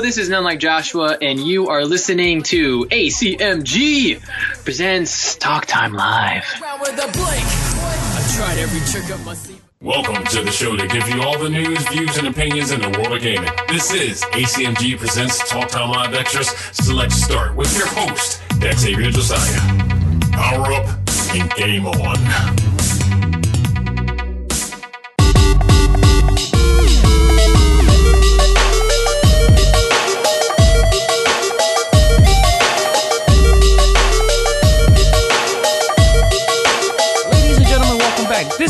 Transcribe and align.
this 0.00 0.18
is 0.18 0.28
None 0.28 0.44
Like 0.44 0.58
Joshua, 0.58 1.16
and 1.20 1.38
you 1.38 1.68
are 1.68 1.84
listening 1.84 2.42
to 2.44 2.84
ACMG 2.86 4.20
presents 4.64 5.36
Talk 5.36 5.66
Time 5.66 5.92
Live. 5.92 6.44
Welcome 9.80 10.24
to 10.24 10.42
the 10.42 10.50
show 10.50 10.76
that 10.76 10.90
gives 10.90 11.08
you 11.10 11.22
all 11.22 11.38
the 11.38 11.48
news, 11.48 11.86
views, 11.88 12.16
and 12.16 12.26
opinions 12.26 12.72
in 12.72 12.80
the 12.80 12.90
world 12.98 13.12
of 13.12 13.22
gaming. 13.22 13.50
This 13.68 13.92
is 13.92 14.22
ACMG 14.22 14.98
Presents 14.98 15.48
Talk 15.48 15.68
Time 15.68 15.90
Live 15.90 16.14
Extras 16.14 16.48
Select 16.72 17.12
Start 17.12 17.54
with 17.54 17.76
your 17.76 17.86
host, 17.88 18.42
Xavier 18.60 19.10
Josiah. 19.10 19.60
Power 20.32 20.72
up 20.72 20.98
and 21.34 21.50
game 21.54 21.86
on. 21.86 22.63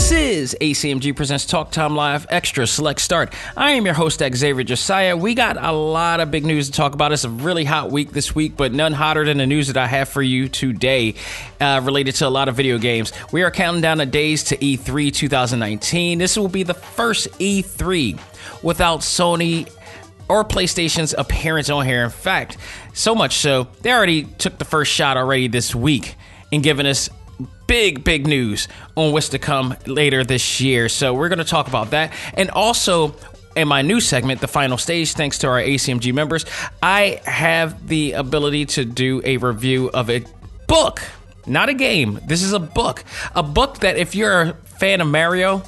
This 0.05 0.13
is 0.13 0.57
ACMG 0.61 1.17
Presents 1.17 1.47
Talk 1.47 1.71
Time 1.71 1.97
Live 1.97 2.27
Extra 2.29 2.67
Select 2.67 3.01
Start. 3.01 3.33
I 3.57 3.71
am 3.71 3.87
your 3.87 3.95
host, 3.95 4.21
Xavier 4.21 4.63
Josiah. 4.63 5.17
We 5.17 5.35
got 5.35 5.57
a 5.57 5.73
lot 5.73 6.21
of 6.21 6.31
big 6.31 6.45
news 6.45 6.67
to 6.67 6.73
talk 6.77 6.93
about. 6.93 7.13
It's 7.13 7.25
a 7.25 7.31
really 7.31 7.65
hot 7.65 7.91
week 7.91 8.11
this 8.11 8.35
week, 8.35 8.55
but 8.55 8.75
none 8.75 8.93
hotter 8.93 9.25
than 9.25 9.39
the 9.39 9.47
news 9.47 9.69
that 9.69 9.79
I 9.79 9.87
have 9.87 10.11
for 10.11 10.21
you 10.21 10.51
today 10.51 11.15
uh, 11.59 11.81
related 11.83 12.17
to 12.17 12.27
a 12.27 12.29
lot 12.29 12.51
of 12.51 12.55
video 12.55 12.77
games. 12.77 13.15
We 13.33 13.45
are 13.45 13.51
counting 13.51 13.81
down 13.81 13.97
the 13.97 14.05
days 14.05 14.45
to 14.45 14.63
E 14.63 14.77
E3 14.77 15.11
2019. 15.11 16.19
This 16.19 16.37
will 16.37 16.49
be 16.49 16.65
the 16.65 16.75
first 16.75 17.29
E3 17.39 18.21
without 18.63 19.01
Sony 19.01 19.73
or 20.29 20.45
PlayStation's 20.45 21.15
appearance 21.17 21.71
on 21.71 21.87
here. 21.87 22.05
In 22.05 22.11
fact, 22.11 22.59
so 22.93 23.15
much 23.15 23.39
so, 23.39 23.69
they 23.81 23.91
already 23.91 24.25
took 24.25 24.59
the 24.59 24.67
first 24.67 24.93
shot 24.93 25.17
already 25.17 25.49
this 25.49 25.75
week 25.75 26.17
and 26.53 26.63
giving 26.63 26.85
us 26.85 27.09
big, 27.67 28.05
big 28.05 28.27
news 28.27 28.69
on 28.97 29.13
what's 29.13 29.31
to 29.31 29.39
come 29.39 29.77
later 29.87 30.25
this 30.25 30.61
year. 30.61 30.89
So 30.89 31.15
we're 31.15 31.29
going 31.29 31.39
to 31.39 31.45
talk 31.45 31.69
about 31.69 31.91
that. 31.91 32.13
And 32.35 32.51
also, 32.51 33.15
in 33.57 33.69
my 33.69 33.83
new 33.83 34.01
segment, 34.01 34.41
The 34.41 34.49
Final 34.49 34.79
Stage, 34.79 35.13
thanks 35.13 35.39
to 35.39 35.49
our 35.49 35.61
ACMG 35.61 36.13
members, 36.13 36.45
I 36.83 37.21
have 37.25 37.89
the 37.89 38.13
ability 38.13 38.67
to 38.67 38.85
do 38.85 39.23
a 39.25 39.37
review 39.37 39.91
of 39.91 40.11
a 40.11 40.25
book, 40.67 41.03
not 41.47 41.69
a 41.69 41.75
game. 41.75 42.21
This 42.27 42.43
is 42.43 42.53
a 42.53 42.61
book. 42.61 43.05
A 43.35 43.43
book 43.43 43.79
that 43.81 43.97
if 43.97 44.15
you're 44.15 44.41
a 44.43 44.53
fan 44.79 45.01
of 45.01 45.07
Mario, 45.07 45.63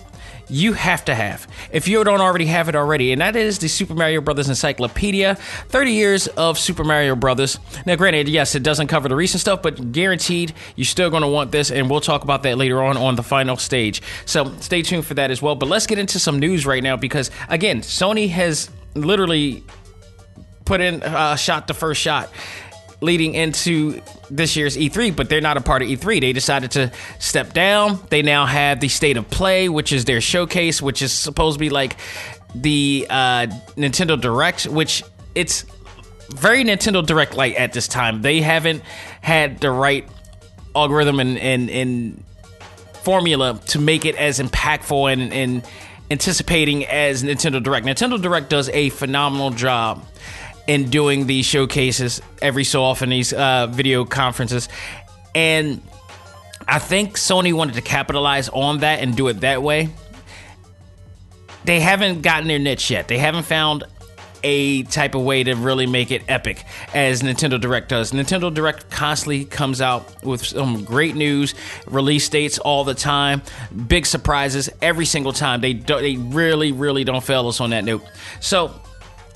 you 0.49 0.73
have 0.75 1.05
to 1.07 1.15
have. 1.15 1.47
If 1.73 1.89
you 1.89 2.03
don't 2.05 2.21
already 2.21 2.47
have 2.47 2.69
it 2.69 2.77
already 2.77 3.13
and 3.13 3.21
that 3.21 3.37
is 3.37 3.59
the 3.59 3.69
super 3.69 3.95
mario 3.95 4.21
brothers 4.21 4.49
encyclopedia 4.49 5.35
30 5.35 5.93
years 5.93 6.27
of 6.29 6.59
super 6.59 6.85
mario 6.85 7.17
brothers. 7.17 7.59
Now 7.85 7.97
granted 7.97 8.29
yes 8.29 8.55
it 8.55 8.63
doesn't 8.63 8.87
cover 8.87 9.09
the 9.09 9.17
recent 9.17 9.41
stuff 9.41 9.63
but 9.63 9.93
guaranteed 9.93 10.55
you're 10.77 10.85
still 10.85 11.11
going 11.11 11.23
to 11.23 11.29
want 11.29 11.53
this 11.53 11.71
and 11.71 11.91
we'll 11.91 12.01
talk 12.01 12.23
about 12.23 12.43
that 12.45 12.59
later 12.59 12.83
on 12.83 12.97
on 12.97 13.17
the 13.17 13.23
final 13.23 13.57
stage. 13.57 14.03
So 14.25 14.53
stay 14.61 14.83
tuned 14.83 15.07
for 15.07 15.15
that 15.15 15.31
as 15.31 15.43
well 15.43 15.55
but 15.55 15.69
let's 15.69 15.87
get 15.87 15.99
into 15.99 16.19
some 16.19 16.39
news 16.39 16.67
right 16.67 16.83
now 16.83 16.97
because 16.97 17.31
again 17.49 17.81
sony 17.81 18.29
has 18.29 18.71
literally 18.95 19.65
put 20.65 20.81
in 20.81 21.03
uh, 21.03 21.37
shot 21.37 21.67
the 21.67 21.75
first 21.75 22.01
shot 22.01 22.31
leading 23.01 23.35
into 23.35 24.01
this 24.31 24.57
year's 24.57 24.77
E3, 24.77 25.15
but 25.15 25.29
they're 25.29 25.41
not 25.41 25.57
a 25.57 25.61
part 25.61 25.83
of 25.83 25.89
E3. 25.89 26.21
They 26.21 26.33
decided 26.33 26.71
to 26.73 26.93
step 27.19 27.53
down. 27.53 28.01
They 28.11 28.23
now 28.23 28.47
have 28.47 28.81
the 28.81 28.89
State 28.89 29.17
of 29.17 29.29
Play, 29.31 29.69
which 29.69 29.93
is 29.93 30.05
their 30.05 30.21
showcase, 30.21 30.81
which 30.81 31.03
is 31.03 31.13
supposed 31.13 31.57
to 31.57 31.61
be 31.61 31.71
like 31.71 31.97
the 32.55 33.07
uh, 33.09 33.47
Nintendo 33.77 34.21
Direct, 34.21 34.67
which 34.67 35.03
it's 35.35 35.65
very 36.31 36.65
Nintendo 36.65 37.05
Direct 37.05 37.35
light 37.35 37.57
at 37.57 37.73
this 37.73 37.87
time. 37.87 38.23
They 38.23 38.41
haven't 38.41 38.83
had 39.21 39.61
the 39.61 39.71
right 39.71 40.09
algorithm 40.75 41.21
and 41.21 41.39
and, 41.39 41.71
and 41.71 42.25
formula 43.03 43.61
to 43.67 43.79
make 43.79 44.05
it 44.05 44.17
as 44.17 44.41
impactful 44.41 45.13
and, 45.13 45.33
and 45.33 45.65
anticipating 46.11 46.85
as 46.87 47.23
Nintendo 47.23 47.63
Direct. 47.63 47.87
Nintendo 47.87 48.21
Direct 48.21 48.49
does 48.51 48.69
a 48.71 48.91
phenomenal 48.91 49.51
job 49.51 50.05
in 50.67 50.91
doing 50.91 51.27
these 51.27 51.47
showcases 51.47 52.21
every 52.43 52.65
so 52.65 52.83
often, 52.83 53.11
these 53.11 53.33
uh, 53.33 53.67
video 53.69 54.05
conferences. 54.05 54.69
And 55.35 55.81
I 56.67 56.79
think 56.79 57.17
Sony 57.17 57.53
wanted 57.53 57.75
to 57.75 57.83
capitalize 57.83 58.49
on 58.49 58.79
that 58.79 59.01
and 59.01 59.17
do 59.17 59.29
it 59.29 59.41
that 59.41 59.63
way. 59.63 59.91
They 61.65 61.81
haven't 61.81 62.23
gotten 62.23 62.49
their 62.49 62.59
niche 62.59 62.91
yet. 62.91 63.09
They 63.09 63.19
haven't 63.19 63.45
found 63.45 63.85
a 64.43 64.85
type 64.85 65.17
of 65.17 65.23
way 65.23 65.43
to 65.43 65.55
really 65.55 65.87
make 65.87 66.13
it 66.13 66.23
epic 66.29 66.65
as 66.95 67.23
Nintendo 67.23 67.61
Direct 67.61 67.89
does. 67.89 68.13
Nintendo 68.13 68.53
Direct 68.53 68.89
constantly 68.91 69.45
comes 69.45 69.81
out 69.81 70.25
with 70.25 70.45
some 70.45 70.85
great 70.85 71.17
news, 71.17 71.55
release 71.87 72.29
dates 72.29 72.59
all 72.59 72.85
the 72.85 72.95
time, 72.95 73.43
big 73.89 74.07
surprises 74.07 74.71
every 74.81 75.05
single 75.05 75.33
time. 75.33 75.61
They 75.61 75.73
do, 75.73 76.01
they 76.01 76.17
really 76.17 76.71
really 76.71 77.03
don't 77.03 77.25
fail 77.25 77.49
us 77.49 77.61
on 77.61 77.71
that 77.71 77.85
note. 77.85 78.05
So 78.39 78.81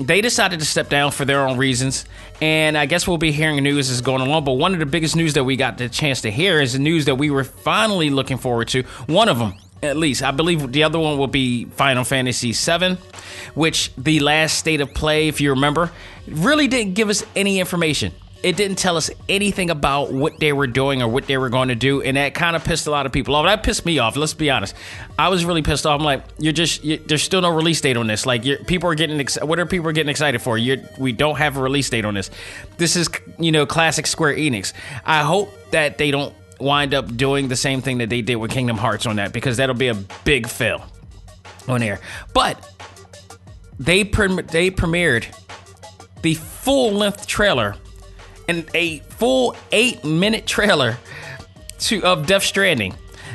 they 0.01 0.21
decided 0.21 0.61
to 0.61 0.67
step 0.67 0.89
down 0.89 1.11
for 1.13 1.25
their 1.25 1.47
own 1.47 1.59
reasons, 1.59 2.07
and 2.41 2.77
I 2.77 2.87
guess 2.87 3.07
we'll 3.07 3.19
be 3.19 3.33
hearing 3.33 3.63
news 3.63 3.91
as 3.91 4.01
going 4.01 4.23
along. 4.23 4.45
But 4.45 4.53
one 4.53 4.73
of 4.73 4.79
the 4.81 4.87
biggest 4.87 5.15
news 5.15 5.35
that 5.35 5.45
we 5.45 5.57
got 5.57 5.79
the 5.79 5.89
chance 5.89 6.23
to 6.23 6.31
hear 6.31 6.61
is 6.61 6.73
the 6.73 6.79
news 6.79 7.05
that 7.05 7.17
we 7.17 7.31
were 7.31 7.45
finally 7.45 8.11
looking 8.11 8.39
forward 8.39 8.69
to. 8.69 8.83
One 9.07 9.29
of 9.29 9.39
them, 9.39 9.55
at 9.83 9.97
least, 9.97 10.23
I 10.23 10.31
believe 10.31 10.73
the 10.73 10.85
other 10.85 10.99
one 10.99 11.19
will 11.19 11.27
be 11.27 11.67
Final 11.67 12.05
Fantasy 12.05 12.53
VII, 12.53 12.97
which 13.55 13.93
the 13.97 14.21
last 14.21 14.59
state 14.59 14.81
of 14.81 14.95
play, 14.95 15.29
if 15.29 15.41
you 15.41 15.51
remember, 15.51 15.93
really 16.27 16.67
didn't 16.67 16.95
give 16.95 17.09
us 17.09 17.25
any 17.37 17.61
information. 17.61 18.13
It 18.43 18.57
didn't 18.57 18.77
tell 18.77 18.97
us 18.97 19.11
anything 19.29 19.69
about 19.69 20.13
what 20.13 20.39
they 20.39 20.53
were 20.53 20.67
doing 20.67 21.03
or 21.03 21.09
what 21.09 21.27
they 21.27 21.37
were 21.37 21.51
going 21.51 21.69
to 21.69 21.75
do, 21.75 22.01
and 22.01 22.17
that 22.17 22.33
kind 22.33 22.57
of 22.57 22.65
pissed 22.65 22.87
a 22.87 22.91
lot 22.91 23.05
of 23.05 23.13
people 23.13 23.35
off. 23.35 23.45
That 23.45 23.63
pissed 23.63 23.85
me 23.85 23.99
off. 23.99 24.17
Let's 24.17 24.33
be 24.33 24.49
honest. 24.49 24.75
I 25.19 25.29
was 25.29 25.45
really 25.45 25.61
pissed 25.61 25.85
off. 25.85 26.01
I'm 26.01 26.05
like, 26.05 26.25
you're 26.39 26.55
just 26.55 26.83
you, 26.83 26.97
there's 26.97 27.23
still 27.23 27.43
no 27.43 27.55
release 27.55 27.83
date 27.83 27.99
on 27.99 28.07
this. 28.07 28.25
Like, 28.25 28.47
you're, 28.47 28.59
people 28.59 28.89
are 28.89 28.95
getting 28.95 29.21
ex- 29.21 29.39
what 29.43 29.59
are 29.59 29.67
people 29.67 29.93
getting 29.93 30.09
excited 30.09 30.41
for? 30.41 30.57
You're, 30.57 30.79
we 30.99 31.13
don't 31.13 31.37
have 31.37 31.59
a 31.59 31.63
release 31.63 31.91
date 31.91 32.07
on 32.07 32.15
this. 32.15 32.31
This 32.79 32.97
is 32.97 33.11
you 33.39 33.53
know 33.53 33.67
classic 33.67 34.07
Square 34.07 34.37
Enix. 34.37 34.73
I 35.05 35.23
hope 35.23 35.53
that 35.73 35.99
they 35.99 36.11
don't 36.11 36.35
wind 36.59 36.95
up 36.95 37.15
doing 37.17 37.49
the 37.49 37.57
same 37.57 37.83
thing 37.83 37.99
that 37.99 38.09
they 38.09 38.23
did 38.23 38.37
with 38.37 38.51
Kingdom 38.51 38.79
Hearts 38.79 39.05
on 39.05 39.17
that 39.17 39.33
because 39.33 39.59
that'll 39.59 39.75
be 39.75 39.89
a 39.89 39.95
big 40.25 40.47
fail 40.47 40.85
on 41.69 41.83
air. 41.83 42.01
But 42.33 42.71
they 43.79 44.05
pre- 44.05 44.43
they 44.43 44.71
premiered 44.71 45.27
the 46.23 46.35
full 46.35 46.93
length 46.93 47.27
trailer 47.27 47.77
and 48.51 48.69
a 48.75 48.99
full 48.99 49.57
eight 49.71 50.05
minute 50.05 50.45
trailer 50.45 50.99
to 51.79 52.03
of 52.03 52.27
Death 52.27 52.43
Stranding. 52.43 52.95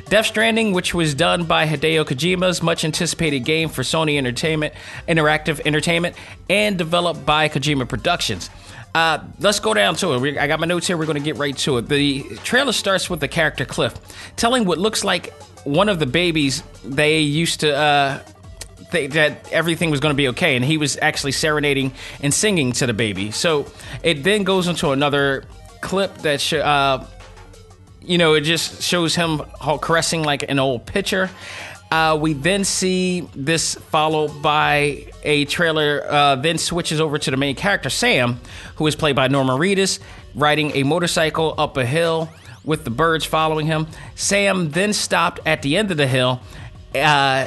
Death 0.09 0.27
Stranding, 0.27 0.73
which 0.73 0.93
was 0.93 1.15
done 1.15 1.45
by 1.45 1.65
Hideo 1.65 2.05
Kojima's 2.05 2.61
much 2.61 2.85
anticipated 2.85 3.39
game 3.39 3.69
for 3.69 3.81
Sony 3.81 4.17
Entertainment, 4.17 4.73
Interactive 5.07 5.59
Entertainment, 5.65 6.15
and 6.49 6.77
developed 6.77 7.25
by 7.25 7.49
Kojima 7.49 7.87
Productions. 7.89 8.49
Uh, 8.93 9.23
let's 9.39 9.59
go 9.59 9.73
down 9.73 9.95
to 9.95 10.13
it. 10.13 10.19
We, 10.19 10.37
I 10.37 10.47
got 10.47 10.59
my 10.59 10.67
notes 10.67 10.85
here. 10.85 10.95
We're 10.95 11.05
going 11.05 11.17
to 11.17 11.23
get 11.23 11.37
right 11.37 11.57
to 11.59 11.77
it. 11.77 11.89
The 11.89 12.23
trailer 12.43 12.71
starts 12.71 13.09
with 13.09 13.19
the 13.19 13.27
character 13.27 13.65
Cliff 13.65 13.95
telling 14.35 14.65
what 14.65 14.77
looks 14.77 15.03
like 15.03 15.33
one 15.63 15.89
of 15.89 15.97
the 15.97 16.05
babies 16.05 16.61
they 16.83 17.19
used 17.19 17.61
to 17.61 17.75
uh, 17.75 18.19
th- 18.91 19.11
that 19.11 19.51
everything 19.51 19.91
was 19.91 19.99
going 19.99 20.13
to 20.13 20.17
be 20.17 20.29
okay, 20.29 20.55
and 20.55 20.63
he 20.63 20.77
was 20.77 20.97
actually 21.01 21.31
serenading 21.31 21.93
and 22.21 22.33
singing 22.33 22.71
to 22.73 22.87
the 22.87 22.93
baby. 22.93 23.31
So 23.31 23.65
it 24.03 24.23
then 24.23 24.43
goes 24.43 24.67
into 24.67 24.91
another 24.91 25.45
clip 25.81 26.17
that 26.19 26.41
sh- 26.41 26.53
uh, 26.53 27.05
you 28.01 28.17
know 28.17 28.33
it 28.33 28.41
just 28.41 28.81
shows 28.81 29.15
him 29.15 29.41
caressing 29.81 30.23
like 30.23 30.49
an 30.49 30.59
old 30.59 30.85
picture. 30.85 31.29
Uh, 31.91 32.17
we 32.19 32.33
then 32.33 32.63
see 32.63 33.21
this 33.35 33.75
followed 33.75 34.41
by 34.41 35.05
a 35.23 35.45
trailer, 35.45 36.03
uh, 36.09 36.35
then 36.35 36.57
switches 36.57 36.99
over 36.99 37.17
to 37.17 37.31
the 37.31 37.37
main 37.37 37.55
character, 37.55 37.89
Sam, 37.89 38.39
who 38.75 38.87
is 38.87 38.95
played 38.95 39.15
by 39.15 39.27
Norman 39.27 39.57
Reedus, 39.57 39.99
riding 40.33 40.75
a 40.75 40.83
motorcycle 40.83 41.53
up 41.57 41.77
a 41.77 41.85
hill 41.85 42.29
with 42.63 42.83
the 42.83 42.89
birds 42.89 43.23
following 43.23 43.67
him. 43.67 43.87
Sam 44.15 44.71
then 44.71 44.93
stopped 44.93 45.39
at 45.45 45.61
the 45.61 45.77
end 45.77 45.91
of 45.91 45.97
the 45.97 46.07
hill, 46.07 46.41
uh, 46.95 47.45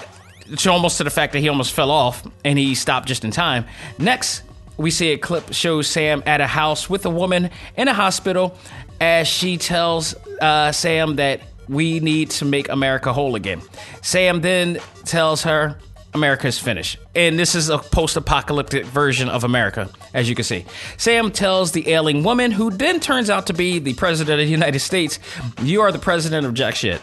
to 0.56 0.71
almost 0.71 0.99
to 0.99 1.05
the 1.05 1.11
fact 1.11 1.33
that 1.33 1.41
he 1.41 1.49
almost 1.49 1.73
fell 1.73 1.91
off 1.91 2.27
and 2.45 2.59
he 2.59 2.75
stopped 2.75 3.09
just 3.09 3.25
in 3.25 3.31
time. 3.31 3.65
Next, 3.99 4.43
we 4.77 4.91
see 4.91 5.12
a 5.12 5.19
clip 5.19 5.53
shows 5.53 5.87
Sam 5.87 6.23
at 6.27 6.41
a 6.41 6.47
house 6.47 6.89
with 6.89 7.05
a 7.05 7.11
woman 7.11 7.50
in 7.77 7.89
a 7.89 7.95
hospital 7.95 8.56
as 9.00 9.29
she 9.29 9.56
tells 9.56 10.15
uh, 10.41 10.73
Sam 10.73 11.17
that 11.17 11.41
we 11.69 12.00
need 12.00 12.31
to 12.31 12.45
make 12.45 12.69
America 12.69 13.12
whole 13.12 13.35
again. 13.35 13.61
Sam 14.03 14.41
then 14.41 14.79
tells 15.05 15.43
her 15.43 15.77
America's 16.15 16.59
finished. 16.59 16.99
And 17.15 17.39
this 17.39 17.55
is 17.55 17.69
a 17.69 17.79
post 17.79 18.17
apocalyptic 18.17 18.87
version 18.87 19.29
of 19.29 19.45
America, 19.45 19.91
as 20.15 20.29
you 20.29 20.35
can 20.35 20.45
see. 20.45 20.65
Sam 20.97 21.31
tells 21.31 21.73
the 21.73 21.91
ailing 21.91 22.23
woman, 22.23 22.50
who 22.50 22.71
then 22.71 23.00
turns 23.00 23.29
out 23.29 23.47
to 23.49 23.53
be 23.53 23.79
the 23.79 23.95
president 23.95 24.41
of 24.41 24.47
the 24.47 24.50
United 24.50 24.81
States, 24.81 25.19
You 25.62 25.83
are 25.83 25.93
the 25.93 25.99
president 25.99 26.47
of 26.47 26.55
Jack 26.55 26.75
Shit. 26.75 27.00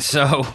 So, 0.00 0.46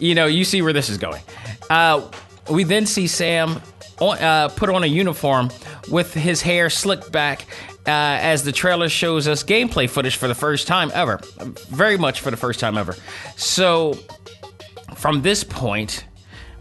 you 0.00 0.14
know, 0.14 0.26
you 0.26 0.44
see 0.44 0.62
where 0.62 0.72
this 0.72 0.88
is 0.88 0.98
going. 0.98 1.22
Uh, 1.68 2.08
we 2.50 2.64
then 2.64 2.86
see 2.86 3.06
Sam 3.06 3.60
on, 4.00 4.18
uh, 4.18 4.48
put 4.48 4.68
on 4.68 4.84
a 4.84 4.86
uniform 4.86 5.50
with 5.90 6.14
his 6.14 6.42
hair 6.42 6.70
slicked 6.70 7.10
back 7.12 7.46
uh, 7.86 7.90
as 7.90 8.44
the 8.44 8.52
trailer 8.52 8.88
shows 8.88 9.28
us 9.28 9.44
gameplay 9.44 9.88
footage 9.88 10.16
for 10.16 10.28
the 10.28 10.34
first 10.34 10.66
time 10.66 10.90
ever. 10.94 11.20
Very 11.68 11.98
much 11.98 12.20
for 12.20 12.30
the 12.30 12.36
first 12.36 12.60
time 12.60 12.78
ever. 12.78 12.96
So, 13.36 13.98
from 14.94 15.22
this 15.22 15.44
point, 15.44 16.04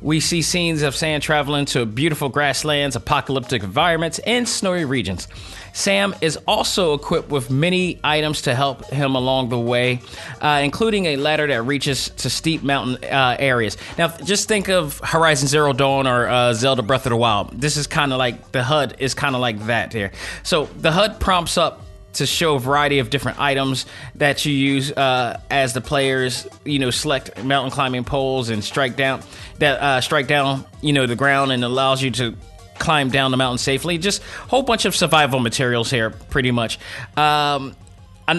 we 0.03 0.19
see 0.19 0.41
scenes 0.41 0.81
of 0.81 0.95
Sam 0.95 1.21
traveling 1.21 1.65
to 1.67 1.85
beautiful 1.85 2.27
grasslands, 2.27 2.95
apocalyptic 2.95 3.63
environments, 3.63 4.19
and 4.19 4.47
snowy 4.47 4.83
regions. 4.83 5.29
Sam 5.71 6.13
is 6.21 6.37
also 6.45 6.93
equipped 6.93 7.29
with 7.29 7.49
many 7.49 7.99
items 8.03 8.43
to 8.43 8.53
help 8.53 8.85
him 8.85 9.15
along 9.15 9.49
the 9.49 9.59
way, 9.59 10.01
uh, 10.41 10.61
including 10.63 11.07
a 11.07 11.15
ladder 11.15 11.47
that 11.47 11.63
reaches 11.63 12.09
to 12.17 12.29
steep 12.29 12.63
mountain 12.63 13.03
uh, 13.05 13.37
areas. 13.39 13.77
Now, 13.97 14.09
just 14.09 14.47
think 14.47 14.69
of 14.69 14.99
Horizon 14.99 15.47
Zero 15.47 15.73
Dawn 15.73 16.05
or 16.05 16.27
uh, 16.27 16.53
Zelda 16.53 16.83
Breath 16.83 17.05
of 17.05 17.11
the 17.11 17.17
Wild. 17.17 17.59
This 17.59 17.77
is 17.77 17.87
kind 17.87 18.11
of 18.11 18.19
like 18.19 18.51
the 18.51 18.61
HUD 18.61 18.97
is 18.99 19.13
kind 19.13 19.35
of 19.35 19.41
like 19.41 19.65
that 19.67 19.93
here. 19.93 20.11
So 20.43 20.65
the 20.65 20.91
HUD 20.91 21.19
prompts 21.19 21.57
up 21.57 21.81
to 22.13 22.25
show 22.25 22.55
a 22.55 22.59
variety 22.59 22.99
of 22.99 23.09
different 23.09 23.39
items 23.39 23.85
that 24.15 24.45
you 24.45 24.53
use 24.53 24.91
uh, 24.91 25.39
as 25.49 25.73
the 25.73 25.81
players, 25.81 26.47
you 26.65 26.79
know, 26.79 26.89
select 26.89 27.43
mountain 27.43 27.71
climbing 27.71 28.03
poles 28.03 28.49
and 28.49 28.63
strike 28.63 28.95
down 28.95 29.21
that 29.59 29.79
uh, 29.79 30.01
strike 30.01 30.27
down, 30.27 30.65
you 30.81 30.93
know, 30.93 31.05
the 31.05 31.15
ground 31.15 31.51
and 31.51 31.63
allows 31.63 32.01
you 32.01 32.11
to 32.11 32.35
climb 32.79 33.09
down 33.09 33.31
the 33.31 33.37
mountain 33.37 33.57
safely. 33.57 33.97
Just 33.97 34.21
a 34.21 34.47
whole 34.47 34.63
bunch 34.63 34.85
of 34.85 34.95
survival 34.95 35.39
materials 35.39 35.89
here, 35.89 36.09
pretty 36.09 36.51
much. 36.51 36.79
Um, 37.17 37.75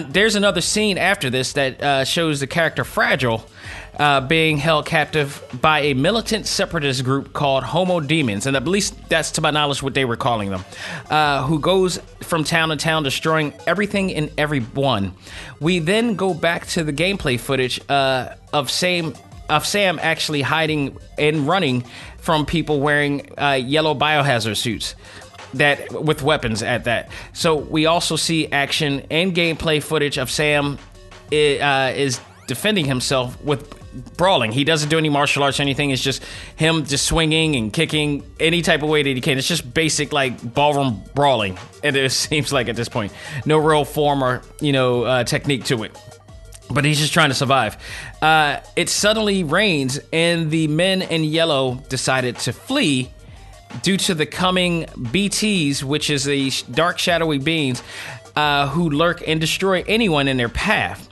there's 0.09 0.35
another 0.35 0.61
scene 0.61 0.97
after 0.97 1.29
this 1.29 1.53
that 1.53 1.81
uh, 1.81 2.05
shows 2.05 2.39
the 2.39 2.47
character 2.47 2.83
Fragile 2.83 3.45
uh, 3.97 4.21
being 4.21 4.57
held 4.57 4.85
captive 4.85 5.43
by 5.61 5.79
a 5.81 5.93
militant 5.93 6.45
separatist 6.45 7.03
group 7.03 7.33
called 7.33 7.63
Homo 7.63 7.99
Demens, 7.99 8.45
and 8.45 8.55
at 8.55 8.67
least 8.67 8.95
that's 9.09 9.31
to 9.31 9.41
my 9.41 9.51
knowledge 9.51 9.81
what 9.81 9.93
they 9.93 10.05
were 10.05 10.17
calling 10.17 10.49
them, 10.49 10.65
uh, 11.09 11.45
who 11.45 11.59
goes 11.59 11.99
from 12.21 12.43
town 12.43 12.69
to 12.69 12.75
town 12.75 13.03
destroying 13.03 13.53
everything 13.67 14.13
and 14.13 14.31
everyone. 14.37 15.13
We 15.59 15.79
then 15.79 16.15
go 16.15 16.33
back 16.33 16.67
to 16.67 16.83
the 16.83 16.93
gameplay 16.93 17.39
footage 17.39 17.79
uh, 17.89 18.35
of 18.53 18.69
same 18.69 19.13
of 19.47 19.65
Sam 19.65 19.99
actually 20.01 20.41
hiding 20.41 20.97
and 21.19 21.47
running 21.47 21.83
from 22.17 22.47
people 22.47 22.79
wearing 22.79 23.31
uh, 23.39 23.51
yellow 23.51 23.93
biohazard 23.93 24.57
suits 24.57 24.95
that 25.53 26.03
with 26.03 26.23
weapons 26.23 26.63
at 26.63 26.85
that. 26.85 27.09
So 27.33 27.55
we 27.55 27.85
also 27.85 28.15
see 28.15 28.47
action 28.51 29.05
and 29.11 29.35
gameplay 29.35 29.81
footage 29.81 30.17
of 30.17 30.31
Sam 30.31 30.79
uh, 31.31 31.93
is 31.95 32.19
defending 32.47 32.85
himself 32.85 33.41
with 33.43 33.84
brawling. 34.17 34.51
He 34.51 34.63
doesn't 34.63 34.89
do 34.89 34.97
any 34.97 35.09
martial 35.09 35.43
arts 35.43 35.59
or 35.59 35.63
anything. 35.63 35.91
It's 35.91 36.01
just 36.01 36.23
him 36.55 36.85
just 36.85 37.05
swinging 37.05 37.55
and 37.55 37.71
kicking 37.71 38.23
any 38.39 38.61
type 38.61 38.83
of 38.83 38.89
way 38.89 39.03
that 39.03 39.09
he 39.09 39.21
can. 39.21 39.37
It's 39.37 39.47
just 39.47 39.73
basic 39.73 40.13
like 40.13 40.53
ballroom 40.53 41.03
brawling. 41.13 41.57
And 41.83 41.95
it 41.95 42.11
seems 42.11 42.51
like 42.53 42.69
at 42.69 42.75
this 42.75 42.89
point, 42.89 43.13
no 43.45 43.57
real 43.57 43.85
form 43.85 44.23
or 44.23 44.41
you 44.59 44.71
know 44.71 45.03
uh, 45.03 45.23
technique 45.23 45.65
to 45.65 45.83
it 45.83 45.97
but 46.71 46.83
he's 46.83 46.99
just 46.99 47.13
trying 47.13 47.29
to 47.29 47.35
survive. 47.35 47.77
Uh, 48.23 48.59
it 48.75 48.89
suddenly 48.89 49.43
rains, 49.43 49.99
and 50.11 50.49
the 50.49 50.67
men 50.67 51.03
in 51.03 51.23
yellow 51.23 51.75
decided 51.89 52.37
to 52.39 52.51
flee 52.51 53.11
due 53.81 53.97
to 53.97 54.15
the 54.15 54.25
coming 54.25 54.85
BTs, 54.85 55.83
which 55.83 56.09
is 56.09 56.23
the 56.23 56.51
dark, 56.71 56.97
shadowy 56.97 57.37
beings 57.37 57.83
uh, 58.35 58.67
who 58.67 58.89
lurk 58.89 59.23
and 59.27 59.39
destroy 59.39 59.83
anyone 59.87 60.27
in 60.27 60.37
their 60.37 60.49
path 60.49 61.04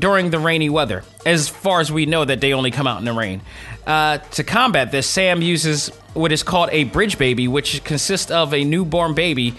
during 0.00 0.30
the 0.30 0.38
rainy 0.38 0.70
weather. 0.70 1.04
As 1.26 1.48
far 1.48 1.80
as 1.80 1.90
we 1.92 2.06
know, 2.06 2.24
that 2.24 2.40
they 2.40 2.52
only 2.52 2.70
come 2.70 2.86
out 2.86 2.98
in 2.98 3.04
the 3.04 3.12
rain. 3.12 3.40
Uh, 3.86 4.18
to 4.18 4.44
combat 4.44 4.90
this, 4.92 5.06
Sam 5.06 5.40
uses 5.40 5.88
what 6.14 6.32
is 6.32 6.42
called 6.42 6.68
a 6.72 6.84
bridge 6.84 7.18
baby, 7.18 7.48
which 7.48 7.82
consists 7.84 8.30
of 8.30 8.52
a 8.52 8.64
newborn 8.64 9.14
baby 9.14 9.54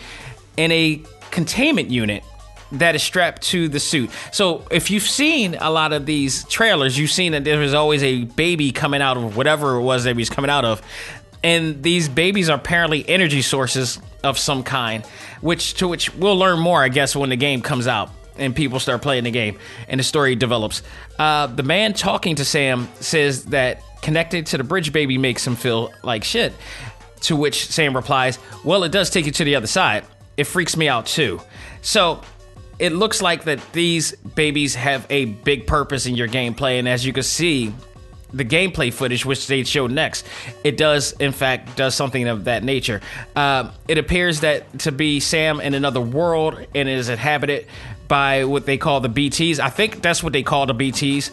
and 0.58 0.72
a 0.72 1.02
containment 1.32 1.90
unit 1.90 2.24
that 2.72 2.96
is 2.96 3.02
strapped 3.02 3.42
to 3.42 3.68
the 3.68 3.80
suit. 3.80 4.12
So 4.32 4.66
if 4.70 4.92
you've 4.92 5.04
seen 5.04 5.56
a 5.56 5.72
lot 5.72 5.94
of 5.94 6.06
these 6.06 6.44
trailers, 6.46 6.98
you've 6.98 7.12
seen 7.12 7.32
that 7.32 7.44
there 7.44 7.62
is 7.64 7.74
always 7.74 8.04
a 8.04 8.26
baby 8.26 8.72
coming 8.72 9.02
out 9.02 9.18
of 9.18 9.36
whatever 9.36 9.76
it 9.78 9.82
was 9.82 10.04
that 10.04 10.16
he's 10.16 10.30
coming 10.30 10.52
out 10.52 10.66
of. 10.66 10.82
And 11.44 11.82
these 11.82 12.10
babies 12.10 12.50
are 12.50 12.58
apparently 12.58 13.08
energy 13.08 13.42
sources 13.42 14.00
of 14.24 14.38
some 14.38 14.62
kind, 14.62 15.06
which 15.42 15.76
to 15.76 15.88
which 15.88 16.14
we'll 16.14 16.38
learn 16.38 16.60
more, 16.60 16.84
I 16.84 16.90
guess, 16.90 17.16
when 17.16 17.30
the 17.30 17.38
game 17.38 17.62
comes 17.62 17.88
out 17.88 18.12
and 18.40 18.56
people 18.56 18.80
start 18.80 19.02
playing 19.02 19.24
the 19.24 19.32
game 19.32 19.58
and 19.88 20.00
the 20.00 20.04
story 20.04 20.36
develops. 20.36 20.82
Uh, 21.18 21.48
the 21.48 21.64
man 21.64 21.94
talking 21.94 22.36
to 22.36 22.46
Sam 22.46 22.88
says 23.00 23.46
that 23.46 23.84
connected 24.02 24.46
to 24.48 24.58
the 24.58 24.64
bridge 24.64 24.94
baby 24.94 25.18
makes 25.18 25.46
him 25.46 25.56
feel 25.56 25.92
like 26.04 26.24
shit. 26.24 26.54
To 27.22 27.36
which 27.36 27.68
Sam 27.68 27.96
replies, 27.96 28.40
Well, 28.64 28.84
it 28.84 28.92
does 28.92 29.10
take 29.10 29.26
you 29.26 29.32
to 29.34 29.44
the 29.44 29.56
other 29.56 29.68
side. 29.68 30.06
It 30.38 30.46
freaks 30.46 30.78
me 30.78 30.88
out 30.88 31.06
too. 31.06 31.42
So 31.82 32.22
it 32.80 32.94
looks 32.94 33.22
like 33.22 33.44
that 33.44 33.60
these 33.74 34.14
babies 34.14 34.74
have 34.76 35.06
a 35.10 35.26
big 35.26 35.68
purpose 35.68 36.06
in 36.06 36.16
your 36.16 36.30
gameplay, 36.30 36.80
and 36.80 36.88
as 36.88 37.06
you 37.06 37.12
can 37.12 37.24
see, 37.24 37.74
the 38.32 38.46
gameplay 38.46 38.94
footage, 38.94 39.26
which 39.26 39.48
they 39.48 39.64
show 39.64 39.88
next, 39.88 40.26
it 40.64 40.78
does 40.78 41.14
in 41.14 41.32
fact 41.32 41.76
does 41.76 41.96
something 41.96 42.28
of 42.28 42.46
that 42.46 42.64
nature. 42.64 43.02
Uh, 43.36 43.72
it 43.88 43.98
appears 43.98 44.42
that 44.42 44.80
to 44.80 44.92
be 44.92 45.20
Sam 45.20 45.60
in 45.60 45.74
another 45.74 46.02
world 46.02 46.66
and 46.76 46.88
is 46.88 47.10
inhabited 47.10 47.68
by 48.10 48.44
what 48.44 48.66
they 48.66 48.78
call 48.78 49.00
the 49.00 49.10
BTs. 49.10 49.60
I 49.60 49.70
think 49.70 50.02
that's 50.02 50.22
what 50.22 50.34
they 50.34 50.44
call 50.44 50.66
the 50.66 50.76
BTs. 50.76 51.32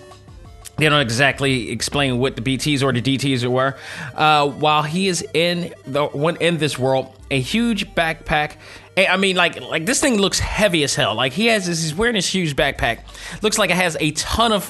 They 0.76 0.88
don't 0.88 1.00
exactly 1.00 1.70
explain 1.70 2.18
what 2.18 2.36
the 2.36 2.42
BTs 2.42 2.82
or 2.84 2.92
the 2.92 3.02
DTs 3.02 3.44
were. 3.50 3.76
Uh, 4.14 4.48
while 4.48 4.84
he 4.84 5.08
is 5.08 5.26
in 5.34 5.74
the 5.86 6.06
one 6.06 6.36
in 6.36 6.58
this 6.58 6.78
world, 6.78 7.18
a 7.30 7.40
huge 7.40 7.94
backpack 7.94 8.56
I 8.96 9.18
mean, 9.18 9.36
like, 9.36 9.60
like 9.60 9.84
this 9.84 10.00
thing 10.00 10.16
looks 10.16 10.38
heavy 10.38 10.82
as 10.82 10.94
hell. 10.94 11.14
Like 11.14 11.34
he 11.34 11.46
has 11.46 11.66
this, 11.66 11.82
he's 11.82 11.94
wearing 11.94 12.14
this 12.14 12.32
huge 12.32 12.56
backpack. 12.56 13.00
Looks 13.42 13.58
like 13.58 13.70
it 13.70 13.76
has 13.76 13.96
a 14.00 14.12
ton 14.12 14.52
of 14.52 14.64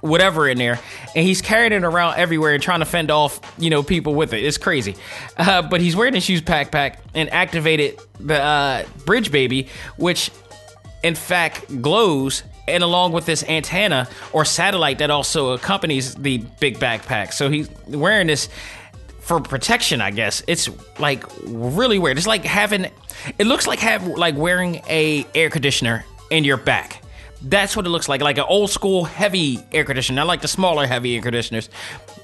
whatever 0.00 0.48
in 0.48 0.58
there, 0.58 0.78
and 1.16 1.26
he's 1.26 1.40
carrying 1.40 1.72
it 1.72 1.82
around 1.82 2.16
everywhere 2.16 2.54
and 2.54 2.62
trying 2.62 2.80
to 2.80 2.84
fend 2.84 3.10
off, 3.10 3.40
you 3.58 3.70
know, 3.70 3.82
people 3.82 4.14
with 4.14 4.32
it. 4.32 4.44
It's 4.44 4.58
crazy. 4.58 4.94
Uh, 5.36 5.62
but 5.62 5.80
he's 5.80 5.96
wearing 5.96 6.12
this 6.12 6.28
huge 6.28 6.44
backpack 6.44 6.98
and 7.14 7.32
activated 7.32 7.98
the 8.20 8.40
uh, 8.40 8.84
bridge 9.06 9.32
baby, 9.32 9.68
which 9.96 10.30
in 11.04 11.14
fact 11.14 11.82
glows 11.82 12.42
and 12.66 12.82
along 12.82 13.12
with 13.12 13.26
this 13.26 13.44
antenna 13.44 14.08
or 14.32 14.44
satellite 14.44 14.98
that 14.98 15.10
also 15.10 15.52
accompanies 15.52 16.14
the 16.14 16.38
big 16.58 16.78
backpack. 16.78 17.32
So 17.32 17.50
he's 17.50 17.70
wearing 17.86 18.26
this 18.26 18.48
for 19.20 19.38
protection, 19.38 20.00
I 20.00 20.10
guess. 20.10 20.42
It's 20.48 20.68
like 20.98 21.24
really 21.44 21.98
weird. 21.98 22.16
It's 22.16 22.26
like 22.26 22.44
having 22.44 22.90
it 23.38 23.46
looks 23.46 23.66
like 23.66 23.78
have 23.80 24.06
like 24.06 24.36
wearing 24.36 24.80
a 24.88 25.26
air 25.34 25.50
conditioner 25.50 26.04
in 26.30 26.42
your 26.42 26.56
back. 26.56 27.02
That's 27.42 27.76
what 27.76 27.84
it 27.84 27.90
looks 27.90 28.08
like, 28.08 28.22
like 28.22 28.38
an 28.38 28.46
old 28.48 28.70
school 28.70 29.04
heavy 29.04 29.58
air 29.70 29.84
conditioner, 29.84 30.22
I 30.22 30.24
like 30.24 30.40
the 30.40 30.48
smaller 30.48 30.86
heavy 30.86 31.14
air 31.16 31.20
conditioners. 31.20 31.68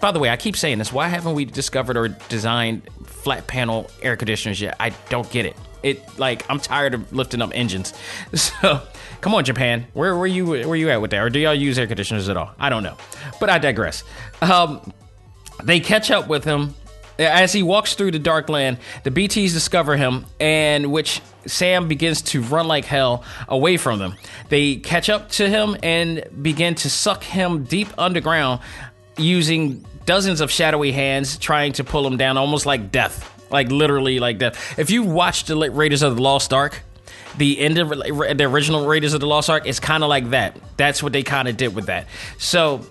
By 0.00 0.12
the 0.12 0.18
way, 0.18 0.30
I 0.30 0.38
keep 0.38 0.56
saying 0.56 0.78
this. 0.78 0.90
Why 0.90 1.08
haven't 1.08 1.34
we 1.34 1.44
discovered 1.44 1.99
or 1.99 2.08
designed 2.08 2.88
flat 3.04 3.46
panel 3.46 3.90
air 4.00 4.16
conditioners 4.16 4.58
yet? 4.58 4.76
I 4.80 4.90
don't 5.10 5.30
get 5.30 5.44
it. 5.44 5.56
It 5.82 6.18
like 6.18 6.44
I'm 6.50 6.60
tired 6.60 6.94
of 6.94 7.12
lifting 7.12 7.42
up 7.42 7.50
engines. 7.54 7.92
So 8.34 8.82
come 9.20 9.34
on, 9.34 9.44
Japan. 9.44 9.87
Where 9.92 10.16
were 10.16 10.26
you? 10.26 10.46
Where 10.46 10.76
you 10.76 10.90
at 10.90 11.00
with 11.00 11.10
that? 11.10 11.22
Or 11.22 11.30
do 11.30 11.38
y'all 11.38 11.54
use 11.54 11.78
air 11.78 11.87
conditioners 11.87 12.28
at 12.28 12.37
all? 12.37 12.52
I 12.58 12.68
don't 12.68 12.82
know. 12.82 12.96
But 13.38 13.50
I 13.50 13.58
digress. 13.58 14.02
Um, 14.40 14.92
they 15.62 15.80
catch 15.80 16.10
up 16.10 16.28
with 16.28 16.44
him 16.44 16.75
as 17.20 17.52
he 17.52 17.62
walks 17.62 17.94
through 17.94 18.12
the 18.12 18.18
dark 18.18 18.49
land, 18.49 18.78
the 19.04 19.10
BTs 19.10 19.52
discover 19.52 19.96
him, 19.96 20.25
and 20.38 20.90
which 20.90 21.20
Sam 21.46 21.88
begins 21.88 22.22
to 22.22 22.42
run 22.42 22.66
like 22.66 22.84
hell 22.84 23.25
away 23.49 23.76
from 23.76 23.99
them. 23.99 24.14
They 24.49 24.76
catch 24.76 25.10
up 25.10 25.28
to 25.32 25.49
him 25.49 25.76
and 25.82 26.25
begin 26.40 26.75
to 26.76 26.90
suck 26.90 27.22
him 27.22 27.64
deep 27.64 27.88
underground 27.99 28.60
using 29.16 29.84
dozens 30.11 30.40
of 30.40 30.50
shadowy 30.50 30.90
hands 30.90 31.38
trying 31.38 31.73
to 31.73 31.85
pull 31.85 32.05
him 32.05 32.17
down, 32.17 32.37
almost 32.37 32.67
like 32.67 32.90
death. 32.90 33.33
Like 33.49 33.71
literally 33.71 34.19
like 34.19 34.38
death. 34.38 34.76
If 34.76 34.90
you 34.90 35.05
watched 35.05 35.47
the 35.47 35.71
Raiders 35.71 36.02
of 36.02 36.17
the 36.17 36.23
Lost 36.23 36.52
Ark, 36.52 36.83
the 37.37 37.61
end 37.61 37.79
of 37.79 37.90
the 37.90 38.45
original 38.45 38.88
Raiders 38.88 39.14
of 39.14 39.21
the 39.21 39.29
Lost 39.29 39.49
Ark 39.49 39.69
is 39.69 39.79
kind 39.79 40.02
of 40.02 40.09
like 40.09 40.31
that. 40.31 40.59
That's 40.76 41.00
what 41.00 41.12
they 41.12 41.23
kind 41.23 41.47
of 41.47 41.57
did 41.57 41.76
with 41.76 41.87
that. 41.87 42.09
So 42.38 42.85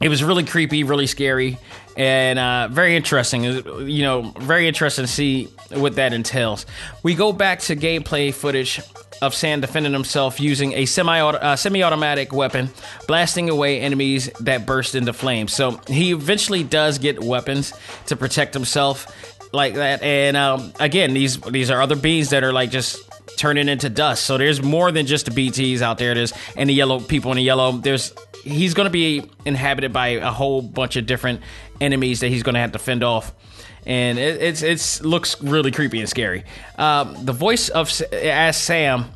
it 0.00 0.08
was 0.08 0.22
really 0.22 0.44
creepy, 0.44 0.84
really 0.84 1.08
scary, 1.08 1.58
and 1.96 2.38
uh, 2.38 2.68
very 2.70 2.94
interesting. 2.94 3.42
You 3.42 4.02
know, 4.02 4.32
very 4.38 4.68
interesting 4.68 5.04
to 5.04 5.10
see 5.10 5.48
what 5.70 5.96
that 5.96 6.12
entails. 6.12 6.66
We 7.02 7.14
go 7.14 7.32
back 7.32 7.60
to 7.60 7.76
gameplay 7.76 8.32
footage 8.32 8.80
of 9.22 9.34
Sam 9.34 9.60
defending 9.60 9.92
himself 9.92 10.40
using 10.40 10.72
a 10.74 10.86
semi 10.86 11.20
uh, 11.20 11.56
semi-automatic 11.56 12.32
weapon, 12.32 12.70
blasting 13.06 13.48
away 13.48 13.80
enemies 13.80 14.30
that 14.40 14.66
burst 14.66 14.94
into 14.94 15.12
flames. 15.12 15.52
So 15.52 15.80
he 15.88 16.12
eventually 16.12 16.62
does 16.62 16.98
get 16.98 17.22
weapons 17.22 17.72
to 18.06 18.16
protect 18.16 18.54
himself 18.54 19.06
like 19.52 19.74
that. 19.74 20.02
And 20.02 20.36
um, 20.36 20.72
again, 20.78 21.14
these 21.14 21.38
these 21.40 21.70
are 21.70 21.80
other 21.80 21.96
bees 21.96 22.30
that 22.30 22.44
are 22.44 22.52
like 22.52 22.70
just 22.70 22.98
turning 23.36 23.68
into 23.68 23.88
dust. 23.88 24.24
So 24.24 24.38
there's 24.38 24.62
more 24.62 24.92
than 24.92 25.06
just 25.06 25.26
the 25.26 25.32
BTs 25.32 25.80
out 25.80 25.98
there. 25.98 26.14
There's 26.14 26.32
and 26.56 26.68
the 26.68 26.74
yellow 26.74 27.00
people 27.00 27.30
in 27.32 27.36
the 27.36 27.42
yellow. 27.42 27.72
There's 27.72 28.12
he's 28.42 28.74
going 28.74 28.86
to 28.86 28.90
be 28.90 29.24
inhabited 29.44 29.92
by 29.92 30.08
a 30.08 30.30
whole 30.30 30.62
bunch 30.62 30.96
of 30.96 31.06
different 31.06 31.40
enemies 31.80 32.20
that 32.20 32.28
he's 32.28 32.42
going 32.42 32.54
to 32.54 32.60
have 32.60 32.72
to 32.72 32.78
fend 32.78 33.02
off. 33.02 33.32
And 33.86 34.18
it, 34.18 34.42
it's 34.42 34.62
it's 34.62 35.02
looks 35.02 35.40
really 35.40 35.70
creepy 35.70 36.00
and 36.00 36.08
scary. 36.08 36.44
Um, 36.76 37.24
the 37.24 37.32
voice 37.32 37.68
of 37.68 37.90
asks 38.12 38.62
Sam 38.62 39.06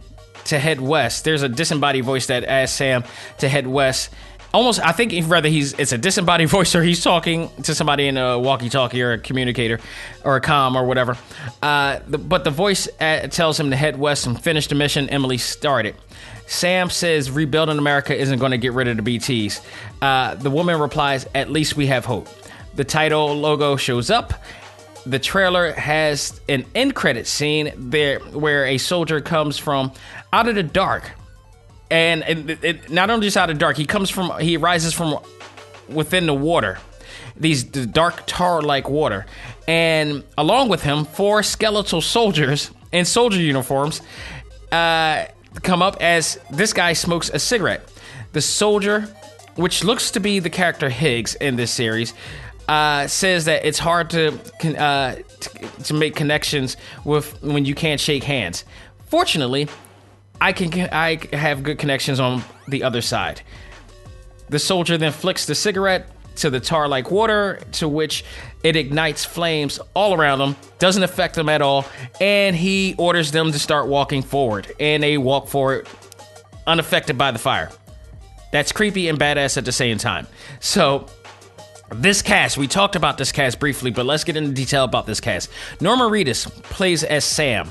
to 0.44 0.58
head 0.58 0.80
west. 0.80 1.24
There's 1.24 1.42
a 1.42 1.48
disembodied 1.48 2.04
voice 2.04 2.26
that 2.26 2.44
asks 2.44 2.76
Sam 2.76 3.04
to 3.38 3.48
head 3.48 3.66
west 3.66 4.10
almost 4.52 4.80
I 4.80 4.92
think 4.92 5.12
rather 5.28 5.48
he's 5.48 5.72
it's 5.74 5.92
a 5.92 5.98
disembodied 5.98 6.48
voice 6.58 6.74
or 6.74 6.82
he's 6.82 7.02
talking 7.02 7.50
to 7.62 7.74
somebody 7.74 8.06
in 8.08 8.16
a 8.16 8.38
walkie-talkie 8.38 9.00
or 9.02 9.12
a 9.12 9.18
communicator 9.18 9.80
or 10.24 10.36
a 10.36 10.40
com 10.40 10.76
or 10.76 10.84
whatever. 10.84 11.16
Uh, 11.62 12.00
the, 12.06 12.18
but 12.18 12.44
the 12.44 12.50
voice 12.50 12.88
uh, 13.00 13.26
tells 13.28 13.58
him 13.58 13.70
to 13.70 13.76
head 13.76 13.98
west 13.98 14.26
and 14.26 14.40
finish 14.40 14.66
the 14.66 14.74
mission 14.74 15.08
Emily 15.08 15.38
started. 15.38 15.94
Sam 16.46 16.90
says 16.90 17.30
rebuilding 17.30 17.78
America 17.78 18.16
isn't 18.16 18.38
going 18.40 18.50
to 18.50 18.58
get 18.58 18.72
rid 18.72 18.88
of 18.88 18.96
the 18.96 19.18
BTs. 19.18 19.64
Uh, 20.02 20.34
the 20.34 20.50
woman 20.50 20.80
replies, 20.80 21.26
"At 21.34 21.50
least 21.50 21.76
we 21.76 21.86
have 21.86 22.04
hope." 22.04 22.28
The 22.74 22.84
title 22.84 23.34
logo 23.34 23.76
shows 23.76 24.10
up. 24.10 24.34
The 25.10 25.18
trailer 25.18 25.72
has 25.72 26.40
an 26.48 26.64
end 26.74 26.94
credit 26.94 27.26
scene 27.26 27.72
there 27.76 28.20
where 28.20 28.64
a 28.66 28.78
soldier 28.78 29.20
comes 29.20 29.58
from 29.58 29.92
out 30.32 30.48
of 30.48 30.54
the 30.54 30.62
dark 30.62 31.10
and 31.90 32.22
it, 32.22 32.64
it, 32.64 32.90
not 32.90 33.10
only 33.10 33.26
just 33.26 33.36
out 33.36 33.50
of 33.50 33.56
the 33.56 33.60
dark, 33.60 33.76
he 33.76 33.86
comes 33.86 34.08
from 34.08 34.38
he 34.38 34.56
rises 34.56 34.94
from 34.94 35.18
within 35.88 36.26
the 36.26 36.34
water, 36.34 36.78
these 37.36 37.68
the 37.70 37.86
dark 37.86 38.22
tar-like 38.26 38.88
water, 38.88 39.26
and 39.66 40.22
along 40.38 40.68
with 40.68 40.82
him, 40.82 41.04
four 41.04 41.42
skeletal 41.42 42.00
soldiers 42.00 42.70
in 42.92 43.04
soldier 43.04 43.40
uniforms 43.40 44.00
uh, 44.70 45.24
come 45.62 45.82
up 45.82 45.96
as 46.00 46.38
this 46.50 46.72
guy 46.72 46.92
smokes 46.92 47.30
a 47.30 47.40
cigarette. 47.40 47.90
The 48.32 48.40
soldier, 48.40 49.08
which 49.56 49.82
looks 49.82 50.12
to 50.12 50.20
be 50.20 50.38
the 50.38 50.50
character 50.50 50.88
Higgs 50.88 51.34
in 51.34 51.56
this 51.56 51.72
series. 51.72 52.14
Uh, 52.70 53.08
says 53.08 53.46
that 53.46 53.64
it's 53.64 53.80
hard 53.80 54.10
to, 54.10 54.32
uh, 54.80 55.16
to 55.82 55.92
make 55.92 56.14
connections 56.14 56.76
with 57.04 57.42
when 57.42 57.64
you 57.64 57.74
can't 57.74 58.00
shake 58.00 58.22
hands. 58.22 58.64
Fortunately, 59.08 59.66
I 60.40 60.52
can 60.52 60.88
I 60.92 61.18
have 61.32 61.64
good 61.64 61.80
connections 61.80 62.20
on 62.20 62.44
the 62.68 62.84
other 62.84 63.02
side. 63.02 63.42
The 64.50 64.60
soldier 64.60 64.96
then 64.96 65.10
flicks 65.10 65.46
the 65.46 65.54
cigarette 65.56 66.10
to 66.36 66.48
the 66.48 66.60
tar 66.60 66.86
like 66.86 67.10
water, 67.10 67.60
to 67.72 67.88
which 67.88 68.24
it 68.62 68.76
ignites 68.76 69.24
flames 69.24 69.80
all 69.94 70.14
around 70.14 70.40
him, 70.40 70.54
doesn't 70.78 71.02
affect 71.02 71.34
them 71.34 71.48
at 71.48 71.62
all, 71.62 71.84
and 72.20 72.54
he 72.54 72.94
orders 72.98 73.32
them 73.32 73.50
to 73.50 73.58
start 73.58 73.88
walking 73.88 74.22
forward. 74.22 74.72
And 74.78 75.02
they 75.02 75.18
walk 75.18 75.48
forward 75.48 75.88
unaffected 76.68 77.18
by 77.18 77.32
the 77.32 77.40
fire. 77.40 77.70
That's 78.52 78.70
creepy 78.70 79.08
and 79.08 79.18
badass 79.18 79.56
at 79.56 79.64
the 79.64 79.72
same 79.72 79.98
time. 79.98 80.28
So, 80.60 81.06
this 81.90 82.22
cast, 82.22 82.56
we 82.56 82.68
talked 82.68 82.96
about 82.96 83.18
this 83.18 83.32
cast 83.32 83.58
briefly, 83.58 83.90
but 83.90 84.06
let's 84.06 84.24
get 84.24 84.36
into 84.36 84.52
detail 84.52 84.84
about 84.84 85.06
this 85.06 85.20
cast. 85.20 85.50
Norman 85.80 86.10
Reedus 86.10 86.48
plays 86.64 87.04
as 87.04 87.24
Sam. 87.24 87.68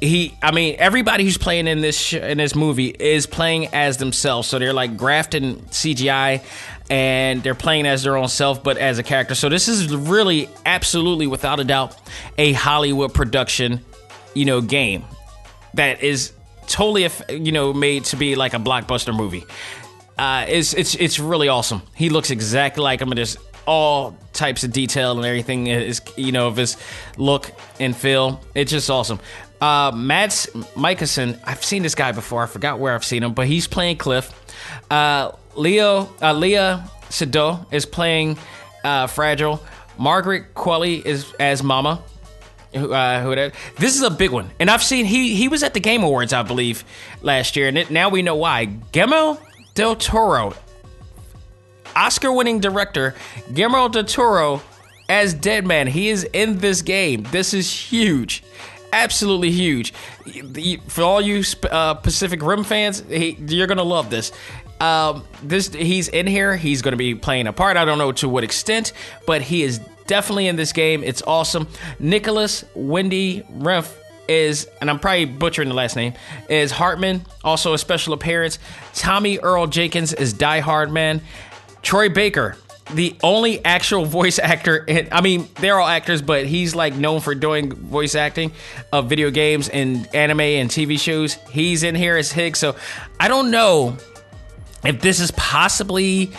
He 0.00 0.38
i 0.44 0.52
mean 0.52 0.76
everybody 0.78 1.24
who's 1.24 1.38
playing 1.38 1.66
in 1.66 1.80
this 1.80 1.98
sh- 1.98 2.14
in 2.14 2.38
this 2.38 2.54
movie 2.54 2.86
is 2.86 3.26
playing 3.26 3.66
as 3.74 3.96
themselves. 3.96 4.46
So 4.46 4.60
they're 4.60 4.72
like 4.72 4.96
grafting 4.96 5.56
cgi 5.56 6.40
and 6.88 7.42
they're 7.42 7.56
playing 7.56 7.84
as 7.84 8.04
their 8.04 8.16
own 8.16 8.28
self 8.28 8.62
but 8.62 8.78
as 8.78 9.00
a 9.00 9.02
character. 9.02 9.34
So 9.34 9.48
this 9.48 9.66
is 9.66 9.92
really 9.92 10.48
absolutely 10.64 11.26
without 11.26 11.58
a 11.58 11.64
doubt 11.64 11.96
a 12.38 12.52
hollywood 12.52 13.12
production 13.12 13.84
you 14.34 14.44
know 14.44 14.60
game 14.60 15.04
that 15.74 16.00
is 16.00 16.32
totally 16.68 17.08
you 17.30 17.50
know 17.50 17.72
made 17.72 18.04
to 18.04 18.16
be 18.16 18.36
like 18.36 18.54
a 18.54 18.58
blockbuster 18.58 19.14
movie 19.14 19.44
uh, 20.18 20.44
it's 20.48 20.74
it's 20.74 20.94
it's 20.96 21.18
really 21.18 21.48
awesome. 21.48 21.82
He 21.94 22.10
looks 22.10 22.30
exactly 22.30 22.82
like 22.82 23.00
him. 23.00 23.10
There's 23.10 23.36
all 23.66 24.16
types 24.32 24.64
of 24.64 24.72
detail 24.72 25.16
and 25.16 25.26
everything 25.26 25.66
is 25.66 26.00
you 26.16 26.32
know 26.32 26.48
of 26.48 26.56
his 26.56 26.76
look 27.16 27.52
and 27.78 27.96
feel. 27.96 28.40
It's 28.54 28.70
just 28.70 28.90
awesome. 28.90 29.20
Uh, 29.60 29.92
Mads 29.94 30.48
I've 30.76 31.64
seen 31.64 31.82
this 31.82 31.94
guy 31.94 32.12
before. 32.12 32.42
I 32.42 32.46
forgot 32.46 32.78
where 32.78 32.94
I've 32.94 33.04
seen 33.04 33.22
him, 33.22 33.34
but 33.34 33.46
he's 33.46 33.66
playing 33.66 33.96
Cliff. 33.98 34.32
Uh, 34.90 35.32
Leo, 35.54 36.02
uh, 36.20 36.34
Léa 36.34 36.88
Seydoux 37.10 37.66
is 37.72 37.86
playing 37.86 38.38
uh, 38.84 39.06
Fragile. 39.06 39.62
Margaret 39.98 40.54
Qualley 40.54 41.04
is 41.04 41.32
as 41.40 41.62
Mama. 41.62 42.02
Who, 42.74 42.92
uh, 42.92 43.22
who 43.22 43.34
that? 43.34 43.54
This 43.78 43.96
is 43.96 44.02
a 44.02 44.10
big 44.10 44.30
one, 44.30 44.50
and 44.60 44.70
I've 44.70 44.82
seen 44.82 45.06
he 45.06 45.34
he 45.34 45.48
was 45.48 45.62
at 45.62 45.74
the 45.74 45.80
Game 45.80 46.02
Awards, 46.02 46.32
I 46.32 46.42
believe, 46.42 46.84
last 47.22 47.56
year, 47.56 47.66
and 47.66 47.78
it, 47.78 47.90
now 47.90 48.10
we 48.10 48.20
know 48.22 48.36
why. 48.36 48.66
Guillermo 48.66 49.38
del 49.78 49.94
Toro, 49.94 50.54
Oscar-winning 51.94 52.58
director 52.58 53.14
Guillermo 53.54 53.88
del 53.88 54.02
Toro 54.02 54.60
as 55.08 55.32
Deadman. 55.32 55.86
He 55.86 56.08
is 56.08 56.24
in 56.32 56.58
this 56.58 56.82
game. 56.82 57.22
This 57.30 57.54
is 57.54 57.72
huge 57.72 58.42
absolutely 58.92 59.50
huge. 59.50 59.92
For 60.88 61.02
all 61.02 61.20
you 61.20 61.44
uh, 61.70 61.94
Pacific 61.94 62.42
Rim 62.42 62.64
fans, 62.64 63.04
he, 63.08 63.36
you're 63.46 63.68
gonna 63.68 63.84
love 63.84 64.10
this. 64.10 64.32
Um, 64.80 65.24
this 65.44 65.68
he's 65.68 66.08
in 66.08 66.26
here. 66.26 66.56
He's 66.56 66.82
gonna 66.82 66.96
be 66.96 67.14
playing 67.14 67.46
a 67.46 67.52
part. 67.52 67.76
I 67.76 67.84
don't 67.84 67.98
know 67.98 68.10
to 68.12 68.28
what 68.28 68.42
extent, 68.42 68.92
but 69.26 69.42
he 69.42 69.62
is 69.62 69.78
definitely 70.08 70.48
in 70.48 70.56
this 70.56 70.72
game. 70.72 71.04
It's 71.04 71.22
awesome. 71.22 71.68
Nicolas 72.00 72.64
Winding 72.74 73.44
Refn 73.58 73.94
is, 74.28 74.68
and 74.80 74.90
I'm 74.90 74.98
probably 74.98 75.24
butchering 75.24 75.68
the 75.68 75.74
last 75.74 75.96
name, 75.96 76.14
is 76.48 76.70
Hartman. 76.70 77.24
Also 77.42 77.74
a 77.74 77.78
special 77.78 78.12
appearance. 78.12 78.58
Tommy 78.94 79.38
Earl 79.38 79.66
Jenkins 79.66 80.12
is 80.12 80.32
Die 80.32 80.60
Hard 80.60 80.92
Man. 80.92 81.20
Troy 81.82 82.08
Baker 82.08 82.56
the 82.94 83.16
only 83.22 83.64
actual 83.64 84.04
voice 84.18 84.38
actor 84.38 84.76
in, 84.76 85.08
I 85.12 85.20
mean, 85.20 85.48
they're 85.56 85.78
all 85.78 85.86
actors, 85.86 86.22
but 86.22 86.46
he's 86.46 86.74
like 86.74 86.94
known 86.94 87.20
for 87.20 87.34
doing 87.34 87.72
voice 87.72 88.14
acting 88.14 88.52
of 88.92 89.08
video 89.08 89.30
games 89.30 89.68
and 89.68 90.08
anime 90.14 90.40
and 90.40 90.70
TV 90.70 90.98
shows. 90.98 91.34
He's 91.50 91.82
in 91.82 91.94
here 91.94 92.16
as 92.16 92.32
Higgs. 92.32 92.58
So 92.58 92.76
I 93.18 93.28
don't 93.28 93.50
know 93.50 93.96
if 94.84 95.00
this 95.00 95.20
is 95.20 95.30
possibly 95.32 96.30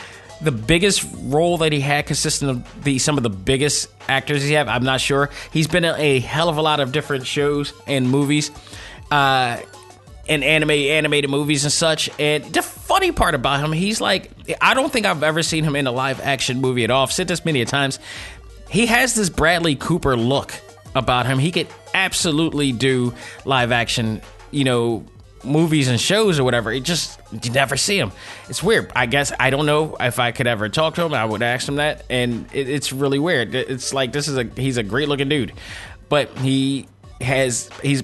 the 0.42 0.52
biggest 0.52 1.06
role 1.18 1.58
that 1.60 1.72
he 1.74 1.82
had 1.82 2.06
consistent 2.06 2.52
of 2.52 2.84
the 2.84 2.98
some 2.98 3.18
of 3.18 3.24
the 3.24 3.30
biggest 3.30 3.90
actors 4.10 4.44
he 4.44 4.54
have. 4.54 4.68
I'm 4.68 4.84
not 4.84 5.00
sure. 5.00 5.30
He's 5.52 5.68
been 5.68 5.86
in 5.86 5.96
a 5.96 6.20
hell 6.20 6.50
of 6.50 6.58
a 6.58 6.62
lot 6.62 6.80
of 6.80 6.92
different 6.92 7.26
shows 7.26 7.74
and 7.88 8.10
movies. 8.10 8.52
Uh, 9.12 9.58
in 10.28 10.44
anime 10.44 10.70
animated 10.70 11.30
movies 11.30 11.64
and 11.64 11.74
such. 11.74 12.10
And 12.20 12.44
the 12.46 12.62
funny 12.62 13.12
part 13.12 13.34
about 13.34 13.60
him, 13.60 13.72
he's 13.72 14.00
like 14.00 14.30
I 14.62 14.76
don't 14.76 14.94
think 14.94 15.08
I've 15.08 15.24
ever 15.24 15.42
seen 15.42 15.64
him 15.64 15.76
in 15.76 15.88
a 15.88 15.92
live 15.92 16.22
action 16.22 16.62
movie 16.62 16.84
at 16.84 16.92
all. 16.92 17.04
I've 17.04 17.12
said 17.12 17.28
this 17.28 17.44
many 17.44 17.66
times. 17.66 18.00
He 18.70 18.86
has 18.86 19.16
this 19.16 19.30
Bradley 19.30 19.76
Cooper 19.76 20.16
look 20.16 20.54
about 20.94 21.26
him. 21.26 21.40
He 21.40 21.52
could 21.52 21.68
absolutely 21.96 22.72
do 22.72 23.14
live 23.44 23.72
action, 23.72 24.22
you 24.52 24.64
know, 24.64 25.04
movies 25.44 25.88
and 25.88 26.00
shows 26.00 26.40
or 26.40 26.44
whatever. 26.44 26.72
It 26.72 26.84
just 26.84 27.20
you 27.32 27.52
never 27.52 27.78
see 27.78 27.98
him. 27.98 28.12
It's 28.48 28.64
weird. 28.64 28.92
I 28.96 29.06
guess 29.06 29.32
I 29.40 29.50
don't 29.50 29.66
know 29.66 29.96
if 30.00 30.20
I 30.20 30.32
could 30.32 30.48
ever 30.48 30.70
talk 30.70 30.96
to 30.96 31.04
him. 31.04 31.14
I 31.14 31.26
would 31.26 31.42
ask 31.42 31.68
him 31.68 31.76
that, 31.76 32.06
and 32.10 32.48
it, 32.54 32.70
it's 32.70 32.92
really 32.92 33.20
weird. 33.20 33.56
It's 33.56 33.94
like 33.94 34.12
this 34.12 34.28
is 34.28 34.38
a 34.38 34.44
he's 34.44 34.78
a 34.78 34.84
great 34.84 35.08
looking 35.08 35.30
dude, 35.30 35.54
but 36.10 36.36
he 36.38 36.88
has 37.22 37.70
he's 37.82 38.04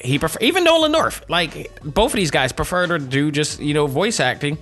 he 0.00 0.18
prefer 0.18 0.38
even 0.40 0.64
Nolan 0.64 0.92
North. 0.92 1.28
Like 1.28 1.80
both 1.82 2.12
of 2.12 2.16
these 2.16 2.30
guys 2.30 2.52
prefer 2.52 2.86
to 2.86 2.98
do 2.98 3.30
just 3.30 3.60
you 3.60 3.74
know 3.74 3.86
voice 3.86 4.20
acting 4.20 4.58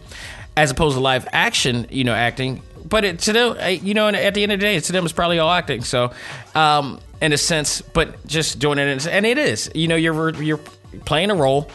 as 0.57 0.71
opposed 0.71 0.97
to 0.97 1.01
live 1.01 1.27
action, 1.33 1.87
you 1.91 2.05
know, 2.05 2.15
acting. 2.15 2.63
But 2.87 3.05
it, 3.05 3.19
to 3.21 3.33
them, 3.33 3.57
you 3.83 3.95
know, 3.95 4.09
at 4.09 4.35
the 4.35 4.43
end 4.43 4.53
of 4.53 4.61
the 4.61 4.67
day, 4.67 4.79
to 4.79 4.93
them, 4.93 5.05
it's 5.05 5.13
probably 5.13 5.39
all 5.39 5.51
acting. 5.51 5.83
So, 5.83 6.13
um, 6.55 7.01
in 7.21 7.33
a 7.33 7.39
sense, 7.39 7.81
but 7.81 8.25
just 8.27 8.59
doing 8.59 8.79
it, 8.79 9.07
and 9.07 9.25
it 9.25 9.39
is. 9.39 9.71
You 9.75 9.89
know, 9.89 9.97
you're 9.97 10.35
you're 10.43 10.61
playing 10.95 11.31
a 11.31 11.35
role, 11.35 11.71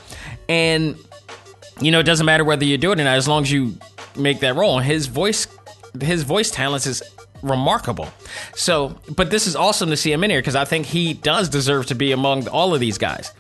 and 0.47 0.95
you 1.81 1.91
know, 1.91 1.99
it 1.99 2.03
doesn't 2.03 2.25
matter 2.25 2.43
whether 2.43 2.65
you're 2.65 2.77
doing 2.77 2.99
it 2.99 3.03
or 3.03 3.05
not, 3.05 3.17
as 3.17 3.27
long 3.27 3.43
as 3.43 3.51
you 3.51 3.77
make 4.15 4.39
that 4.41 4.55
role. 4.55 4.79
His 4.79 5.07
voice, 5.07 5.47
his 6.01 6.23
voice 6.23 6.51
talents 6.51 6.85
is 6.85 7.01
remarkable. 7.41 8.09
So, 8.53 8.97
but 9.15 9.29
this 9.31 9.47
is 9.47 9.55
awesome 9.55 9.89
to 9.89 9.97
see 9.97 10.11
him 10.11 10.23
in 10.23 10.29
here 10.29 10.39
because 10.39 10.55
I 10.55 10.65
think 10.65 10.85
he 10.85 11.13
does 11.13 11.47
deserve 11.47 11.85
to 11.87 11.95
be 11.95 12.11
among 12.11 12.47
all 12.49 12.73
of 12.73 12.79
these 12.81 12.97
guys. 12.97 13.31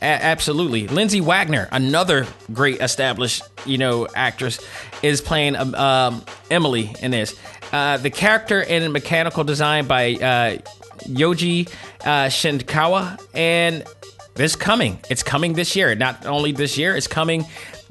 a- 0.00 0.04
absolutely. 0.04 0.86
Lindsay 0.86 1.20
Wagner, 1.20 1.68
another 1.72 2.26
great 2.52 2.80
established, 2.80 3.42
you 3.66 3.76
know, 3.76 4.06
actress, 4.14 4.60
is 5.02 5.20
playing 5.20 5.56
um, 5.56 5.74
um, 5.74 6.24
Emily 6.50 6.94
in 7.02 7.10
this. 7.10 7.34
Uh, 7.72 7.96
the 7.96 8.10
character 8.10 8.62
and 8.62 8.92
mechanical 8.92 9.44
design 9.44 9.86
by 9.86 10.12
uh, 10.14 10.58
Yoji 11.06 11.68
uh, 12.02 12.28
Shinkawa, 12.28 13.20
and 13.34 13.84
this 14.40 14.56
coming. 14.56 14.98
It's 15.10 15.22
coming 15.22 15.52
this 15.52 15.76
year. 15.76 15.94
Not 15.94 16.24
only 16.24 16.52
this 16.52 16.78
year, 16.78 16.96
it's 16.96 17.06
coming 17.06 17.44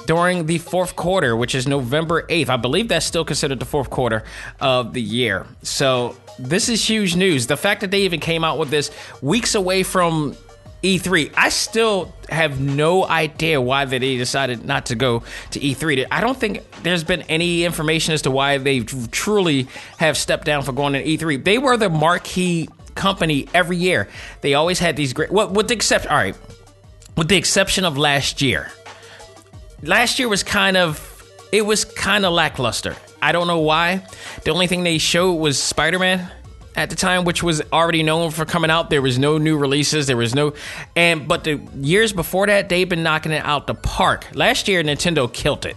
during 0.07 0.47
the 0.47 0.57
fourth 0.57 0.95
quarter, 0.95 1.35
which 1.35 1.53
is 1.53 1.67
November 1.67 2.23
8th. 2.23 2.49
I 2.49 2.57
believe 2.57 2.87
that's 2.87 3.05
still 3.05 3.23
considered 3.23 3.59
the 3.59 3.65
fourth 3.65 3.91
quarter 3.91 4.23
of 4.59 4.93
the 4.93 5.01
year. 5.01 5.45
So 5.61 6.17
this 6.39 6.67
is 6.67 6.83
huge 6.83 7.15
news. 7.15 7.45
The 7.45 7.55
fact 7.55 7.81
that 7.81 7.91
they 7.91 8.01
even 8.01 8.19
came 8.19 8.43
out 8.43 8.57
with 8.57 8.71
this 8.71 8.89
weeks 9.21 9.53
away 9.53 9.83
from 9.83 10.35
E3, 10.81 11.31
I 11.37 11.49
still 11.49 12.15
have 12.29 12.59
no 12.59 13.05
idea 13.05 13.61
why 13.61 13.85
they 13.85 13.99
decided 14.17 14.65
not 14.65 14.87
to 14.87 14.95
go 14.95 15.21
to 15.51 15.59
E3. 15.59 16.07
I 16.09 16.19
don't 16.19 16.37
think 16.37 16.63
there's 16.81 17.03
been 17.03 17.21
any 17.23 17.63
information 17.63 18.15
as 18.15 18.23
to 18.23 18.31
why 18.31 18.57
they 18.57 18.79
truly 18.79 19.67
have 19.97 20.17
stepped 20.17 20.45
down 20.45 20.63
for 20.63 20.71
going 20.71 20.93
to 20.93 21.03
E3. 21.03 21.43
They 21.43 21.59
were 21.59 21.77
the 21.77 21.89
marquee 21.89 22.69
company 22.99 23.47
every 23.53 23.77
year. 23.77 24.07
They 24.41 24.53
always 24.53 24.77
had 24.77 24.95
these 24.95 25.13
great. 25.13 25.31
What 25.31 25.51
with 25.51 25.69
the 25.69 25.73
exception, 25.73 26.11
all 26.11 26.17
right, 26.17 26.37
with 27.17 27.29
the 27.29 27.37
exception 27.37 27.85
of 27.85 27.97
last 27.97 28.41
year. 28.41 28.71
Last 29.81 30.19
year 30.19 30.27
was 30.27 30.43
kind 30.43 30.77
of 30.77 31.05
it 31.51 31.65
was 31.65 31.85
kind 31.85 32.25
of 32.25 32.33
lackluster. 32.33 32.95
I 33.21 33.31
don't 33.31 33.47
know 33.47 33.59
why. 33.59 34.05
The 34.43 34.51
only 34.51 34.67
thing 34.67 34.83
they 34.83 34.97
showed 34.97 35.33
was 35.35 35.61
Spider 35.61 35.99
Man 35.99 36.29
at 36.75 36.89
the 36.89 36.95
time, 36.95 37.25
which 37.25 37.41
was 37.41 37.61
already 37.73 38.03
known 38.03 38.31
for 38.31 38.45
coming 38.45 38.69
out. 38.69 38.89
There 38.89 39.01
was 39.01 39.17
no 39.17 39.37
new 39.37 39.57
releases. 39.57 40.07
There 40.07 40.17
was 40.17 40.35
no, 40.35 40.53
and 40.95 41.27
but 41.27 41.43
the 41.43 41.59
years 41.79 42.13
before 42.13 42.47
that, 42.47 42.69
they've 42.69 42.87
been 42.87 43.03
knocking 43.03 43.31
it 43.31 43.43
out 43.43 43.67
the 43.67 43.75
park. 43.75 44.27
Last 44.33 44.67
year, 44.67 44.83
Nintendo 44.83 45.31
killed 45.31 45.65
it. 45.65 45.75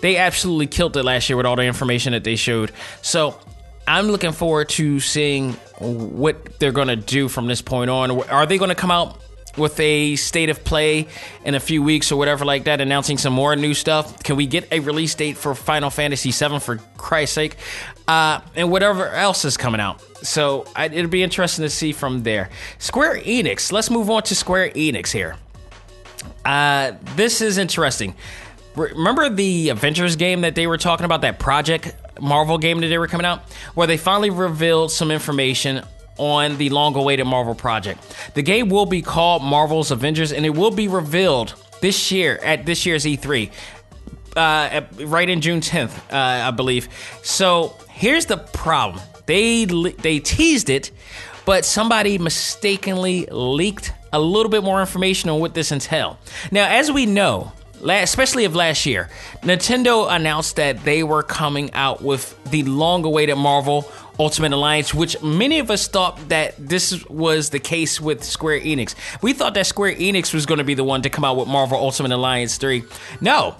They 0.00 0.16
absolutely 0.16 0.66
killed 0.66 0.96
it 0.96 1.04
last 1.04 1.28
year 1.28 1.36
with 1.36 1.46
all 1.46 1.56
the 1.56 1.64
information 1.64 2.12
that 2.12 2.24
they 2.24 2.36
showed. 2.36 2.72
So 3.02 3.38
I'm 3.86 4.06
looking 4.06 4.32
forward 4.32 4.68
to 4.70 4.98
seeing 5.00 5.56
what 5.80 6.58
they're 6.58 6.72
going 6.72 6.88
to 6.88 6.96
do 6.96 7.28
from 7.28 7.46
this 7.46 7.62
point 7.62 7.90
on. 7.90 8.10
Are 8.28 8.46
they 8.46 8.58
going 8.58 8.68
to 8.68 8.74
come 8.74 8.90
out 8.90 9.18
with 9.56 9.78
a 9.80 10.16
state 10.16 10.48
of 10.48 10.62
play 10.64 11.08
in 11.44 11.54
a 11.54 11.60
few 11.60 11.82
weeks 11.82 12.12
or 12.12 12.16
whatever 12.16 12.44
like 12.44 12.64
that, 12.64 12.80
announcing 12.80 13.18
some 13.18 13.32
more 13.32 13.56
new 13.56 13.74
stuff? 13.74 14.22
Can 14.22 14.36
we 14.36 14.46
get 14.46 14.70
a 14.72 14.80
release 14.80 15.14
date 15.14 15.36
for 15.36 15.54
Final 15.54 15.90
Fantasy 15.90 16.30
VII 16.30 16.60
for 16.60 16.76
Christ's 16.96 17.34
sake? 17.34 17.56
Uh, 18.06 18.40
and 18.54 18.70
whatever 18.70 19.08
else 19.08 19.44
is 19.44 19.56
coming 19.56 19.80
out. 19.80 20.00
So 20.24 20.66
I, 20.76 20.86
it'll 20.86 21.10
be 21.10 21.22
interesting 21.22 21.62
to 21.64 21.70
see 21.70 21.92
from 21.92 22.22
there. 22.22 22.50
Square 22.78 23.20
Enix. 23.20 23.72
Let's 23.72 23.90
move 23.90 24.10
on 24.10 24.22
to 24.24 24.34
Square 24.34 24.70
Enix 24.70 25.10
here. 25.10 25.36
Uh, 26.44 26.92
this 27.16 27.40
is 27.40 27.58
interesting. 27.58 28.14
Remember 28.76 29.28
the 29.28 29.70
Avengers 29.70 30.16
game 30.16 30.42
that 30.42 30.54
they 30.54 30.66
were 30.66 30.78
talking 30.78 31.04
about, 31.04 31.22
that 31.22 31.38
project 31.38 31.94
Marvel 32.20 32.58
game 32.58 32.80
that 32.80 32.88
they 32.88 32.98
were 32.98 33.08
coming 33.08 33.26
out, 33.26 33.42
where 33.74 33.86
they 33.86 33.96
finally 33.96 34.30
revealed 34.30 34.90
some 34.90 35.10
information 35.10 35.82
on 36.20 36.58
the 36.58 36.68
long 36.68 36.94
awaited 36.94 37.26
Marvel 37.26 37.54
project. 37.54 38.00
The 38.34 38.42
game 38.42 38.68
will 38.68 38.86
be 38.86 39.00
called 39.00 39.42
Marvel's 39.42 39.90
Avengers 39.90 40.32
and 40.32 40.44
it 40.44 40.50
will 40.50 40.70
be 40.70 40.86
revealed 40.86 41.54
this 41.80 42.12
year 42.12 42.36
at 42.42 42.66
this 42.66 42.84
year's 42.84 43.04
E3. 43.04 43.50
Uh, 44.36 44.82
right 45.06 45.28
in 45.28 45.40
June 45.40 45.60
10th, 45.60 45.96
uh, 46.12 46.48
I 46.48 46.50
believe. 46.52 46.88
So 47.22 47.74
here's 47.88 48.26
the 48.26 48.36
problem: 48.36 49.02
they 49.26 49.64
they 49.64 50.20
teased 50.20 50.70
it, 50.70 50.92
but 51.44 51.64
somebody 51.64 52.16
mistakenly 52.16 53.26
leaked 53.26 53.92
a 54.12 54.20
little 54.20 54.50
bit 54.50 54.62
more 54.62 54.80
information 54.80 55.30
on 55.30 55.40
what 55.40 55.54
this 55.54 55.72
entails. 55.72 56.16
Now, 56.52 56.68
as 56.68 56.92
we 56.92 57.06
know, 57.06 57.50
especially 57.82 58.44
of 58.44 58.54
last 58.54 58.86
year, 58.86 59.08
Nintendo 59.42 60.10
announced 60.10 60.56
that 60.56 60.84
they 60.84 61.02
were 61.02 61.22
coming 61.22 61.72
out 61.74 62.02
with 62.02 62.36
the 62.44 62.62
long 62.64 63.04
awaited 63.04 63.36
Marvel 63.36 63.90
Ultimate 64.18 64.52
Alliance, 64.52 64.92
which 64.92 65.20
many 65.22 65.58
of 65.60 65.70
us 65.70 65.88
thought 65.88 66.28
that 66.28 66.54
this 66.58 67.04
was 67.06 67.50
the 67.50 67.58
case 67.58 68.00
with 68.00 68.22
Square 68.22 68.60
Enix. 68.60 68.94
We 69.22 69.32
thought 69.32 69.54
that 69.54 69.66
Square 69.66 69.94
Enix 69.94 70.34
was 70.34 70.44
going 70.44 70.58
to 70.58 70.64
be 70.64 70.74
the 70.74 70.84
one 70.84 71.02
to 71.02 71.10
come 71.10 71.24
out 71.24 71.36
with 71.36 71.48
Marvel 71.48 71.78
Ultimate 71.78 72.12
Alliance 72.12 72.58
3. 72.58 72.84
No. 73.20 73.56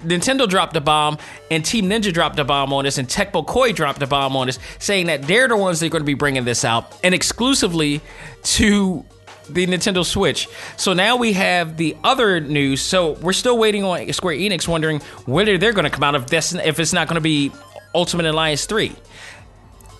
Nintendo 0.00 0.48
dropped 0.48 0.76
a 0.76 0.80
bomb, 0.80 1.18
and 1.50 1.64
Team 1.64 1.88
Ninja 1.88 2.12
dropped 2.12 2.38
a 2.38 2.44
bomb 2.44 2.72
on 2.72 2.86
us, 2.86 2.98
and 2.98 3.08
Tecmo 3.08 3.44
Koei 3.44 3.74
dropped 3.74 4.02
a 4.02 4.06
bomb 4.06 4.36
on 4.36 4.48
us, 4.48 4.58
saying 4.78 5.06
that 5.06 5.22
they're 5.22 5.48
the 5.48 5.56
ones 5.56 5.80
that 5.80 5.86
are 5.86 5.90
going 5.90 6.02
to 6.02 6.06
be 6.06 6.14
bringing 6.14 6.44
this 6.44 6.64
out, 6.64 6.96
and 7.02 7.14
exclusively 7.14 8.00
to 8.42 9.04
the 9.48 9.66
Nintendo 9.66 10.04
Switch. 10.04 10.48
So 10.76 10.92
now 10.92 11.16
we 11.16 11.32
have 11.34 11.76
the 11.76 11.96
other 12.04 12.40
news. 12.40 12.80
So 12.80 13.12
we're 13.12 13.32
still 13.32 13.58
waiting 13.58 13.84
on 13.84 14.12
Square 14.12 14.36
Enix, 14.36 14.68
wondering 14.68 15.00
whether 15.26 15.58
they're 15.58 15.72
going 15.72 15.84
to 15.84 15.90
come 15.90 16.04
out 16.04 16.14
if 16.14 16.26
this 16.26 16.54
if 16.54 16.78
it's 16.78 16.92
not 16.92 17.08
going 17.08 17.16
to 17.16 17.20
be 17.20 17.52
Ultimate 17.94 18.26
Alliance 18.26 18.66
three. 18.66 18.92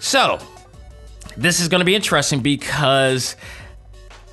So 0.01 0.39
this 1.37 1.61
is 1.61 1.69
going 1.69 1.81
to 1.81 1.85
be 1.85 1.95
interesting 1.95 2.41
because 2.41 3.37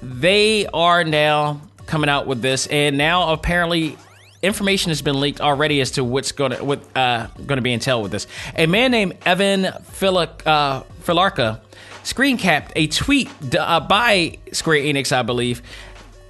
they 0.01 0.67
are 0.67 1.03
now 1.03 1.61
coming 1.85 2.09
out 2.09 2.27
with 2.27 2.41
this, 2.41 2.67
and 2.67 2.97
now 2.97 3.31
apparently 3.31 3.97
information 4.41 4.89
has 4.89 5.01
been 5.01 5.19
leaked 5.19 5.41
already 5.41 5.81
as 5.81 5.91
to 5.91 6.03
what's 6.03 6.31
going 6.31 6.51
to 6.51 6.63
what 6.63 6.79
uh, 6.95 7.27
going 7.37 7.57
to 7.57 7.61
be 7.61 7.73
entailed 7.73 8.03
with 8.03 8.11
this. 8.11 8.27
A 8.55 8.65
man 8.65 8.91
named 8.91 9.17
Evan 9.25 9.71
Philic, 9.83 10.45
uh, 10.45 10.83
Filarka 11.03 11.61
screen 12.05 12.37
capped 12.37 12.71
a 12.75 12.87
tweet 12.87 13.29
uh, 13.55 13.79
by 13.81 14.37
Square 14.51 14.79
Enix, 14.79 15.11
I 15.11 15.23
believe, 15.23 15.61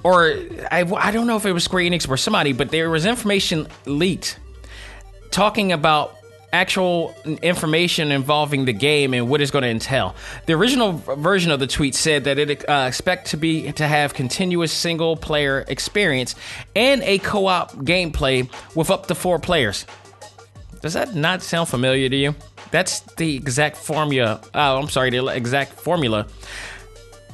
or 0.04 0.36
I, 0.72 0.84
I 0.98 1.12
don't 1.12 1.28
know 1.28 1.38
if 1.38 1.46
it 1.46 1.52
was 1.52 1.64
Square 1.64 1.84
Enix 1.84 2.10
or 2.10 2.18
somebody, 2.18 2.54
but 2.54 2.72
there 2.72 2.90
was 2.90 3.06
information 3.06 3.68
leaked 3.86 4.40
talking 5.32 5.72
about 5.72 6.16
actual 6.54 7.14
information 7.42 8.12
involving 8.12 8.64
the 8.64 8.72
game 8.72 9.14
and 9.14 9.30
what 9.30 9.42
it's 9.42 9.52
going 9.52 9.64
to 9.64 9.70
entail. 9.70 10.16
The 10.46 10.54
original 10.54 10.94
version 10.94 11.52
of 11.52 11.60
the 11.60 11.68
tweet 11.68 11.96
said 11.96 12.24
that 12.24 12.40
it 12.40 12.68
uh, 12.70 12.86
expect 12.88 13.28
to 13.28 13.38
be 13.38 13.72
to 13.74 13.86
have 13.86 14.14
continuous 14.14 14.72
single 14.72 15.18
player 15.18 15.66
experience 15.68 16.36
and 16.76 17.04
a 17.04 17.18
co-op 17.20 17.74
gameplay 17.78 18.50
with 18.74 18.90
up 18.90 19.08
to 19.08 19.16
four 19.16 19.38
players. 19.38 19.86
Does 20.82 20.94
that 20.94 21.16
not 21.16 21.42
sound 21.42 21.68
familiar 21.68 22.08
to 22.08 22.16
you? 22.16 22.36
That's 22.72 23.02
the 23.16 23.36
exact 23.36 23.78
formula. 23.78 24.42
Oh, 24.54 24.78
I'm 24.78 24.90
sorry, 24.90 25.10
the 25.10 25.26
exact 25.28 25.74
formula 25.74 26.28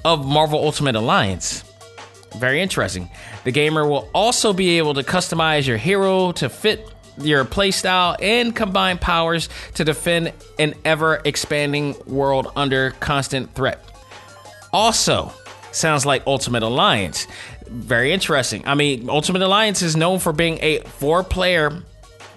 of 0.03 0.25
Marvel 0.25 0.63
Ultimate 0.63 0.95
Alliance. 0.95 1.63
Very 2.37 2.61
interesting. 2.61 3.09
The 3.43 3.51
gamer 3.51 3.87
will 3.87 4.09
also 4.13 4.53
be 4.53 4.77
able 4.77 4.93
to 4.93 5.03
customize 5.03 5.67
your 5.67 5.77
hero 5.77 6.31
to 6.33 6.49
fit 6.49 6.87
your 7.19 7.43
playstyle 7.43 8.15
and 8.21 8.55
combine 8.55 8.97
powers 8.97 9.49
to 9.75 9.83
defend 9.83 10.33
an 10.57 10.75
ever 10.85 11.21
expanding 11.25 11.95
world 12.05 12.51
under 12.55 12.91
constant 12.99 13.53
threat. 13.53 13.83
Also, 14.71 15.33
sounds 15.71 16.05
like 16.05 16.25
Ultimate 16.25 16.63
Alliance. 16.63 17.27
Very 17.67 18.13
interesting. 18.13 18.65
I 18.65 18.75
mean, 18.75 19.09
Ultimate 19.09 19.41
Alliance 19.41 19.81
is 19.81 19.95
known 19.95 20.19
for 20.19 20.33
being 20.33 20.57
a 20.61 20.79
four 20.79 21.23
player 21.23 21.83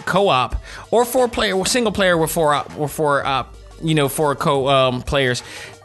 co-op 0.05 0.57
or 0.91 1.05
four 1.05 1.29
player 1.29 1.65
single 1.65 1.93
player 1.93 2.17
with 2.17 2.31
four 2.31 2.55
or 2.77 2.89
four 2.89 3.25
uh, 3.25 3.47
you 3.83 3.95
know 3.95 4.09
four 4.09 4.35
co 4.35 4.69
um, 4.69 5.03
players 5.03 5.43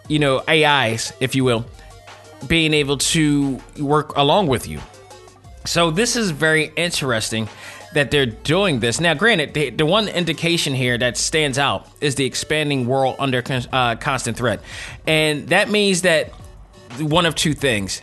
you 0.08 0.20
know 0.20 0.42
ais 0.48 1.14
if 1.20 1.36
you 1.36 1.44
will 1.44 1.66
being 2.48 2.74
able 2.74 2.98
to 2.98 3.60
work 3.80 4.16
along 4.16 4.48
with 4.48 4.68
you. 4.68 4.80
So 5.66 5.92
this 5.92 6.16
is 6.16 6.32
very 6.32 6.72
interesting 6.76 7.50
that 7.94 8.12
they're 8.12 8.26
doing 8.26 8.80
this. 8.80 9.00
Now 9.00 9.14
granted 9.14 9.54
the, 9.54 9.72
the 9.72 9.86
one 9.86 10.08
indication 10.08 10.74
here 10.74 10.98
that 10.98 11.18
stands 11.18 11.58
out 11.58 11.88
is 12.02 12.16
the 12.16 12.26
expanding 12.26 12.88
world 12.88 13.16
under 13.20 13.44
uh, 13.72 13.96
constant 13.96 14.38
threat. 14.38 14.62
And 15.08 15.50
that 15.50 15.70
means 15.70 16.04
that 16.04 16.30
one 17.00 17.26
of 17.26 17.36
two 17.36 17.54
things. 17.54 18.02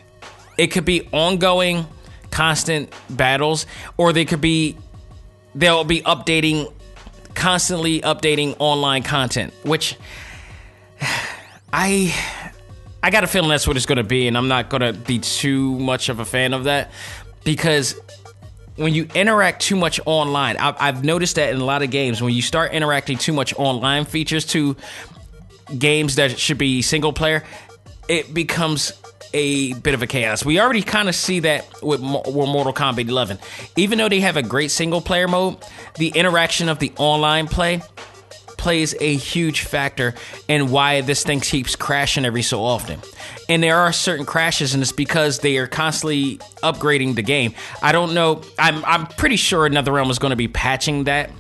It 0.58 0.68
could 0.68 0.84
be 0.84 1.08
ongoing 1.12 1.86
constant 2.30 2.92
battles 3.10 3.66
or 3.96 4.12
they 4.12 4.24
could 4.24 4.40
be 4.40 4.76
they'll 5.56 5.84
be 5.84 6.02
updating, 6.02 6.72
constantly 7.34 8.00
updating 8.02 8.54
online 8.58 9.02
content, 9.02 9.52
which 9.64 9.96
I 11.72 12.14
I 13.02 13.10
got 13.10 13.24
a 13.24 13.26
feeling 13.26 13.50
that's 13.50 13.66
what 13.66 13.76
it's 13.76 13.86
going 13.86 13.98
to 13.98 14.04
be, 14.04 14.28
and 14.28 14.36
I'm 14.36 14.48
not 14.48 14.68
going 14.68 14.82
to 14.82 14.92
be 14.92 15.18
too 15.18 15.78
much 15.78 16.08
of 16.08 16.20
a 16.20 16.24
fan 16.24 16.52
of 16.52 16.64
that 16.64 16.90
because 17.44 17.98
when 18.76 18.94
you 18.94 19.08
interact 19.14 19.62
too 19.62 19.76
much 19.76 20.00
online, 20.04 20.56
I've, 20.58 20.76
I've 20.78 21.04
noticed 21.04 21.36
that 21.36 21.52
in 21.54 21.60
a 21.60 21.64
lot 21.64 21.82
of 21.82 21.90
games, 21.90 22.20
when 22.20 22.34
you 22.34 22.42
start 22.42 22.72
interacting 22.72 23.16
too 23.16 23.32
much 23.32 23.54
online 23.56 24.04
features 24.04 24.44
to 24.46 24.76
games 25.78 26.16
that 26.16 26.38
should 26.38 26.58
be 26.58 26.82
single 26.82 27.12
player, 27.12 27.42
it 28.08 28.34
becomes 28.34 28.92
a 29.32 29.74
bit 29.74 29.94
of 29.94 30.02
a 30.02 30.06
chaos. 30.06 30.44
We 30.44 30.60
already 30.60 30.82
kind 30.82 31.08
of 31.08 31.14
see 31.14 31.40
that 31.40 31.66
with, 31.82 32.00
with 32.00 32.48
Mortal 32.48 32.72
Kombat 32.72 33.08
11. 33.08 33.38
Even 33.76 33.98
though 33.98 34.08
they 34.08 34.20
have 34.20 34.36
a 34.36 34.42
great 34.42 34.70
single 34.70 35.00
player 35.00 35.28
mode, 35.28 35.56
the 35.96 36.08
interaction 36.08 36.68
of 36.68 36.78
the 36.78 36.92
online 36.98 37.46
play 37.46 37.82
plays 38.56 38.94
a 39.00 39.14
huge 39.14 39.60
factor 39.60 40.14
in 40.48 40.70
why 40.70 41.00
this 41.00 41.22
thing 41.22 41.40
keeps 41.40 41.76
crashing 41.76 42.24
every 42.24 42.42
so 42.42 42.64
often. 42.64 43.00
and 43.48 43.62
there 43.62 43.76
are 43.76 43.92
certain 43.92 44.26
crashes, 44.26 44.74
and 44.74 44.82
it's 44.82 44.92
because 44.92 45.38
they 45.38 45.56
are 45.58 45.66
constantly 45.66 46.38
upgrading 46.62 47.14
the 47.14 47.22
game. 47.22 47.54
I 47.82 47.92
don't 47.92 48.14
know. 48.14 48.42
I'm 48.58 48.84
I'm 48.84 49.06
pretty 49.06 49.36
sure 49.36 49.68
NetherRealm 49.68 50.10
is 50.10 50.18
going 50.18 50.30
to 50.30 50.36
be 50.36 50.48
patching 50.48 51.04
that 51.04 51.30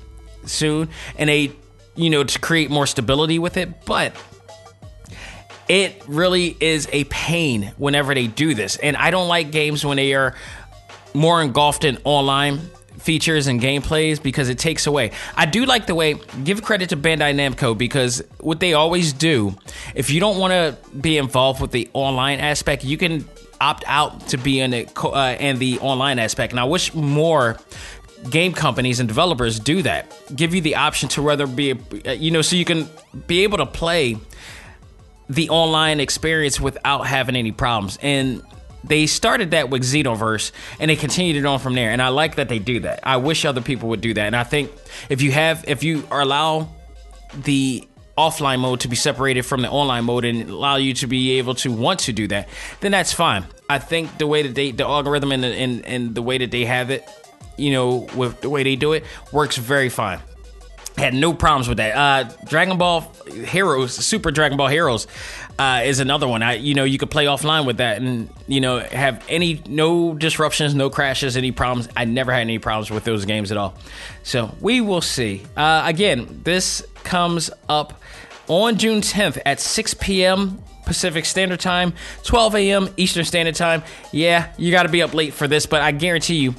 soon, 0.44 0.88
and 1.18 1.28
they, 1.28 1.52
you 1.96 2.10
know, 2.10 2.22
to 2.22 2.38
create 2.38 2.70
more 2.70 2.86
stability 2.86 3.38
with 3.38 3.56
it. 3.56 3.84
But 3.84 4.14
it 5.68 6.02
really 6.06 6.56
is 6.60 6.88
a 6.92 7.04
pain 7.04 7.72
whenever 7.76 8.14
they 8.14 8.26
do 8.26 8.54
this, 8.54 8.76
and 8.76 8.96
I 8.96 9.10
don't 9.10 9.28
like 9.28 9.50
games 9.50 9.84
when 9.84 9.96
they 9.96 10.14
are 10.14 10.34
more 11.14 11.42
engulfed 11.42 11.84
in 11.84 11.98
online 12.04 12.58
features 12.98 13.46
and 13.46 13.60
gameplays 13.60 14.22
because 14.22 14.48
it 14.48 14.58
takes 14.58 14.86
away. 14.86 15.12
I 15.36 15.46
do 15.46 15.64
like 15.64 15.86
the 15.86 15.94
way 15.94 16.14
give 16.44 16.62
credit 16.62 16.90
to 16.90 16.96
Bandai 16.96 17.34
Namco 17.34 17.76
because 17.76 18.22
what 18.40 18.60
they 18.60 18.74
always 18.74 19.12
do, 19.12 19.56
if 19.94 20.10
you 20.10 20.20
don't 20.20 20.38
want 20.38 20.52
to 20.52 20.96
be 20.96 21.16
involved 21.18 21.60
with 21.60 21.70
the 21.70 21.88
online 21.92 22.40
aspect, 22.40 22.84
you 22.84 22.98
can 22.98 23.24
opt 23.60 23.84
out 23.86 24.28
to 24.28 24.36
be 24.36 24.60
in 24.60 24.70
the 24.72 24.88
uh, 25.00 25.36
in 25.38 25.58
the 25.58 25.78
online 25.80 26.18
aspect. 26.18 26.52
And 26.52 26.60
I 26.60 26.64
wish 26.64 26.92
more 26.94 27.58
game 28.30 28.52
companies 28.52 29.00
and 29.00 29.08
developers 29.08 29.60
do 29.60 29.82
that. 29.82 30.12
Give 30.34 30.54
you 30.54 30.60
the 30.60 30.76
option 30.76 31.08
to 31.10 31.22
whether 31.22 31.46
be 31.46 31.74
you 32.04 32.30
know 32.30 32.42
so 32.42 32.56
you 32.56 32.64
can 32.64 32.88
be 33.26 33.44
able 33.44 33.58
to 33.58 33.66
play 33.66 34.18
the 35.28 35.50
online 35.50 36.00
experience 36.00 36.60
without 36.60 37.06
having 37.06 37.36
any 37.36 37.52
problems. 37.52 37.98
And 38.00 38.42
they 38.84 39.06
started 39.06 39.50
that 39.50 39.70
with 39.70 39.82
Xenoverse 39.82 40.52
and 40.78 40.90
they 40.90 40.96
continued 40.96 41.36
it 41.36 41.44
on 41.44 41.58
from 41.58 41.74
there. 41.74 41.90
And 41.90 42.00
I 42.00 42.08
like 42.08 42.36
that 42.36 42.48
they 42.48 42.58
do 42.58 42.80
that. 42.80 43.00
I 43.02 43.16
wish 43.16 43.44
other 43.44 43.60
people 43.60 43.88
would 43.90 44.00
do 44.00 44.14
that. 44.14 44.26
And 44.26 44.36
I 44.36 44.44
think 44.44 44.70
if 45.08 45.22
you 45.22 45.32
have, 45.32 45.64
if 45.66 45.82
you 45.82 46.06
allow 46.10 46.68
the 47.34 47.86
offline 48.16 48.60
mode 48.60 48.80
to 48.80 48.88
be 48.88 48.96
separated 48.96 49.42
from 49.42 49.62
the 49.62 49.70
online 49.70 50.04
mode 50.04 50.24
and 50.24 50.48
allow 50.48 50.76
you 50.76 50.94
to 50.94 51.06
be 51.06 51.38
able 51.38 51.54
to 51.56 51.70
want 51.72 52.00
to 52.00 52.12
do 52.12 52.26
that, 52.28 52.48
then 52.80 52.92
that's 52.92 53.12
fine. 53.12 53.44
I 53.68 53.78
think 53.78 54.18
the 54.18 54.26
way 54.26 54.42
that 54.42 54.54
they, 54.54 54.70
the 54.70 54.84
algorithm 54.86 55.32
and 55.32 55.44
and, 55.44 55.84
and 55.84 56.14
the 56.14 56.22
way 56.22 56.38
that 56.38 56.50
they 56.50 56.64
have 56.64 56.90
it, 56.90 57.04
you 57.56 57.72
know, 57.72 58.06
with 58.14 58.40
the 58.40 58.48
way 58.48 58.62
they 58.62 58.76
do 58.76 58.92
it, 58.92 59.04
works 59.32 59.56
very 59.56 59.88
fine. 59.88 60.20
Had 60.96 61.12
no 61.12 61.34
problems 61.34 61.68
with 61.68 61.76
that. 61.76 61.94
Uh, 61.94 62.32
Dragon 62.46 62.78
Ball 62.78 63.12
Heroes, 63.30 63.94
Super 63.94 64.30
Dragon 64.30 64.56
Ball 64.56 64.68
Heroes, 64.68 65.06
uh, 65.58 65.82
is 65.84 66.00
another 66.00 66.26
one. 66.26 66.42
I, 66.42 66.54
you 66.54 66.74
know, 66.74 66.84
you 66.84 66.96
could 66.96 67.10
play 67.10 67.26
offline 67.26 67.66
with 67.66 67.78
that, 67.78 67.98
and 67.98 68.30
you 68.46 68.60
know, 68.60 68.78
have 68.78 69.22
any 69.28 69.62
no 69.66 70.14
disruptions, 70.14 70.74
no 70.74 70.88
crashes, 70.88 71.36
any 71.36 71.52
problems. 71.52 71.88
I 71.96 72.06
never 72.06 72.32
had 72.32 72.40
any 72.40 72.58
problems 72.58 72.90
with 72.90 73.04
those 73.04 73.26
games 73.26 73.50
at 73.50 73.58
all. 73.58 73.74
So 74.22 74.54
we 74.60 74.80
will 74.80 75.02
see. 75.02 75.42
Uh, 75.54 75.82
again, 75.84 76.40
this 76.44 76.82
comes 77.04 77.50
up 77.68 78.00
on 78.48 78.78
June 78.78 79.00
10th 79.00 79.38
at 79.44 79.60
6 79.60 79.94
p.m. 79.94 80.62
Pacific 80.86 81.24
Standard 81.24 81.60
Time, 81.60 81.92
12 82.22 82.54
a.m. 82.54 82.88
Eastern 82.96 83.24
Standard 83.24 83.56
Time. 83.56 83.82
Yeah, 84.12 84.52
you 84.56 84.70
got 84.70 84.84
to 84.84 84.88
be 84.88 85.02
up 85.02 85.12
late 85.12 85.34
for 85.34 85.48
this, 85.48 85.66
but 85.66 85.82
I 85.82 85.90
guarantee 85.90 86.36
you, 86.36 86.54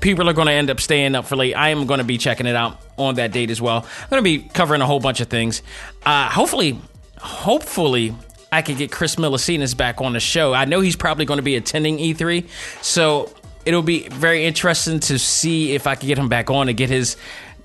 people 0.00 0.30
are 0.30 0.32
going 0.32 0.46
to 0.46 0.52
end 0.52 0.70
up 0.70 0.80
staying 0.80 1.14
up 1.14 1.26
for 1.26 1.36
late. 1.36 1.54
I 1.54 1.70
am 1.70 1.86
going 1.86 1.98
to 1.98 2.04
be 2.04 2.16
checking 2.16 2.46
it 2.46 2.54
out 2.56 2.83
on 2.96 3.16
that 3.16 3.32
date 3.32 3.50
as 3.50 3.60
well. 3.60 3.86
I'm 4.02 4.08
going 4.10 4.20
to 4.20 4.24
be 4.24 4.48
covering 4.48 4.80
a 4.80 4.86
whole 4.86 5.00
bunch 5.00 5.20
of 5.20 5.28
things. 5.28 5.62
Uh, 6.04 6.28
hopefully, 6.28 6.78
hopefully, 7.18 8.14
I 8.52 8.62
can 8.62 8.76
get 8.76 8.92
Chris 8.92 9.16
Melissinos 9.16 9.76
back 9.76 10.00
on 10.00 10.12
the 10.12 10.20
show. 10.20 10.52
I 10.52 10.64
know 10.64 10.80
he's 10.80 10.96
probably 10.96 11.24
going 11.24 11.38
to 11.38 11.42
be 11.42 11.56
attending 11.56 11.98
E3, 11.98 12.48
so 12.82 13.30
it'll 13.64 13.82
be 13.82 14.08
very 14.08 14.44
interesting 14.44 15.00
to 15.00 15.18
see 15.18 15.72
if 15.72 15.86
I 15.86 15.94
can 15.94 16.06
get 16.06 16.18
him 16.18 16.28
back 16.28 16.50
on 16.50 16.66
to 16.66 16.72
get 16.72 16.90
his 16.90 17.16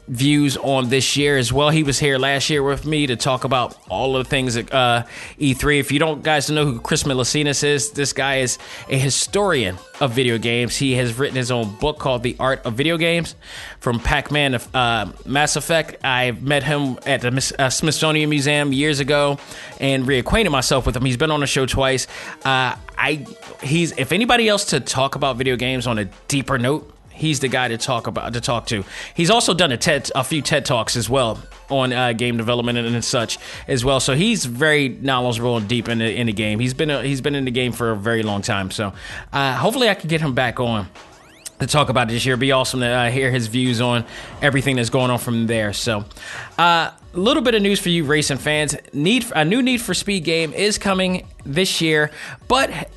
views 0.10 0.58
on 0.58 0.90
this 0.90 1.16
year 1.16 1.38
as 1.38 1.54
well. 1.54 1.70
He 1.70 1.84
was 1.84 2.00
here 2.00 2.18
last 2.18 2.50
year 2.50 2.64
with 2.64 2.86
me 2.86 3.08
to 3.08 3.16
talk 3.16 3.44
about 3.44 3.78
all 3.90 4.18
of 4.18 4.26
the 4.26 4.30
things 4.30 4.58
at 4.58 4.74
uh, 4.74 5.04
E3. 5.40 5.80
If 5.80 5.92
you 5.92 6.00
don't 6.00 6.24
guys 6.24 6.50
know 6.50 6.66
who 6.66 6.80
Chris 6.80 7.04
Melissinos 7.04 7.64
is, 7.64 7.92
this 7.92 8.12
guy 8.12 8.38
is 8.38 8.58
a 8.90 8.98
historian 8.98 9.78
of 10.02 10.12
video 10.12 10.38
games. 10.38 10.76
He 10.76 10.94
has 10.96 11.18
written 11.18 11.36
his 11.36 11.52
own 11.52 11.76
book 11.76 12.00
called 12.00 12.24
The 12.24 12.36
Art 12.40 12.66
of 12.66 12.74
Video 12.74 12.98
Games, 12.98 13.36
from 13.80 14.00
Pac-Man 14.00 14.54
to 14.54 14.78
uh, 14.78 15.12
Mass 15.26 15.56
Effect. 15.56 16.04
I 16.04 16.32
met 16.32 16.64
him 16.64 16.98
at 17.06 17.22
the 17.22 17.56
uh, 17.60 17.70
Smithsonian 17.70 18.30
Museum 18.30 18.74
years 18.74 19.00
ago 19.00 19.38
and 19.80 20.06
reacquainted 20.06 20.52
myself 20.52 20.86
with 20.86 20.96
him. 20.96 21.06
He's 21.06 21.18
been 21.18 21.32
on 21.32 21.40
the 21.40 21.48
show 21.48 21.66
twice. 21.66 22.08
Uh, 22.44 22.76
I 22.98 23.26
he's 23.62 23.92
if 23.98 24.12
anybody 24.12 24.50
else 24.50 24.66
to 24.66 24.80
talk 24.80 25.16
about 25.16 25.38
video 25.38 25.56
games 25.56 25.88
on 25.88 26.00
a 26.00 26.06
deeper 26.28 26.58
note 26.58 26.92
he's 27.20 27.40
the 27.40 27.48
guy 27.48 27.68
to 27.68 27.78
talk 27.78 28.08
about 28.08 28.34
to 28.34 28.42
talk 28.42 28.66
to. 28.68 28.84
He's 29.14 29.30
also 29.30 29.54
done 29.54 29.72
a 29.72 29.78
TED 29.78 30.10
a 30.16 30.24
few 30.24 30.42
TED 30.42 30.66
talks 30.66 30.96
as 30.96 31.10
well 31.10 31.40
on 31.70 31.94
uh, 31.94 32.14
game 32.14 32.38
development 32.38 32.78
and, 32.78 32.96
and, 32.96 33.06
such 33.06 33.38
as 33.68 33.86
well. 33.86 34.00
So 34.00 34.16
he's 34.16 34.46
very 34.46 34.90
knowledgeable 34.90 35.58
and 35.58 35.68
deep 35.68 35.88
in 35.88 36.00
the 36.00 36.12
in 36.12 36.28
the 36.28 36.34
game. 36.34 36.60
He's 36.60 36.74
been 36.74 36.90
a, 36.90 37.04
he's 37.04 37.22
been 37.22 37.36
in 37.36 37.46
the 37.46 37.52
game 37.52 37.72
for 37.72 37.92
a 37.92 37.96
very 37.96 38.24
long 38.24 38.42
time. 38.42 38.72
So 38.72 38.94
uh, 39.32 39.56
hopefully 39.56 39.90
I 39.90 39.94
can 39.94 40.10
get 40.10 40.22
him 40.22 40.34
back 40.34 40.60
on 40.60 40.88
to 41.60 41.68
talk 41.68 41.90
about 41.90 42.10
it 42.10 42.14
this 42.14 42.26
year. 42.26 42.34
It'd 42.34 42.40
be 42.40 42.52
awesome 42.52 42.80
to 42.80 42.88
uh, 42.88 43.12
hear 43.12 43.32
his 43.32 43.48
views 43.48 43.82
on 43.82 44.06
everything 44.42 44.78
that's 44.78 44.90
going 44.90 45.12
on 45.12 45.20
from 45.20 45.48
there. 45.48 45.74
So, 45.74 46.06
a 46.58 46.62
uh, 46.62 46.92
little 47.14 47.44
bit 47.44 47.56
of 47.56 47.62
news 47.62 47.80
for 47.80 47.90
you 47.90 48.06
racing 48.06 48.38
fans: 48.38 48.76
Need 48.94 49.26
a 49.36 49.44
new 49.46 49.62
Need 49.62 49.82
for 49.82 49.94
Speed 49.94 50.24
game 50.24 50.54
is 50.54 50.78
coming 50.78 51.28
this 51.46 51.82
year, 51.82 52.12
but 52.48 52.90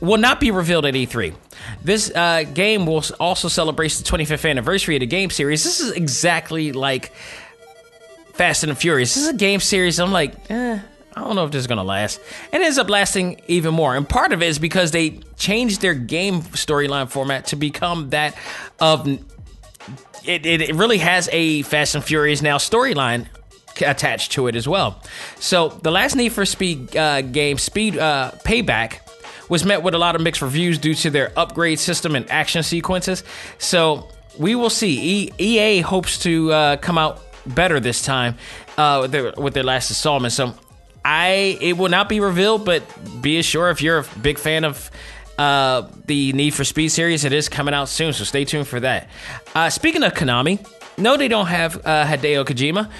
will 0.00 0.18
not 0.18 0.40
be 0.40 0.50
revealed 0.50 0.86
at 0.86 0.94
E3. 0.94 1.34
This 1.82 2.10
uh, 2.14 2.44
game 2.44 2.86
will 2.86 3.04
also 3.18 3.48
celebrate 3.48 3.92
the 3.92 4.04
25th 4.04 4.48
anniversary 4.48 4.96
of 4.96 5.00
the 5.00 5.06
game 5.06 5.30
series. 5.30 5.64
This 5.64 5.80
is 5.80 5.92
exactly 5.92 6.72
like 6.72 7.12
Fast 8.34 8.64
and 8.64 8.76
Furious. 8.76 9.14
This 9.14 9.24
is 9.24 9.30
a 9.30 9.36
game 9.36 9.60
series. 9.60 9.98
I'm 9.98 10.12
like, 10.12 10.34
eh, 10.50 10.78
I 11.16 11.20
don't 11.20 11.34
know 11.34 11.44
if 11.44 11.50
this 11.50 11.60
is 11.60 11.66
gonna 11.66 11.82
last. 11.82 12.20
And 12.52 12.62
it 12.62 12.66
ends 12.66 12.78
up 12.78 12.88
lasting 12.88 13.40
even 13.48 13.74
more. 13.74 13.96
And 13.96 14.08
part 14.08 14.32
of 14.32 14.42
it 14.42 14.46
is 14.46 14.58
because 14.58 14.92
they 14.92 15.18
changed 15.36 15.80
their 15.80 15.94
game 15.94 16.42
storyline 16.42 17.08
format 17.10 17.46
to 17.46 17.56
become 17.56 18.10
that 18.10 18.36
of 18.78 19.08
it, 20.24 20.46
it 20.46 20.74
really 20.74 20.98
has 20.98 21.28
a 21.32 21.62
Fast 21.62 21.94
and 21.94 22.04
Furious 22.04 22.42
now 22.42 22.58
storyline 22.58 23.26
attached 23.80 24.32
to 24.32 24.46
it 24.46 24.56
as 24.56 24.68
well. 24.68 25.02
So 25.40 25.68
the 25.68 25.90
last 25.90 26.14
Need 26.14 26.32
for 26.32 26.44
Speed 26.44 26.96
uh, 26.96 27.22
game, 27.22 27.58
Speed 27.58 27.96
uh, 27.96 28.32
Payback, 28.44 28.98
was 29.48 29.64
met 29.64 29.82
with 29.82 29.94
a 29.94 29.98
lot 29.98 30.14
of 30.14 30.20
mixed 30.20 30.42
reviews 30.42 30.78
due 30.78 30.94
to 30.94 31.10
their 31.10 31.32
upgrade 31.36 31.78
system 31.78 32.14
and 32.14 32.30
action 32.30 32.62
sequences. 32.62 33.24
So 33.58 34.08
we 34.38 34.54
will 34.54 34.70
see. 34.70 35.28
E- 35.28 35.32
EA 35.38 35.80
hopes 35.80 36.18
to 36.20 36.52
uh, 36.52 36.76
come 36.76 36.98
out 36.98 37.20
better 37.46 37.80
this 37.80 38.02
time 38.02 38.36
uh, 38.76 38.98
with, 39.02 39.12
their, 39.12 39.32
with 39.36 39.54
their 39.54 39.64
last 39.64 39.90
installment. 39.90 40.32
So 40.32 40.54
I 41.04 41.58
it 41.60 41.76
will 41.76 41.88
not 41.88 42.08
be 42.08 42.20
revealed, 42.20 42.64
but 42.64 42.82
be 43.22 43.38
assured 43.38 43.72
if 43.72 43.82
you're 43.82 43.98
a 43.98 44.04
big 44.20 44.38
fan 44.38 44.64
of 44.64 44.90
uh, 45.38 45.88
the 46.06 46.32
Need 46.32 46.50
for 46.50 46.64
Speed 46.64 46.88
series, 46.88 47.24
it 47.24 47.32
is 47.32 47.48
coming 47.48 47.72
out 47.72 47.88
soon. 47.88 48.12
So 48.12 48.24
stay 48.24 48.44
tuned 48.44 48.66
for 48.66 48.80
that. 48.80 49.08
Uh, 49.54 49.70
speaking 49.70 50.02
of 50.02 50.12
Konami, 50.12 50.66
no, 50.98 51.16
they 51.16 51.28
don't 51.28 51.46
have 51.46 51.76
uh, 51.86 52.04
Hideo 52.04 52.44
Kojima, 52.44 52.90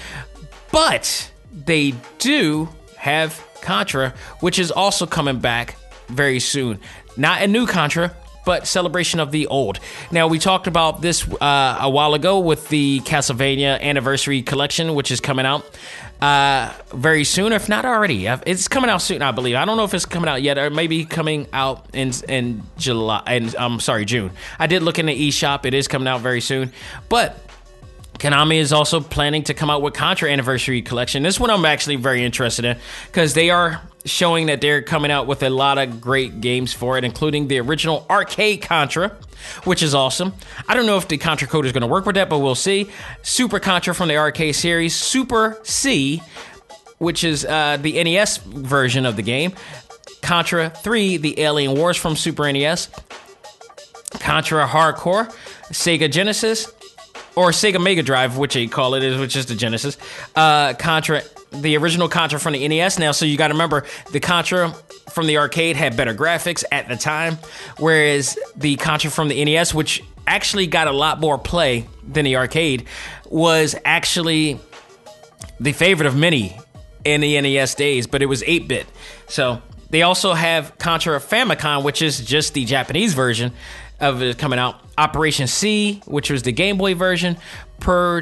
but 0.71 1.31
they 1.53 1.93
do 2.17 2.69
have 2.95 3.45
Contra, 3.61 4.13
which 4.39 4.57
is 4.57 4.71
also 4.71 5.05
coming 5.05 5.39
back 5.39 5.75
very 6.09 6.39
soon. 6.39 6.79
Not 7.17 7.41
a 7.41 7.47
new 7.47 7.65
Contra, 7.65 8.13
but 8.45 8.67
celebration 8.67 9.19
of 9.19 9.31
the 9.31 9.47
old. 9.47 9.79
Now 10.11 10.27
we 10.27 10.39
talked 10.39 10.67
about 10.67 11.01
this 11.01 11.27
uh, 11.33 11.77
a 11.81 11.89
while 11.89 12.13
ago 12.13 12.39
with 12.39 12.69
the 12.69 12.99
Castlevania 13.01 13.79
Anniversary 13.79 14.41
Collection, 14.41 14.95
which 14.95 15.11
is 15.11 15.19
coming 15.19 15.45
out 15.45 15.65
uh, 16.21 16.73
very 16.93 17.23
soon, 17.23 17.53
if 17.53 17.69
not 17.69 17.85
already. 17.85 18.27
It's 18.27 18.67
coming 18.67 18.89
out 18.89 19.01
soon, 19.01 19.21
I 19.21 19.31
believe. 19.31 19.55
I 19.55 19.65
don't 19.65 19.77
know 19.77 19.83
if 19.83 19.93
it's 19.93 20.05
coming 20.05 20.29
out 20.29 20.41
yet, 20.41 20.57
or 20.57 20.69
maybe 20.69 21.05
coming 21.05 21.47
out 21.53 21.85
in 21.93 22.11
in 22.27 22.63
July. 22.77 23.23
And 23.25 23.55
I'm 23.57 23.79
sorry, 23.79 24.05
June. 24.05 24.31
I 24.57 24.67
did 24.67 24.83
look 24.83 24.99
in 24.99 25.05
the 25.05 25.29
eShop. 25.29 25.65
It 25.65 25.73
is 25.73 25.87
coming 25.87 26.07
out 26.07 26.21
very 26.21 26.41
soon, 26.41 26.71
but. 27.07 27.45
Konami 28.19 28.57
is 28.57 28.73
also 28.73 28.99
planning 28.99 29.43
to 29.43 29.53
come 29.53 29.69
out 29.69 29.81
with 29.81 29.93
Contra 29.93 30.29
Anniversary 30.29 30.81
Collection. 30.81 31.23
This 31.23 31.39
one 31.39 31.49
I'm 31.49 31.63
actually 31.63 31.95
very 31.95 32.23
interested 32.23 32.65
in 32.65 32.77
because 33.07 33.33
they 33.33 33.49
are 33.49 33.81
showing 34.03 34.47
that 34.47 34.59
they're 34.59 34.81
coming 34.81 35.09
out 35.09 35.25
with 35.25 35.41
a 35.41 35.49
lot 35.49 35.77
of 35.77 36.01
great 36.01 36.41
games 36.41 36.73
for 36.73 36.97
it, 36.97 37.05
including 37.05 37.47
the 37.47 37.59
original 37.59 38.05
arcade 38.09 38.61
Contra, 38.61 39.15
which 39.63 39.81
is 39.81 39.95
awesome. 39.95 40.33
I 40.67 40.75
don't 40.75 40.85
know 40.85 40.97
if 40.97 41.07
the 41.07 41.17
Contra 41.17 41.47
code 41.47 41.65
is 41.65 41.71
going 41.71 41.81
to 41.81 41.87
work 41.87 42.05
with 42.05 42.15
that, 42.15 42.29
but 42.29 42.39
we'll 42.39 42.55
see. 42.55 42.89
Super 43.21 43.59
Contra 43.59 43.95
from 43.95 44.09
the 44.09 44.17
arcade 44.17 44.55
series, 44.55 44.95
Super 44.95 45.57
C, 45.63 46.21
which 46.97 47.23
is 47.23 47.45
uh, 47.45 47.77
the 47.77 48.03
NES 48.03 48.37
version 48.37 49.05
of 49.05 49.15
the 49.15 49.21
game, 49.21 49.53
Contra 50.21 50.69
3, 50.69 51.17
the 51.17 51.39
Alien 51.39 51.77
Wars 51.77 51.95
from 51.95 52.17
Super 52.17 52.51
NES, 52.51 52.89
Contra 54.19 54.67
Hardcore, 54.67 55.33
Sega 55.71 56.11
Genesis, 56.11 56.69
or 57.39 57.51
Sega 57.51 57.81
Mega 57.81 58.03
Drive, 58.03 58.37
which 58.37 58.53
they 58.53 58.67
call 58.67 58.95
it, 58.95 59.03
is 59.03 59.17
which 59.17 59.37
is 59.37 59.45
the 59.45 59.55
Genesis, 59.55 59.97
uh, 60.35 60.73
Contra 60.73 61.21
the 61.51 61.77
original 61.77 62.09
Contra 62.09 62.37
from 62.37 62.53
the 62.53 62.67
NES 62.67 62.99
now. 62.99 63.11
So 63.11 63.25
you 63.25 63.37
got 63.37 63.47
to 63.47 63.53
remember 63.53 63.85
the 64.11 64.19
Contra 64.19 64.73
from 65.09 65.25
the 65.25 65.37
arcade 65.37 65.77
had 65.77 65.95
better 65.95 66.13
graphics 66.13 66.65
at 66.69 66.89
the 66.89 66.97
time, 66.97 67.37
whereas 67.77 68.37
the 68.57 68.75
Contra 68.75 69.09
from 69.09 69.29
the 69.29 69.43
NES, 69.45 69.73
which 69.73 70.03
actually 70.27 70.67
got 70.67 70.87
a 70.87 70.91
lot 70.91 71.19
more 71.21 71.37
play 71.37 71.87
than 72.05 72.25
the 72.25 72.35
arcade, 72.35 72.85
was 73.29 73.73
actually 73.85 74.59
the 75.61 75.71
favorite 75.71 76.07
of 76.07 76.15
many 76.15 76.59
in 77.05 77.21
the 77.21 77.39
NES 77.39 77.73
days, 77.75 78.05
but 78.05 78.21
it 78.21 78.25
was 78.27 78.43
8 78.43 78.67
bit. 78.67 78.85
So 79.27 79.61
They 79.89 80.03
also 80.03 80.33
have 80.33 80.77
Contra 80.77 81.19
Famicom, 81.19 81.83
which 81.83 82.01
is 82.03 82.19
just 82.19 82.53
the 82.53 82.65
Japanese 82.65 83.15
version 83.15 83.53
of 83.99 84.21
it 84.21 84.37
coming 84.37 84.59
out. 84.59 84.81
Operation 84.97 85.47
C, 85.47 86.01
which 86.05 86.29
was 86.29 86.43
the 86.43 86.51
Game 86.51 86.77
Boy 86.77 86.95
version. 86.95 87.37
Per 87.79 88.21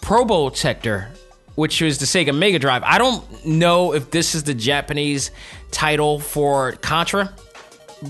Probotector, 0.00 1.08
which 1.54 1.80
was 1.80 1.98
the 1.98 2.06
Sega 2.06 2.36
Mega 2.36 2.58
Drive. 2.58 2.82
I 2.82 2.98
don't 2.98 3.46
know 3.46 3.94
if 3.94 4.10
this 4.10 4.34
is 4.34 4.44
the 4.44 4.54
Japanese 4.54 5.30
title 5.70 6.20
for 6.20 6.72
Contra, 6.72 7.32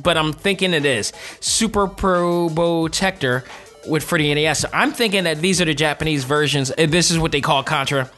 but 0.03 0.16
I'm 0.16 0.33
thinking 0.33 0.74
it 0.74 0.85
is. 0.85 1.12
Super 1.40 1.87
Probotector 1.87 3.44
with 3.87 4.09
the 4.09 4.35
NES. 4.35 4.64
I'm 4.73 4.92
thinking 4.92 5.25
that 5.25 5.38
these 5.38 5.61
are 5.61 5.64
the 5.64 5.75
Japanese 5.75 6.25
versions. 6.25 6.70
And 6.70 6.92
this 6.92 7.11
is 7.11 7.18
what 7.18 7.33
they 7.33 7.40
call 7.40 7.62
Contra 7.62 8.11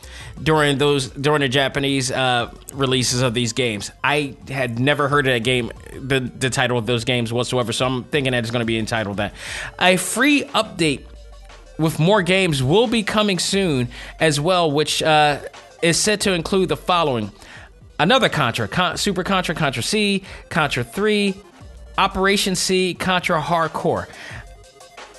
during 0.43 0.79
those 0.79 1.09
during 1.11 1.41
the 1.41 1.49
Japanese 1.49 2.11
uh, 2.11 2.53
releases 2.73 3.23
of 3.23 3.35
these 3.35 3.53
games. 3.53 3.91
I 4.05 4.37
had 4.49 4.79
never 4.79 5.09
heard 5.09 5.27
of 5.27 5.33
that 5.33 5.45
game, 5.45 5.73
the 5.93 6.21
the 6.21 6.51
title 6.51 6.79
of 6.79 6.87
those 6.87 7.05
games 7.05 7.33
whatsoever. 7.33 7.73
So 7.73 7.87
I'm 7.87 8.05
thinking 8.05 8.33
that 8.33 8.39
it's 8.39 8.51
going 8.51 8.61
to 8.61 8.67
be 8.67 8.79
entitled 8.79 9.17
that. 9.19 9.35
A 9.81 9.97
free 9.97 10.45
update 10.45 11.05
with 11.79 11.99
more 11.99 12.23
games 12.23 12.63
will 12.63 12.87
be 12.87 13.03
coming 13.03 13.39
soon 13.39 13.89
as 14.21 14.41
well, 14.41 14.71
which 14.71 15.03
uh, 15.03 15.41
is 15.83 15.99
set 15.99 16.21
to 16.23 16.33
include 16.33 16.69
the 16.69 16.77
following: 16.77 17.33
another 17.99 18.29
Contra, 18.29 18.69
Con- 18.69 18.97
Super 18.97 19.25
Contra, 19.25 19.55
Contra 19.55 19.83
C, 19.83 20.23
Contra 20.49 20.85
Three, 20.85 21.35
Operation 21.99 22.55
C, 22.55 22.95
Contra 22.95 23.41
Hardcore. 23.41 24.07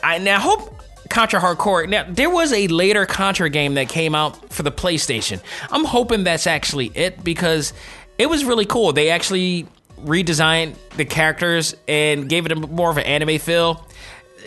I 0.08 0.20
now 0.20 0.40
hope 0.40 0.74
Contra 1.10 1.42
Hardcore. 1.42 1.88
Now, 1.90 2.06
there 2.08 2.30
was 2.30 2.54
a 2.54 2.68
later 2.70 3.06
Contra 3.06 3.50
game 3.50 3.74
that 3.74 3.90
came 3.90 4.16
out 4.16 4.54
for 4.54 4.64
the 4.64 4.72
PlayStation. 4.72 5.42
I'm 5.70 5.84
hoping 5.84 6.24
that's 6.24 6.48
actually 6.48 6.94
it 6.96 7.26
because 7.26 7.74
it 8.18 8.30
was 8.30 8.46
really 8.46 8.66
cool. 8.66 8.94
They 8.94 9.10
actually 9.10 9.68
redesigned 10.00 10.78
the 10.96 11.04
characters 11.04 11.76
and 11.90 12.30
gave 12.30 12.46
it 12.46 12.54
a 12.54 12.56
more 12.56 12.90
of 12.90 12.98
an 12.98 13.04
anime 13.04 13.38
feel. 13.38 13.86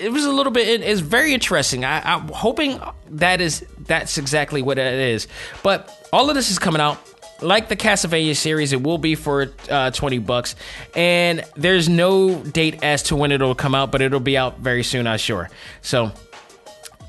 It 0.00 0.10
was 0.10 0.24
a 0.24 0.32
little 0.32 0.50
bit. 0.50 0.80
It's 0.80 1.00
very 1.00 1.34
interesting. 1.34 1.84
I, 1.84 2.14
I'm 2.14 2.28
hoping 2.28 2.80
that 3.10 3.42
is 3.42 3.62
that's 3.80 4.16
exactly 4.16 4.62
what 4.62 4.78
it 4.78 4.94
is. 4.94 5.28
But 5.62 6.08
all 6.10 6.30
of 6.30 6.36
this 6.36 6.50
is 6.50 6.58
coming 6.58 6.80
out 6.80 6.98
like 7.42 7.68
the 7.68 7.76
Castlevania 7.76 8.36
series, 8.36 8.72
it 8.72 8.82
will 8.82 8.98
be 8.98 9.14
for 9.14 9.52
uh, 9.68 9.90
20 9.90 10.18
bucks. 10.18 10.56
And 10.94 11.44
there's 11.56 11.88
no 11.88 12.42
date 12.42 12.82
as 12.82 13.04
to 13.04 13.16
when 13.16 13.32
it'll 13.32 13.54
come 13.54 13.74
out, 13.74 13.92
but 13.92 14.02
it'll 14.02 14.20
be 14.20 14.36
out 14.36 14.58
very 14.58 14.82
soon, 14.82 15.06
I'm 15.06 15.18
sure. 15.18 15.50
So 15.82 16.12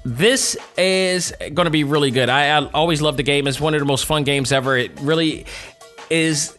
this 0.04 0.58
is 0.78 1.34
going 1.40 1.66
to 1.66 1.72
be 1.72 1.84
really 1.84 2.12
good. 2.12 2.30
I, 2.30 2.58
I 2.58 2.70
always 2.72 3.02
love 3.02 3.18
the 3.18 3.24
game. 3.24 3.48
It's 3.48 3.60
one 3.60 3.74
of 3.74 3.80
the 3.80 3.86
most 3.86 4.06
fun 4.06 4.24
games 4.24 4.52
ever. 4.52 4.78
It 4.78 5.00
really 5.02 5.46
is 6.10 6.58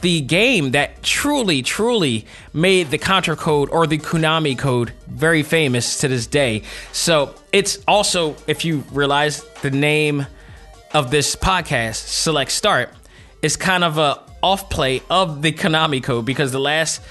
the 0.00 0.22
game 0.22 0.70
that 0.70 1.02
truly, 1.02 1.62
truly 1.62 2.26
made 2.52 2.90
the 2.90 2.98
Contra 2.98 3.36
code 3.36 3.68
or 3.70 3.86
the 3.86 3.98
Konami 3.98 4.58
code 4.58 4.92
very 5.06 5.42
famous 5.42 5.98
to 5.98 6.08
this 6.08 6.26
day. 6.26 6.62
So 6.92 7.34
it's 7.52 7.78
also, 7.86 8.36
if 8.46 8.64
you 8.64 8.84
realize 8.92 9.44
the 9.60 9.70
name 9.70 10.26
of 10.94 11.10
this 11.10 11.36
podcast, 11.36 11.96
Select 11.96 12.50
Start, 12.50 12.90
is 13.42 13.56
kind 13.56 13.84
of 13.84 13.98
a 13.98 14.22
off 14.42 14.70
play 14.70 15.02
of 15.10 15.42
the 15.42 15.52
Konami 15.52 16.02
code 16.02 16.24
because 16.24 16.52
the 16.52 16.60
last 16.60 17.02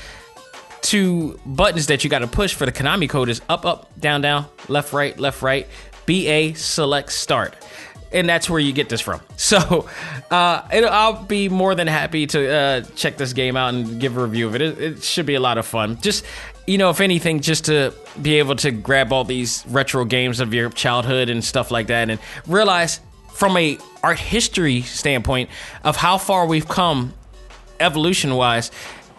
two 0.81 1.39
buttons 1.45 1.87
that 1.87 2.03
you 2.03 2.09
got 2.09 2.19
to 2.19 2.27
push 2.27 2.53
for 2.53 2.65
the 2.65 2.71
Konami 2.71 3.09
code 3.09 3.29
is 3.29 3.41
up, 3.49 3.65
up, 3.65 3.89
down, 3.99 4.21
down, 4.21 4.45
left, 4.67 4.93
right, 4.93 5.17
left, 5.19 5.41
right, 5.41 5.67
BA, 6.05 6.55
select, 6.55 7.11
start. 7.11 7.55
And 8.11 8.27
that's 8.27 8.49
where 8.49 8.59
you 8.59 8.73
get 8.73 8.89
this 8.89 9.01
from. 9.01 9.21
So 9.37 9.87
uh, 10.29 10.67
it, 10.71 10.83
I'll 10.83 11.23
be 11.23 11.49
more 11.49 11.73
than 11.73 11.87
happy 11.87 12.27
to 12.27 12.53
uh, 12.53 12.81
check 12.95 13.17
this 13.17 13.33
game 13.33 13.55
out 13.55 13.73
and 13.73 13.99
give 13.99 14.15
a 14.17 14.21
review 14.21 14.47
of 14.47 14.55
it. 14.55 14.61
it. 14.61 14.81
It 14.81 15.03
should 15.03 15.25
be 15.25 15.35
a 15.35 15.39
lot 15.39 15.57
of 15.57 15.65
fun. 15.65 15.99
Just, 16.01 16.23
you 16.67 16.77
know, 16.77 16.91
if 16.91 17.01
anything, 17.01 17.39
just 17.39 17.65
to 17.65 17.93
be 18.21 18.35
able 18.35 18.55
to 18.57 18.71
grab 18.71 19.11
all 19.11 19.23
these 19.23 19.65
retro 19.67 20.05
games 20.05 20.39
of 20.39 20.53
your 20.53 20.69
childhood 20.69 21.29
and 21.29 21.43
stuff 21.43 21.71
like 21.71 21.87
that 21.87 22.09
and 22.11 22.19
realize 22.45 22.99
from 23.39 23.55
a 23.55 23.77
art 24.03 24.19
history 24.19 24.81
standpoint 24.81 25.49
of 25.85 25.95
how 25.95 26.17
far 26.17 26.45
we've 26.45 26.67
come 26.67 27.13
evolution 27.79 28.35
wise 28.35 28.69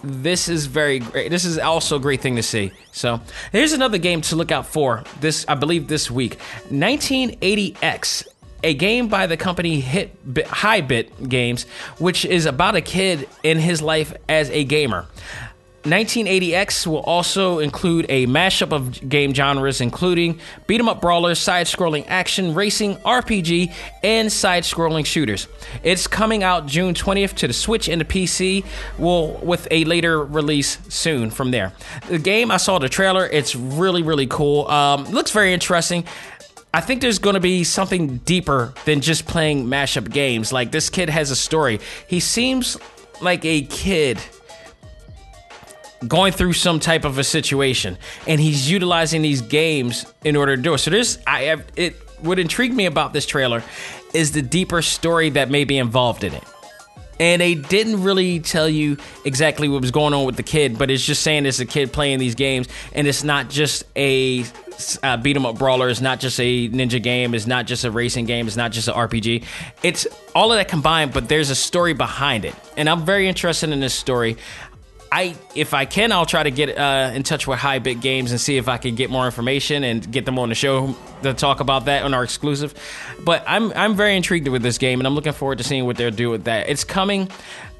this 0.02 0.48
is 0.48 0.64
very 0.64 0.98
great. 0.98 1.30
This 1.30 1.44
is 1.44 1.58
also 1.58 1.96
a 1.96 2.00
great 2.00 2.22
thing 2.22 2.36
to 2.36 2.42
see. 2.42 2.72
So 2.90 3.20
here's 3.52 3.74
another 3.74 3.98
game 3.98 4.22
to 4.22 4.36
look 4.36 4.50
out 4.50 4.64
for 4.64 5.04
this 5.20 5.44
i 5.46 5.54
believe 5.54 5.88
this 5.88 6.10
week. 6.10 6.38
1980x 6.70 8.26
a 8.62 8.74
game 8.74 9.08
by 9.08 9.26
the 9.26 9.36
company 9.36 9.80
hit 9.80 10.14
Hi-Bit 10.46 11.28
Games, 11.28 11.64
which 11.98 12.24
is 12.24 12.44
about 12.44 12.76
a 12.76 12.82
kid 12.82 13.28
in 13.42 13.58
his 13.58 13.80
life 13.80 14.14
as 14.28 14.50
a 14.50 14.64
gamer. 14.64 15.06
1980X 15.84 16.86
will 16.86 17.00
also 17.00 17.58
include 17.58 18.04
a 18.10 18.26
mashup 18.26 18.70
of 18.72 19.08
game 19.08 19.32
genres, 19.32 19.80
including 19.80 20.38
beat 20.66 20.78
'em 20.78 20.88
up 20.88 21.00
brawlers, 21.00 21.38
side 21.38 21.66
scrolling 21.66 22.04
action, 22.06 22.54
racing, 22.54 22.96
RPG, 22.98 23.72
and 24.02 24.30
side 24.30 24.64
scrolling 24.64 25.06
shooters. 25.06 25.46
It's 25.82 26.06
coming 26.06 26.42
out 26.42 26.66
June 26.66 26.92
20th 26.92 27.34
to 27.36 27.46
the 27.46 27.54
Switch 27.54 27.88
and 27.88 28.00
the 28.00 28.04
PC, 28.04 28.62
will 28.98 29.38
with 29.42 29.66
a 29.70 29.84
later 29.84 30.22
release 30.22 30.76
soon 30.90 31.30
from 31.30 31.50
there. 31.50 31.72
The 32.08 32.18
game, 32.18 32.50
I 32.50 32.58
saw 32.58 32.78
the 32.78 32.90
trailer, 32.90 33.26
it's 33.26 33.56
really, 33.56 34.02
really 34.02 34.26
cool. 34.26 34.68
Um, 34.68 35.04
looks 35.10 35.30
very 35.30 35.54
interesting. 35.54 36.04
I 36.74 36.80
think 36.80 37.00
there's 37.00 37.18
going 37.18 37.34
to 37.34 37.40
be 37.40 37.64
something 37.64 38.18
deeper 38.18 38.74
than 38.84 39.00
just 39.00 39.26
playing 39.26 39.66
mashup 39.66 40.12
games. 40.12 40.52
Like, 40.52 40.70
this 40.70 40.90
kid 40.90 41.08
has 41.08 41.30
a 41.30 41.36
story. 41.36 41.80
He 42.06 42.20
seems 42.20 42.76
like 43.20 43.44
a 43.44 43.62
kid 43.62 44.18
going 46.06 46.32
through 46.32 46.54
some 46.54 46.80
type 46.80 47.04
of 47.04 47.18
a 47.18 47.24
situation 47.24 47.98
and 48.26 48.40
he's 48.40 48.70
utilizing 48.70 49.22
these 49.22 49.42
games 49.42 50.06
in 50.24 50.36
order 50.36 50.56
to 50.56 50.62
do 50.62 50.74
it. 50.74 50.78
So 50.78 50.90
there's 50.90 51.18
i 51.26 51.42
have 51.42 51.64
it 51.76 51.94
what 52.20 52.38
intrigued 52.38 52.74
me 52.74 52.86
about 52.86 53.12
this 53.12 53.26
trailer 53.26 53.62
is 54.12 54.32
the 54.32 54.42
deeper 54.42 54.82
story 54.82 55.30
that 55.30 55.50
may 55.50 55.64
be 55.64 55.78
involved 55.78 56.24
in 56.24 56.34
it. 56.34 56.44
And 57.18 57.40
they 57.40 57.54
didn't 57.54 58.02
really 58.02 58.40
tell 58.40 58.68
you 58.68 58.96
exactly 59.26 59.68
what 59.68 59.82
was 59.82 59.90
going 59.90 60.14
on 60.14 60.24
with 60.24 60.36
the 60.36 60.42
kid 60.42 60.78
but 60.78 60.90
it's 60.90 61.04
just 61.04 61.22
saying 61.22 61.44
it's 61.44 61.60
a 61.60 61.66
kid 61.66 61.92
playing 61.92 62.18
these 62.18 62.34
games 62.34 62.66
and 62.94 63.06
it's 63.06 63.22
not 63.22 63.50
just 63.50 63.84
a 63.94 64.44
uh, 65.02 65.18
beat 65.18 65.36
'em 65.36 65.44
up 65.44 65.58
brawler 65.58 65.90
it's 65.90 66.00
not 66.00 66.18
just 66.18 66.40
a 66.40 66.68
ninja 66.70 67.02
game 67.02 67.34
it's 67.34 67.46
not 67.46 67.66
just 67.66 67.84
a 67.84 67.90
racing 67.90 68.24
game 68.24 68.46
it's 68.46 68.56
not 68.56 68.72
just 68.72 68.88
an 68.88 68.94
rpg 68.94 69.44
it's 69.82 70.06
all 70.34 70.50
of 70.50 70.56
that 70.56 70.68
combined 70.68 71.12
but 71.12 71.28
there's 71.28 71.50
a 71.50 71.54
story 71.54 71.92
behind 71.92 72.46
it. 72.46 72.54
And 72.78 72.88
i'm 72.88 73.04
very 73.04 73.28
interested 73.28 73.68
in 73.68 73.80
this 73.80 73.92
story 73.92 74.38
I, 75.12 75.34
if 75.56 75.74
I 75.74 75.86
can, 75.86 76.12
I'll 76.12 76.26
try 76.26 76.44
to 76.44 76.52
get 76.52 76.78
uh, 76.78 77.10
in 77.12 77.24
touch 77.24 77.46
with 77.46 77.58
High 77.58 77.80
Bit 77.80 78.00
Games 78.00 78.30
and 78.30 78.40
see 78.40 78.56
if 78.58 78.68
I 78.68 78.76
can 78.76 78.94
get 78.94 79.10
more 79.10 79.26
information 79.26 79.82
and 79.82 80.10
get 80.10 80.24
them 80.24 80.38
on 80.38 80.50
the 80.50 80.54
show 80.54 80.94
to 81.22 81.34
talk 81.34 81.58
about 81.58 81.86
that 81.86 82.04
on 82.04 82.14
our 82.14 82.22
exclusive. 82.22 82.74
But 83.24 83.42
I'm 83.46 83.72
I'm 83.72 83.96
very 83.96 84.16
intrigued 84.16 84.46
with 84.46 84.62
this 84.62 84.78
game, 84.78 85.00
and 85.00 85.06
I'm 85.06 85.14
looking 85.14 85.32
forward 85.32 85.58
to 85.58 85.64
seeing 85.64 85.84
what 85.84 85.96
they'll 85.96 86.12
do 86.12 86.30
with 86.30 86.44
that. 86.44 86.68
It's 86.68 86.84
coming 86.84 87.28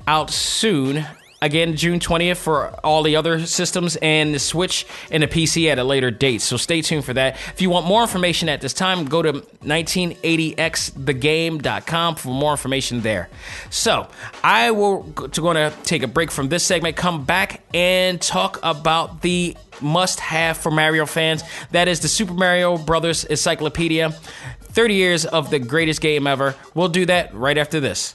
out 0.09 0.31
soon. 0.31 1.07
Again, 1.43 1.75
June 1.75 2.01
20th 2.01 2.37
for 2.37 2.69
all 2.85 3.03
the 3.03 3.17
other 3.17 3.47
systems 3.47 3.97
and 4.03 4.35
the 4.35 4.39
Switch 4.39 4.87
and 5.11 5.23
the 5.23 5.27
PC 5.27 5.73
at 5.73 5.79
a 5.79 5.85
later 5.85 6.11
date. 6.11 6.43
So 6.43 6.59
stay 6.59 6.83
tuned 6.83 7.07
for 7.07 7.15
that. 7.15 7.37
If 7.55 7.63
you 7.63 7.71
want 7.71 7.87
more 7.87 8.03
information 8.03 8.51
at 8.51 8.61
this 8.61 8.75
time, 8.75 9.07
go 9.07 9.23
to 9.23 9.33
1980xthegame.com 9.33 12.17
for 12.17 12.29
more 12.29 12.51
information 12.51 13.01
there. 13.01 13.31
So 13.71 14.07
I 14.45 14.73
will 14.73 15.05
going 15.05 15.57
to 15.57 15.73
take 15.83 16.03
a 16.03 16.09
break 16.09 16.31
from 16.31 16.51
this 16.51 16.63
segment, 16.63 16.97
come 16.97 17.25
back 17.25 17.63
and 17.73 18.21
talk 18.21 18.59
about 18.63 19.23
the 19.23 19.57
must 19.81 20.21
have 20.21 20.59
for 20.59 20.71
Mario 20.71 21.07
fans. 21.07 21.43
That 21.71 21.89
is 21.89 22.01
the 22.01 22.09
Super 22.09 22.35
Mario 22.35 22.77
Brothers 22.77 23.25
Encyclopedia. 23.25 24.11
30 24.11 24.95
years 24.95 25.25
of 25.25 25.49
the 25.49 25.59
greatest 25.59 26.03
game 26.03 26.27
ever. 26.27 26.55
We'll 26.75 26.89
do 26.89 27.07
that 27.07 27.35
right 27.35 27.57
after 27.57 27.81
this. 27.81 28.15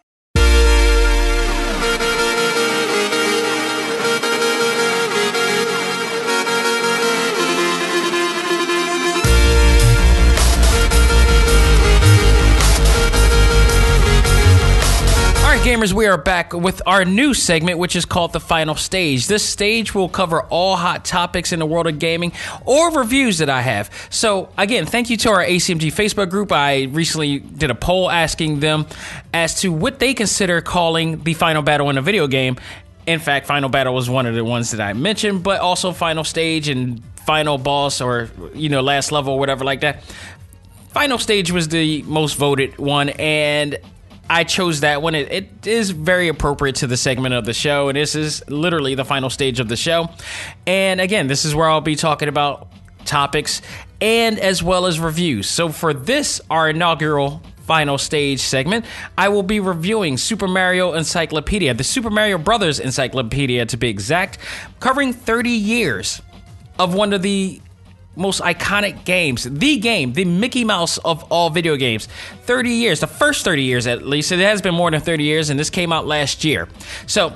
Gamers, 15.61 15.93
we 15.93 16.07
are 16.07 16.17
back 16.17 16.53
with 16.53 16.81
our 16.87 17.05
new 17.05 17.35
segment, 17.35 17.77
which 17.77 17.95
is 17.95 18.03
called 18.03 18.33
the 18.33 18.39
final 18.39 18.73
stage. 18.73 19.27
This 19.27 19.47
stage 19.47 19.93
will 19.93 20.09
cover 20.09 20.41
all 20.43 20.75
hot 20.75 21.05
topics 21.05 21.51
in 21.51 21.59
the 21.59 21.67
world 21.67 21.85
of 21.85 21.99
gaming 21.99 22.31
or 22.65 22.91
reviews 22.97 23.37
that 23.37 23.49
I 23.49 23.61
have. 23.61 23.91
So, 24.09 24.49
again, 24.57 24.87
thank 24.87 25.11
you 25.11 25.17
to 25.17 25.29
our 25.29 25.45
ACMG 25.45 25.93
Facebook 25.93 26.31
group. 26.31 26.51
I 26.51 26.85
recently 26.85 27.37
did 27.37 27.69
a 27.69 27.75
poll 27.75 28.09
asking 28.09 28.59
them 28.59 28.87
as 29.35 29.61
to 29.61 29.71
what 29.71 29.99
they 29.99 30.15
consider 30.15 30.61
calling 30.61 31.21
the 31.23 31.35
final 31.35 31.61
battle 31.61 31.91
in 31.91 31.97
a 31.99 32.01
video 32.01 32.25
game. 32.25 32.57
In 33.05 33.19
fact, 33.19 33.45
Final 33.45 33.69
Battle 33.69 33.93
was 33.93 34.09
one 34.09 34.25
of 34.25 34.33
the 34.33 34.43
ones 34.43 34.71
that 34.71 34.81
I 34.81 34.93
mentioned, 34.93 35.43
but 35.43 35.59
also 35.59 35.91
Final 35.91 36.23
Stage 36.23 36.69
and 36.69 37.03
Final 37.27 37.59
Boss 37.59 38.01
or, 38.01 38.31
you 38.55 38.69
know, 38.69 38.81
last 38.81 39.11
level 39.11 39.33
or 39.33 39.39
whatever 39.39 39.63
like 39.63 39.81
that. 39.81 40.03
Final 40.89 41.19
Stage 41.19 41.51
was 41.51 41.67
the 41.67 42.01
most 42.01 42.35
voted 42.35 42.79
one, 42.79 43.09
and 43.09 43.77
I 44.31 44.45
chose 44.45 44.79
that 44.79 45.01
one. 45.01 45.13
It, 45.13 45.29
it 45.29 45.67
is 45.67 45.91
very 45.91 46.29
appropriate 46.29 46.77
to 46.77 46.87
the 46.87 46.95
segment 46.95 47.35
of 47.35 47.43
the 47.43 47.53
show, 47.53 47.89
and 47.89 47.97
this 47.97 48.15
is 48.15 48.41
literally 48.47 48.95
the 48.95 49.03
final 49.03 49.29
stage 49.29 49.59
of 49.59 49.67
the 49.67 49.75
show. 49.75 50.09
And 50.65 51.01
again, 51.01 51.27
this 51.27 51.43
is 51.43 51.53
where 51.53 51.69
I'll 51.69 51.81
be 51.81 51.97
talking 51.97 52.29
about 52.29 52.69
topics 53.03 53.61
and 53.99 54.39
as 54.39 54.63
well 54.63 54.85
as 54.85 55.01
reviews. 55.01 55.49
So 55.49 55.67
for 55.67 55.93
this, 55.93 56.39
our 56.49 56.69
inaugural 56.69 57.41
final 57.65 57.97
stage 57.97 58.39
segment, 58.39 58.85
I 59.17 59.27
will 59.27 59.43
be 59.43 59.59
reviewing 59.59 60.15
Super 60.15 60.47
Mario 60.47 60.93
Encyclopedia, 60.93 61.73
the 61.73 61.83
Super 61.83 62.09
Mario 62.09 62.37
Brothers 62.37 62.79
Encyclopedia 62.79 63.65
to 63.65 63.75
be 63.75 63.89
exact, 63.89 64.37
covering 64.79 65.11
30 65.11 65.49
years 65.49 66.21
of 66.79 66.93
one 66.93 67.11
of 67.11 67.21
the 67.21 67.61
most 68.15 68.41
iconic 68.41 69.05
games, 69.05 69.43
the 69.43 69.77
game, 69.77 70.13
the 70.13 70.25
Mickey 70.25 70.63
Mouse 70.63 70.97
of 70.99 71.23
all 71.31 71.49
video 71.49 71.75
games. 71.75 72.07
30 72.43 72.69
years, 72.69 72.99
the 72.99 73.07
first 73.07 73.45
30 73.45 73.63
years 73.63 73.87
at 73.87 74.05
least. 74.05 74.31
It 74.31 74.39
has 74.39 74.61
been 74.61 74.75
more 74.75 74.91
than 74.91 75.01
30 75.01 75.23
years, 75.23 75.49
and 75.49 75.59
this 75.59 75.69
came 75.69 75.91
out 75.93 76.05
last 76.05 76.43
year. 76.43 76.67
So, 77.07 77.33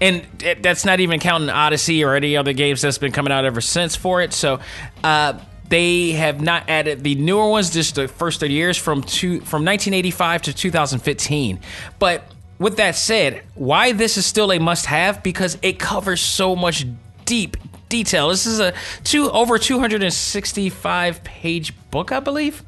and 0.00 0.24
that's 0.60 0.84
not 0.84 1.00
even 1.00 1.20
counting 1.20 1.50
Odyssey 1.50 2.04
or 2.04 2.14
any 2.14 2.36
other 2.36 2.52
games 2.52 2.80
that's 2.80 2.98
been 2.98 3.12
coming 3.12 3.32
out 3.32 3.44
ever 3.44 3.60
since 3.60 3.96
for 3.96 4.22
it. 4.22 4.32
So, 4.32 4.60
uh, 5.04 5.38
they 5.68 6.12
have 6.12 6.40
not 6.40 6.68
added 6.68 7.04
the 7.04 7.14
newer 7.16 7.50
ones, 7.50 7.70
just 7.70 7.96
the 7.96 8.08
first 8.08 8.40
30 8.40 8.54
years 8.54 8.76
from 8.78 9.02
two, 9.02 9.40
from 9.40 9.64
1985 9.64 10.42
to 10.42 10.52
2015. 10.54 11.60
But 11.98 12.24
with 12.58 12.78
that 12.78 12.96
said, 12.96 13.42
why 13.54 13.92
this 13.92 14.16
is 14.16 14.24
still 14.24 14.50
a 14.52 14.58
must 14.58 14.86
have 14.86 15.22
because 15.22 15.58
it 15.62 15.78
covers 15.78 16.20
so 16.20 16.56
much 16.56 16.86
deep 17.26 17.56
detail. 17.88 18.28
This 18.28 18.46
is 18.46 18.60
a 18.60 18.74
two 19.04 19.30
over 19.30 19.58
265 19.58 21.24
page 21.24 21.90
book, 21.90 22.12
I 22.12 22.20
believe, 22.20 22.62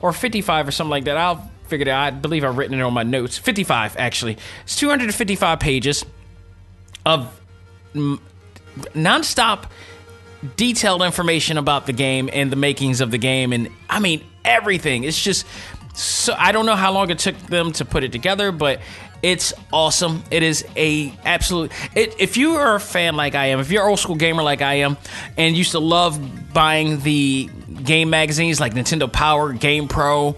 or 0.00 0.12
55 0.12 0.68
or 0.68 0.70
something 0.70 0.90
like 0.90 1.04
that. 1.04 1.16
I'll 1.16 1.50
figure 1.66 1.86
it 1.86 1.88
out. 1.88 2.02
I 2.02 2.10
believe 2.10 2.44
I've 2.44 2.58
written 2.58 2.78
it 2.78 2.82
on 2.82 2.92
my 2.92 3.02
notes. 3.02 3.38
55 3.38 3.96
actually. 3.96 4.36
It's 4.64 4.76
255 4.76 5.60
pages 5.60 6.04
of 7.06 7.40
nonstop 8.94 9.70
detailed 10.56 11.02
information 11.02 11.58
about 11.58 11.86
the 11.86 11.92
game 11.92 12.30
and 12.32 12.50
the 12.50 12.56
makings 12.56 13.00
of 13.00 13.10
the 13.10 13.18
game 13.18 13.52
and 13.52 13.68
I 13.88 14.00
mean 14.00 14.24
everything. 14.44 15.04
It's 15.04 15.20
just 15.20 15.46
so 15.94 16.34
I 16.38 16.52
don't 16.52 16.66
know 16.66 16.76
how 16.76 16.92
long 16.92 17.10
it 17.10 17.18
took 17.18 17.36
them 17.36 17.72
to 17.72 17.84
put 17.84 18.04
it 18.04 18.12
together, 18.12 18.52
but 18.52 18.80
it's 19.22 19.52
awesome. 19.72 20.22
It 20.30 20.42
is 20.42 20.64
a 20.76 21.12
absolute. 21.24 21.72
It, 21.94 22.14
if 22.18 22.36
you 22.36 22.54
are 22.54 22.76
a 22.76 22.80
fan 22.80 23.16
like 23.16 23.34
I 23.34 23.46
am, 23.46 23.60
if 23.60 23.70
you're 23.70 23.82
an 23.82 23.90
old 23.90 23.98
school 23.98 24.16
gamer 24.16 24.42
like 24.42 24.62
I 24.62 24.74
am, 24.74 24.96
and 25.36 25.56
used 25.56 25.72
to 25.72 25.78
love 25.78 26.52
buying 26.52 27.00
the 27.00 27.50
game 27.84 28.10
magazines 28.10 28.60
like 28.60 28.74
Nintendo 28.74 29.12
Power, 29.12 29.52
Game 29.52 29.88
Pro, 29.88 30.36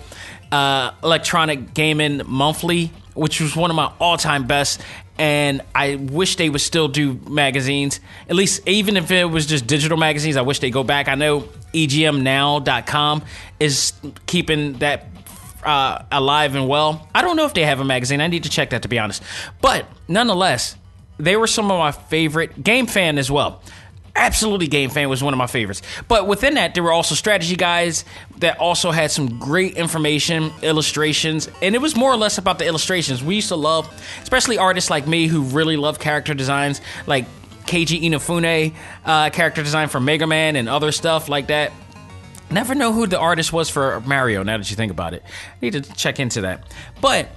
uh, 0.50 0.92
Electronic 1.02 1.74
Gaming 1.74 2.22
Monthly, 2.26 2.92
which 3.14 3.40
was 3.40 3.54
one 3.54 3.70
of 3.70 3.76
my 3.76 3.92
all 4.00 4.16
time 4.16 4.46
best. 4.46 4.80
And 5.18 5.60
I 5.74 5.96
wish 5.96 6.36
they 6.36 6.48
would 6.48 6.62
still 6.62 6.88
do 6.88 7.14
magazines, 7.28 8.00
at 8.28 8.34
least 8.34 8.66
even 8.66 8.96
if 8.96 9.10
it 9.10 9.26
was 9.26 9.46
just 9.46 9.66
digital 9.66 9.98
magazines. 9.98 10.36
I 10.36 10.42
wish 10.42 10.58
they 10.58 10.70
go 10.70 10.82
back. 10.82 11.06
I 11.06 11.14
know 11.14 11.42
EGMNow.com 11.74 13.22
is 13.60 13.92
keeping 14.26 14.74
that 14.74 15.11
uh, 15.64 16.04
alive 16.10 16.54
and 16.54 16.68
well. 16.68 17.08
I 17.14 17.22
don't 17.22 17.36
know 17.36 17.46
if 17.46 17.54
they 17.54 17.64
have 17.64 17.80
a 17.80 17.84
magazine. 17.84 18.20
I 18.20 18.26
need 18.26 18.44
to 18.44 18.50
check 18.50 18.70
that 18.70 18.82
to 18.82 18.88
be 18.88 18.98
honest. 18.98 19.22
But 19.60 19.86
nonetheless, 20.08 20.76
they 21.18 21.36
were 21.36 21.46
some 21.46 21.70
of 21.70 21.78
my 21.78 21.92
favorite 21.92 22.62
game 22.62 22.86
fan 22.86 23.18
as 23.18 23.30
well. 23.30 23.62
Absolutely, 24.14 24.66
Game 24.66 24.90
Fan 24.90 25.08
was 25.08 25.22
one 25.22 25.32
of 25.32 25.38
my 25.38 25.46
favorites. 25.46 25.80
But 26.06 26.26
within 26.26 26.54
that, 26.54 26.74
there 26.74 26.82
were 26.82 26.92
also 26.92 27.14
strategy 27.14 27.56
guys 27.56 28.04
that 28.38 28.58
also 28.58 28.90
had 28.90 29.10
some 29.10 29.38
great 29.38 29.74
information, 29.78 30.52
illustrations, 30.60 31.48
and 31.62 31.74
it 31.74 31.78
was 31.80 31.96
more 31.96 32.12
or 32.12 32.16
less 32.18 32.36
about 32.36 32.58
the 32.58 32.66
illustrations. 32.66 33.24
We 33.24 33.36
used 33.36 33.48
to 33.48 33.56
love, 33.56 33.90
especially 34.22 34.58
artists 34.58 34.90
like 34.90 35.06
me 35.06 35.28
who 35.28 35.42
really 35.44 35.78
love 35.78 35.98
character 35.98 36.34
designs, 36.34 36.82
like 37.06 37.24
Keiji 37.64 38.02
Inafune, 38.02 38.74
uh, 39.06 39.30
character 39.30 39.62
design 39.62 39.88
for 39.88 39.98
Mega 39.98 40.26
Man 40.26 40.56
and 40.56 40.68
other 40.68 40.92
stuff 40.92 41.30
like 41.30 41.46
that. 41.46 41.72
Never 42.52 42.74
know 42.74 42.92
who 42.92 43.06
the 43.06 43.18
artist 43.18 43.52
was 43.52 43.70
for 43.70 44.00
Mario. 44.02 44.42
Now 44.42 44.58
that 44.58 44.70
you 44.70 44.76
think 44.76 44.92
about 44.92 45.14
it, 45.14 45.22
I 45.24 45.56
need 45.60 45.72
to 45.72 45.80
check 45.80 46.20
into 46.20 46.42
that. 46.42 46.70
But 47.00 47.28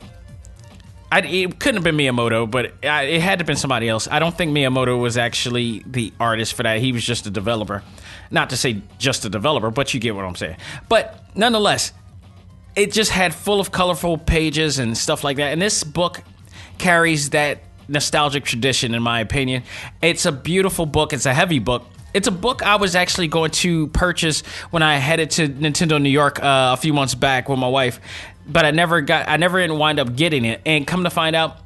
I, 1.11 1.21
it 1.21 1.59
couldn't 1.59 1.75
have 1.75 1.83
been 1.83 1.95
Miyamoto, 1.95 2.49
but 2.49 2.73
it 2.83 2.83
had 2.83 3.05
to 3.05 3.21
have 3.21 3.45
been 3.45 3.55
somebody 3.55 3.87
else. 3.87 4.07
I 4.09 4.19
don't 4.19 4.35
think 4.35 4.51
Miyamoto 4.51 4.99
was 4.99 5.17
actually 5.17 5.83
the 5.85 6.11
artist 6.19 6.55
for 6.55 6.63
that. 6.63 6.79
He 6.79 6.91
was 6.91 7.05
just 7.05 7.25
a 7.25 7.31
developer. 7.31 7.83
Not 8.31 8.49
to 8.49 8.57
say 8.57 8.81
just 8.97 9.23
a 9.23 9.29
developer, 9.29 9.71
but 9.71 9.93
you 9.93 9.99
get 9.99 10.15
what 10.15 10.25
I'm 10.25 10.35
saying. 10.35 10.57
But 10.89 11.23
nonetheless, 11.35 11.93
it 12.75 12.91
just 12.91 13.11
had 13.11 13.33
full 13.33 13.61
of 13.61 13.71
colorful 13.71 14.17
pages 14.17 14.79
and 14.79 14.97
stuff 14.97 15.23
like 15.23 15.37
that. 15.37 15.53
And 15.53 15.61
this 15.61 15.83
book 15.83 16.21
carries 16.77 17.29
that 17.29 17.59
nostalgic 17.87 18.43
tradition, 18.43 18.93
in 18.93 19.01
my 19.01 19.19
opinion. 19.21 19.63
It's 20.01 20.25
a 20.25 20.31
beautiful 20.31 20.85
book. 20.85 21.13
It's 21.13 21.25
a 21.25 21.33
heavy 21.33 21.59
book, 21.59 21.85
it's 22.15 22.27
a 22.29 22.31
book 22.31 22.63
I 22.63 22.77
was 22.77 22.95
actually 22.95 23.27
going 23.27 23.51
to 23.51 23.87
purchase 23.87 24.41
when 24.71 24.81
I 24.81 24.95
headed 24.95 25.31
to 25.31 25.49
Nintendo 25.49 26.01
New 26.01 26.09
York 26.09 26.41
uh, 26.41 26.71
a 26.73 26.77
few 26.77 26.93
months 26.93 27.13
back 27.13 27.49
with 27.49 27.59
my 27.59 27.67
wife, 27.67 27.99
but 28.47 28.65
I 28.65 28.71
never 28.71 29.01
got. 29.01 29.27
I 29.27 29.35
never 29.35 29.59
didn't 29.59 29.77
wind 29.77 29.99
up 29.99 30.15
getting 30.15 30.45
it. 30.45 30.61
And 30.65 30.87
come 30.87 31.03
to 31.03 31.09
find 31.09 31.35
out, 31.35 31.57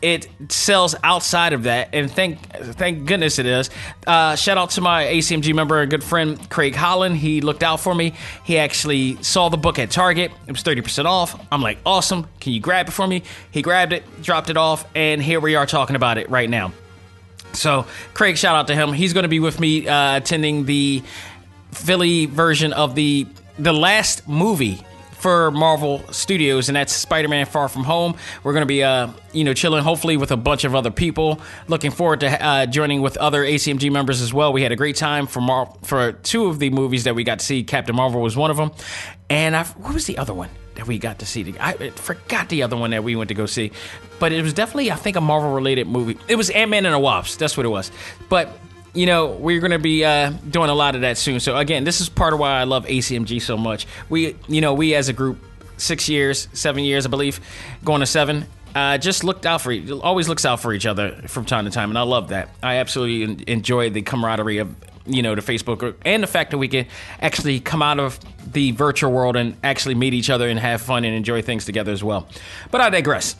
it 0.00 0.28
sells 0.48 0.94
outside 1.02 1.54
of 1.54 1.64
that, 1.64 1.88
and 1.92 2.08
thank 2.08 2.38
thank 2.40 3.06
goodness 3.06 3.40
it 3.40 3.46
is. 3.46 3.68
Uh, 4.06 4.36
shout 4.36 4.56
out 4.58 4.70
to 4.70 4.80
my 4.80 5.06
ACMG 5.06 5.52
member, 5.52 5.80
a 5.80 5.88
good 5.88 6.04
friend 6.04 6.48
Craig 6.50 6.76
Holland. 6.76 7.16
He 7.16 7.40
looked 7.40 7.64
out 7.64 7.80
for 7.80 7.92
me. 7.92 8.14
He 8.44 8.58
actually 8.58 9.20
saw 9.24 9.48
the 9.48 9.56
book 9.56 9.80
at 9.80 9.90
Target. 9.90 10.30
It 10.46 10.52
was 10.52 10.62
thirty 10.62 10.82
percent 10.82 11.08
off. 11.08 11.44
I'm 11.50 11.62
like, 11.62 11.78
awesome. 11.84 12.28
Can 12.38 12.52
you 12.52 12.60
grab 12.60 12.86
it 12.86 12.92
for 12.92 13.08
me? 13.08 13.24
He 13.50 13.60
grabbed 13.60 13.92
it, 13.92 14.04
dropped 14.22 14.50
it 14.50 14.56
off, 14.56 14.86
and 14.94 15.20
here 15.20 15.40
we 15.40 15.56
are 15.56 15.66
talking 15.66 15.96
about 15.96 16.16
it 16.16 16.30
right 16.30 16.48
now. 16.48 16.72
So, 17.56 17.86
Craig, 18.14 18.36
shout 18.36 18.56
out 18.56 18.68
to 18.68 18.74
him. 18.74 18.92
He's 18.92 19.12
going 19.12 19.24
to 19.24 19.28
be 19.28 19.40
with 19.40 19.58
me 19.60 19.88
uh, 19.88 20.16
attending 20.16 20.64
the 20.64 21.02
Philly 21.72 22.26
version 22.26 22.72
of 22.72 22.94
the 22.94 23.26
the 23.58 23.72
last 23.72 24.28
movie 24.28 24.82
for 25.12 25.50
Marvel 25.50 26.04
Studios, 26.12 26.68
and 26.68 26.76
that's 26.76 26.92
Spider-Man: 26.92 27.46
Far 27.46 27.68
From 27.68 27.84
Home. 27.84 28.16
We're 28.44 28.52
going 28.52 28.62
to 28.62 28.66
be, 28.66 28.82
uh, 28.82 29.08
you 29.32 29.44
know, 29.44 29.54
chilling, 29.54 29.82
hopefully, 29.82 30.16
with 30.16 30.30
a 30.30 30.36
bunch 30.36 30.64
of 30.64 30.74
other 30.74 30.90
people. 30.90 31.40
Looking 31.68 31.90
forward 31.90 32.20
to 32.20 32.44
uh, 32.44 32.66
joining 32.66 33.02
with 33.02 33.16
other 33.16 33.42
ACMG 33.42 33.90
members 33.90 34.20
as 34.20 34.32
well. 34.32 34.52
We 34.52 34.62
had 34.62 34.72
a 34.72 34.76
great 34.76 34.96
time 34.96 35.26
for 35.26 35.40
Mar- 35.40 35.74
for 35.82 36.12
two 36.12 36.46
of 36.46 36.58
the 36.58 36.70
movies 36.70 37.04
that 37.04 37.14
we 37.14 37.24
got 37.24 37.40
to 37.40 37.44
see. 37.44 37.64
Captain 37.64 37.96
Marvel 37.96 38.20
was 38.20 38.36
one 38.36 38.50
of 38.50 38.56
them, 38.56 38.72
and 39.28 39.56
I, 39.56 39.64
what 39.64 39.94
was 39.94 40.06
the 40.06 40.18
other 40.18 40.34
one? 40.34 40.50
That 40.76 40.86
we 40.86 40.98
got 40.98 41.18
to 41.18 41.26
see. 41.26 41.54
I 41.60 41.90
forgot 41.90 42.48
the 42.48 42.62
other 42.62 42.76
one 42.76 42.90
that 42.90 43.04
we 43.04 43.16
went 43.16 43.28
to 43.28 43.34
go 43.34 43.46
see, 43.46 43.72
but 44.18 44.32
it 44.32 44.42
was 44.42 44.52
definitely 44.52 44.90
I 44.90 44.96
think 44.96 45.16
a 45.16 45.20
Marvel 45.20 45.52
related 45.52 45.86
movie. 45.86 46.18
It 46.28 46.36
was 46.36 46.50
Ant 46.50 46.70
Man 46.70 46.86
and 46.86 46.94
the 46.94 46.98
Wasp. 46.98 47.38
That's 47.38 47.56
what 47.56 47.66
it 47.66 47.70
was. 47.70 47.90
But 48.28 48.56
you 48.94 49.06
know 49.06 49.26
we're 49.26 49.60
going 49.60 49.72
to 49.72 49.78
be 49.78 50.04
uh, 50.04 50.30
doing 50.50 50.70
a 50.70 50.74
lot 50.74 50.94
of 50.94 51.02
that 51.02 51.18
soon. 51.18 51.40
So 51.40 51.56
again, 51.56 51.84
this 51.84 52.00
is 52.00 52.08
part 52.08 52.32
of 52.32 52.38
why 52.38 52.60
I 52.60 52.64
love 52.64 52.86
ACMG 52.86 53.42
so 53.42 53.56
much. 53.56 53.86
We 54.08 54.36
you 54.48 54.60
know 54.60 54.74
we 54.74 54.94
as 54.94 55.08
a 55.08 55.12
group, 55.12 55.38
six 55.76 56.08
years, 56.08 56.48
seven 56.52 56.84
years 56.84 57.06
I 57.06 57.10
believe, 57.10 57.40
going 57.84 58.00
to 58.00 58.06
seven. 58.06 58.46
Uh, 58.74 58.98
just 58.98 59.24
looked 59.24 59.46
out 59.46 59.62
for 59.62 59.74
always 60.02 60.28
looks 60.28 60.44
out 60.44 60.60
for 60.60 60.74
each 60.74 60.84
other 60.84 61.12
from 61.28 61.46
time 61.46 61.64
to 61.64 61.70
time, 61.70 61.90
and 61.90 61.98
I 61.98 62.02
love 62.02 62.28
that. 62.28 62.50
I 62.62 62.76
absolutely 62.76 63.44
enjoy 63.50 63.88
the 63.88 64.02
camaraderie 64.02 64.58
of 64.58 64.74
you 65.06 65.22
know, 65.22 65.34
to 65.34 65.42
Facebook 65.42 65.94
and 66.04 66.22
the 66.22 66.26
fact 66.26 66.50
that 66.50 66.58
we 66.58 66.68
can 66.68 66.86
actually 67.20 67.60
come 67.60 67.82
out 67.82 67.98
of 67.98 68.18
the 68.52 68.72
virtual 68.72 69.12
world 69.12 69.36
and 69.36 69.56
actually 69.62 69.94
meet 69.94 70.14
each 70.14 70.30
other 70.30 70.48
and 70.48 70.58
have 70.58 70.80
fun 70.80 71.04
and 71.04 71.14
enjoy 71.14 71.42
things 71.42 71.64
together 71.64 71.92
as 71.92 72.02
well. 72.02 72.28
But 72.70 72.80
I 72.80 72.90
digress. 72.90 73.36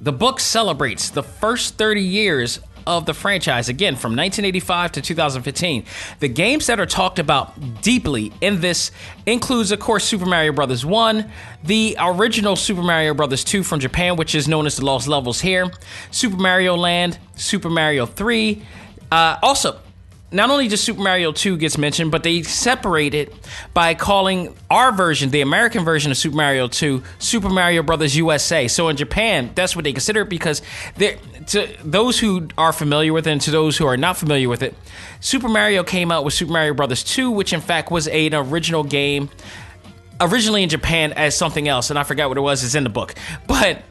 The 0.00 0.12
book 0.12 0.38
celebrates 0.38 1.10
the 1.10 1.22
first 1.22 1.76
30 1.76 2.02
years 2.02 2.60
of 2.88 3.04
the 3.04 3.12
franchise, 3.12 3.68
again, 3.68 3.96
from 3.96 4.12
1985 4.12 4.92
to 4.92 5.02
2015. 5.02 5.84
The 6.20 6.28
games 6.28 6.66
that 6.68 6.80
are 6.80 6.86
talked 6.86 7.18
about 7.18 7.82
deeply 7.82 8.32
in 8.40 8.62
this 8.62 8.90
includes, 9.26 9.72
of 9.72 9.78
course, 9.78 10.04
Super 10.04 10.24
Mario 10.24 10.52
Brothers 10.52 10.86
1, 10.86 11.30
the 11.64 11.96
original 12.00 12.56
Super 12.56 12.82
Mario 12.82 13.12
Brothers 13.12 13.44
2 13.44 13.62
from 13.62 13.78
Japan, 13.78 14.16
which 14.16 14.34
is 14.34 14.48
known 14.48 14.66
as 14.66 14.76
the 14.76 14.86
Lost 14.86 15.06
Levels 15.06 15.42
here, 15.42 15.70
Super 16.10 16.38
Mario 16.38 16.76
Land, 16.76 17.18
Super 17.36 17.68
Mario 17.68 18.06
3, 18.06 18.62
uh, 19.12 19.36
also 19.42 19.78
not 20.30 20.50
only 20.50 20.68
just 20.68 20.84
Super 20.84 21.00
Mario 21.00 21.32
2 21.32 21.56
gets 21.56 21.78
mentioned, 21.78 22.10
but 22.10 22.22
they 22.22 22.42
separate 22.42 23.14
it 23.14 23.34
by 23.72 23.94
calling 23.94 24.54
our 24.70 24.92
version, 24.92 25.30
the 25.30 25.40
American 25.40 25.84
version 25.84 26.10
of 26.10 26.18
Super 26.18 26.36
Mario 26.36 26.68
2, 26.68 27.02
Super 27.18 27.48
Mario 27.48 27.82
Brothers 27.82 28.16
USA. 28.16 28.68
So 28.68 28.88
in 28.88 28.96
Japan, 28.96 29.50
that's 29.54 29.74
what 29.74 29.84
they 29.84 29.92
consider 29.92 30.22
it 30.22 30.28
because 30.28 30.60
to 30.98 31.68
those 31.82 32.18
who 32.18 32.48
are 32.58 32.72
familiar 32.72 33.12
with 33.12 33.26
it 33.26 33.30
and 33.30 33.40
to 33.42 33.50
those 33.50 33.78
who 33.78 33.86
are 33.86 33.96
not 33.96 34.18
familiar 34.18 34.48
with 34.48 34.62
it, 34.62 34.74
Super 35.20 35.48
Mario 35.48 35.82
came 35.82 36.12
out 36.12 36.24
with 36.24 36.34
Super 36.34 36.52
Mario 36.52 36.74
Brothers 36.74 37.02
2, 37.04 37.30
which 37.30 37.54
in 37.54 37.62
fact 37.62 37.90
was 37.90 38.06
an 38.08 38.34
original 38.34 38.84
game 38.84 39.30
originally 40.20 40.62
in 40.62 40.68
Japan 40.68 41.12
as 41.14 41.36
something 41.36 41.68
else, 41.68 41.90
and 41.90 41.98
I 41.98 42.02
forgot 42.02 42.28
what 42.28 42.36
it 42.36 42.42
was. 42.42 42.64
It's 42.64 42.74
in 42.74 42.84
the 42.84 42.90
book, 42.90 43.14
but 43.46 43.82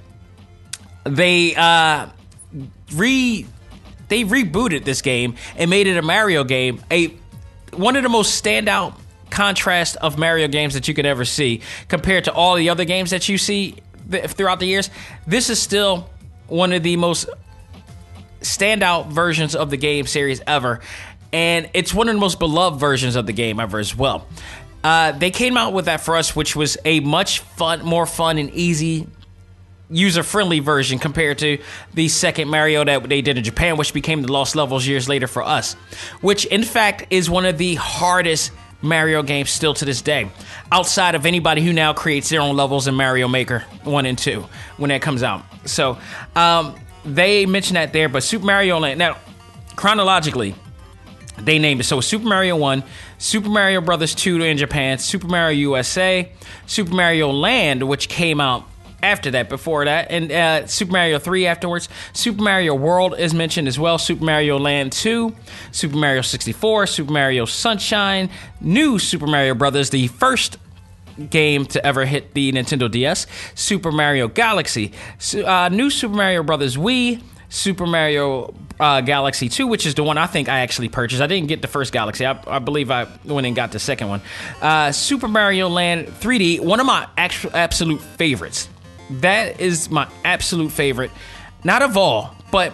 they 1.04 1.56
uh, 1.56 2.08
re 2.94 3.46
they 4.08 4.24
rebooted 4.24 4.84
this 4.84 5.02
game 5.02 5.36
and 5.56 5.70
made 5.70 5.88
it 5.88 5.98
a 5.98 6.02
Mario 6.02 6.44
game. 6.44 6.82
A 6.92 7.14
one 7.74 7.96
of 7.96 8.04
the 8.04 8.10
most 8.10 8.44
standout 8.44 8.96
contrast 9.30 9.98
of 9.98 10.18
Mario 10.18 10.48
games 10.48 10.74
that 10.74 10.88
you 10.88 10.94
could 10.94 11.06
ever 11.06 11.26
see 11.26 11.62
compared 11.88 12.24
to 12.26 12.34
all 12.34 12.56
the 12.56 12.70
other 12.70 12.86
games 12.86 13.12
that 13.12 13.28
you 13.28 13.38
see 13.38 13.76
throughout 14.10 14.60
the 14.60 14.66
years. 14.66 14.90
This 15.26 15.50
is 15.50 15.62
still 15.62 16.10
one 16.48 16.72
of 16.74 16.84
the 16.84 16.96
most 16.96 17.28
standout 18.42 19.08
versions 19.08 19.56
of 19.56 19.70
the 19.70 19.78
game 19.78 20.08
series 20.08 20.42
ever. 20.48 20.80
And 21.34 21.70
it's 21.74 21.94
one 21.94 22.08
of 22.08 22.16
the 22.16 22.22
most 22.22 22.40
beloved 22.40 22.80
versions 22.80 23.16
of 23.16 23.26
the 23.26 23.34
game 23.34 23.60
ever 23.60 23.80
as 23.80 23.96
well. 23.96 24.28
Uh, 24.84 25.12
they 25.12 25.32
came 25.32 25.58
out 25.58 25.74
with 25.74 25.86
that 25.86 26.02
for 26.02 26.16
us, 26.16 26.36
which 26.36 26.56
was 26.56 26.78
a 26.86 27.02
much 27.02 27.40
fun, 27.40 27.84
more 27.84 28.06
fun 28.06 28.38
and 28.38 28.50
easy 28.52 29.08
user 29.90 30.24
friendly 30.24 30.60
version 30.60 31.00
compared 31.00 31.38
to 31.40 31.58
the 31.94 32.08
second 32.08 32.50
Mario 32.50 32.84
that 32.84 33.08
they 33.08 33.22
did 33.22 33.38
in 33.38 33.44
Japan, 33.44 33.78
which 33.78 33.94
became 33.94 34.22
the 34.22 34.32
Lost 34.32 34.56
Levels 34.56 34.86
years 34.86 35.08
later 35.08 35.28
for 35.28 35.44
us, 35.44 35.74
which 36.22 36.46
in 36.46 36.64
fact 36.64 37.06
is 37.10 37.30
one 37.30 37.46
of 37.46 37.58
the 37.58 37.76
hardest 37.76 38.52
Mario 38.82 39.24
games 39.24 39.50
still 39.50 39.74
to 39.74 39.86
this 39.86 40.02
day, 40.02 40.30
outside 40.72 41.16
of 41.16 41.26
anybody 41.26 41.64
who 41.64 41.74
now 41.74 41.94
creates 41.94 42.30
their 42.30 42.42
own 42.42 42.56
levels 42.56 42.88
in 42.88 42.96
Mario 42.96 43.28
Maker 43.28 43.60
1 43.84 44.06
and 44.06 44.18
2 44.18 44.46
when 44.78 44.90
that 44.90 45.02
comes 45.02 45.24
out. 45.24 45.44
So 45.66 45.98
um, 46.36 46.76
they 47.04 47.46
mentioned 47.46 47.78
that 47.78 47.94
there, 47.94 48.10
but 48.10 48.24
Super 48.24 48.46
Mario 48.46 48.80
Land, 48.80 49.00
now 49.00 49.18
chronologically, 49.76 50.54
they 51.40 51.60
named 51.60 51.82
it. 51.82 51.86
So 51.86 52.02
Super 52.02 52.26
Mario 52.26 52.56
1, 52.56 52.84
Super 53.18 53.50
Mario 53.50 53.82
Brothers 53.82 54.14
2 54.14 54.42
in 54.42 54.58
Japan, 54.58 55.00
Super 55.00 55.28
Mario 55.28 55.58
USA, 55.72 56.32
Super 56.66 56.94
Mario 56.94 57.32
Land, 57.32 57.88
which 57.88 58.10
came 58.10 58.40
out 58.40 58.68
after 59.02 59.32
that, 59.32 59.50
before 59.50 59.86
that, 59.86 60.08
and 60.10 60.32
uh, 60.32 60.68
Super 60.68 60.94
Mario 60.94 61.20
3 61.20 61.46
afterwards. 61.46 61.88
Super 62.14 62.42
Mario 62.42 62.74
World 62.74 63.18
is 63.18 63.34
mentioned 63.34 63.68
as 63.68 63.78
well. 63.78 63.98
Super 63.98 64.24
Mario 64.24 64.58
Land 64.58 64.92
2, 64.92 65.36
Super 65.72 65.98
Mario 65.98 66.22
64, 66.22 66.88
Super 66.88 67.12
Mario 67.12 67.46
Sunshine, 67.46 68.30
New 68.60 68.98
Super 69.00 69.28
Mario 69.28 69.54
Brothers, 69.54 69.92
the 69.92 70.08
first 70.08 70.58
game 71.30 71.66
to 71.66 71.86
ever 71.86 72.06
hit 72.06 72.34
the 72.34 72.52
Nintendo 72.52 72.90
DS, 72.90 73.28
Super 73.56 73.92
Mario 73.92 74.28
Galaxy, 74.28 74.94
uh, 75.46 75.70
New 75.70 75.90
Super 75.90 76.16
Mario 76.16 76.44
Brothers 76.44 76.78
Wii, 76.78 77.22
Super 77.50 77.86
Mario 77.86 78.54
uh, 78.80 79.02
Galaxy 79.02 79.50
2, 79.50 79.68
which 79.68 79.86
is 79.86 79.96
the 79.96 80.04
one 80.04 80.18
I 80.18 80.28
think 80.28 80.50
I 80.50 80.60
actually 80.60 80.90
purchased. 80.90 81.22
I 81.22 81.28
didn't 81.28 81.48
get 81.48 81.62
the 81.62 81.68
first 81.68 81.94
Galaxy. 81.94 82.26
I, 82.26 82.40
I 82.48 82.60
believe 82.60 82.92
I 82.92 83.08
went 83.26 83.48
and 83.48 83.56
got 83.56 83.72
the 83.72 83.80
second 83.80 84.10
one. 84.10 84.22
Uh, 84.62 84.92
Super 84.92 85.28
Mario 85.28 85.70
Land 85.70 86.08
3D, 86.08 86.60
one 86.60 86.80
of 86.80 86.86
my 86.86 87.08
actual, 87.18 87.52
absolute 87.54 88.02
favorites. 88.02 88.70
That 89.10 89.60
is 89.60 89.90
my 89.90 90.08
absolute 90.26 90.72
favorite. 90.72 91.12
Not 91.64 91.82
of 91.82 91.98
all, 91.98 92.36
but 92.52 92.74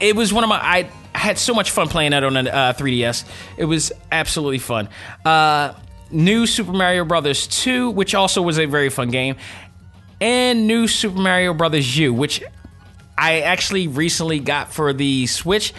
it 0.00 0.16
was 0.16 0.32
one 0.32 0.44
of 0.44 0.48
my. 0.48 0.56
I 0.56 0.90
had 1.14 1.38
so 1.38 1.54
much 1.54 1.70
fun 1.70 1.88
playing 1.88 2.12
that 2.12 2.24
on 2.24 2.36
a 2.36 2.50
uh, 2.50 2.72
3DS. 2.72 3.24
It 3.56 3.64
was 3.64 3.92
absolutely 4.10 4.58
fun. 4.58 4.88
Uh, 5.24 5.74
new 6.10 6.46
Super 6.46 6.72
Mario 6.72 7.04
Brothers 7.04 7.46
2, 7.46 7.90
which 7.90 8.14
also 8.14 8.42
was 8.42 8.58
a 8.58 8.66
very 8.66 8.88
fun 8.88 9.10
game, 9.10 9.36
and 10.20 10.66
new 10.66 10.88
Super 10.88 11.18
Mario 11.18 11.54
Brothers 11.54 11.96
U, 11.98 12.12
which 12.12 12.42
I 13.16 13.40
actually 13.40 13.88
recently 13.88 14.40
got 14.40 14.72
for 14.72 14.92
the 14.92 15.26
Switch. 15.26 15.72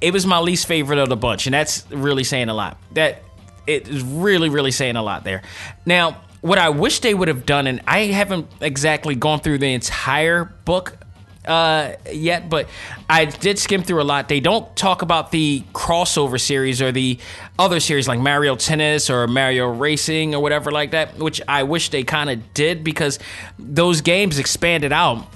It 0.00 0.12
was 0.12 0.26
my 0.26 0.38
least 0.38 0.66
favorite 0.66 0.98
of 0.98 1.08
the 1.08 1.16
bunch, 1.16 1.46
and 1.46 1.54
that's 1.54 1.88
really 1.90 2.24
saying 2.24 2.48
a 2.48 2.54
lot. 2.54 2.78
That 2.92 3.22
it 3.66 3.88
is 3.88 4.02
really, 4.02 4.48
really 4.48 4.70
saying 4.70 4.96
a 4.96 5.02
lot 5.02 5.24
there. 5.24 5.42
Now, 5.86 6.20
what 6.44 6.58
I 6.58 6.68
wish 6.68 7.00
they 7.00 7.14
would 7.14 7.28
have 7.28 7.46
done, 7.46 7.66
and 7.66 7.80
I 7.86 8.00
haven't 8.00 8.46
exactly 8.60 9.14
gone 9.14 9.40
through 9.40 9.56
the 9.56 9.72
entire 9.72 10.44
book 10.44 10.98
uh, 11.46 11.92
yet, 12.12 12.50
but 12.50 12.68
I 13.08 13.24
did 13.24 13.58
skim 13.58 13.82
through 13.82 14.02
a 14.02 14.04
lot. 14.04 14.28
They 14.28 14.40
don't 14.40 14.76
talk 14.76 15.00
about 15.00 15.30
the 15.30 15.64
crossover 15.72 16.38
series 16.38 16.82
or 16.82 16.92
the 16.92 17.18
other 17.58 17.80
series 17.80 18.06
like 18.06 18.20
Mario 18.20 18.56
Tennis 18.56 19.08
or 19.08 19.26
Mario 19.26 19.68
Racing 19.68 20.34
or 20.34 20.42
whatever 20.42 20.70
like 20.70 20.90
that, 20.90 21.16
which 21.16 21.40
I 21.48 21.62
wish 21.62 21.88
they 21.88 22.04
kind 22.04 22.28
of 22.28 22.52
did 22.52 22.84
because 22.84 23.18
those 23.58 24.02
games 24.02 24.38
expanded 24.38 24.92
out 24.92 25.26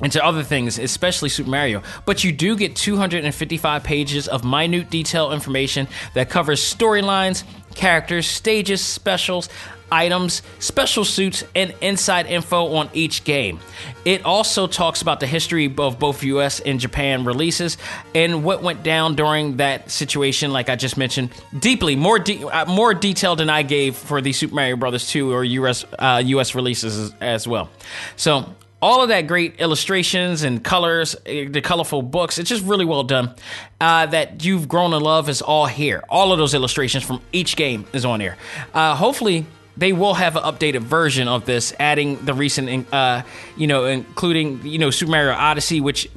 into 0.00 0.24
other 0.24 0.44
things, 0.44 0.78
especially 0.78 1.28
Super 1.28 1.50
Mario. 1.50 1.82
But 2.04 2.22
you 2.22 2.30
do 2.30 2.54
get 2.54 2.76
255 2.76 3.82
pages 3.82 4.28
of 4.28 4.44
minute 4.44 4.90
detail 4.90 5.32
information 5.32 5.88
that 6.14 6.30
covers 6.30 6.60
storylines, 6.60 7.42
characters, 7.74 8.28
stages, 8.28 8.80
specials, 8.80 9.48
items, 9.90 10.42
special 10.58 11.04
suits, 11.04 11.44
and 11.54 11.74
inside 11.80 12.26
info 12.26 12.74
on 12.74 12.90
each 12.92 13.24
game. 13.24 13.60
It 14.04 14.24
also 14.24 14.66
talks 14.66 15.02
about 15.02 15.20
the 15.20 15.26
history 15.26 15.72
of 15.78 15.98
both 15.98 16.22
US 16.22 16.60
and 16.60 16.78
Japan 16.78 17.24
releases 17.24 17.76
and 18.14 18.44
what 18.44 18.62
went 18.62 18.82
down 18.82 19.14
during 19.14 19.56
that 19.58 19.90
situation, 19.90 20.52
like 20.52 20.68
I 20.68 20.76
just 20.76 20.96
mentioned, 20.96 21.30
deeply, 21.58 21.96
more 21.96 22.18
de- 22.18 22.44
uh, 22.44 22.66
more 22.66 22.94
detailed 22.94 23.38
than 23.38 23.50
I 23.50 23.62
gave 23.62 23.96
for 23.96 24.20
the 24.20 24.32
Super 24.32 24.54
Mario 24.54 24.76
Brothers 24.76 25.08
2 25.08 25.32
or 25.32 25.44
US, 25.44 25.84
uh, 25.98 26.22
US 26.24 26.54
releases 26.54 26.98
as, 26.98 27.14
as 27.20 27.48
well. 27.48 27.70
So, 28.16 28.54
all 28.82 29.02
of 29.02 29.08
that 29.08 29.26
great 29.26 29.58
illustrations 29.58 30.42
and 30.42 30.62
colors, 30.62 31.16
eh, 31.24 31.48
the 31.48 31.60
colorful 31.60 32.02
books. 32.02 32.38
It's 32.38 32.48
just 32.48 32.64
really 32.64 32.84
well 32.84 33.02
done. 33.02 33.34
Uh, 33.80 34.06
that 34.06 34.44
you've 34.44 34.68
grown 34.68 34.90
to 34.90 34.98
love 34.98 35.28
is 35.28 35.42
all 35.42 35.66
here. 35.66 36.04
All 36.08 36.30
of 36.32 36.38
those 36.38 36.54
illustrations 36.54 37.02
from 37.02 37.20
each 37.32 37.56
game 37.56 37.86
is 37.92 38.04
on 38.04 38.20
here. 38.20 38.36
Uh, 38.74 38.94
hopefully, 38.94 39.46
they 39.76 39.92
will 39.92 40.14
have 40.14 40.36
an 40.36 40.42
updated 40.42 40.80
version 40.80 41.28
of 41.28 41.44
this, 41.44 41.74
adding 41.78 42.24
the 42.24 42.34
recent, 42.34 42.92
uh, 42.92 43.22
you 43.56 43.66
know, 43.66 43.84
including 43.84 44.64
you 44.66 44.78
know 44.78 44.90
Super 44.90 45.12
Mario 45.12 45.32
Odyssey, 45.32 45.80
which 45.80 46.08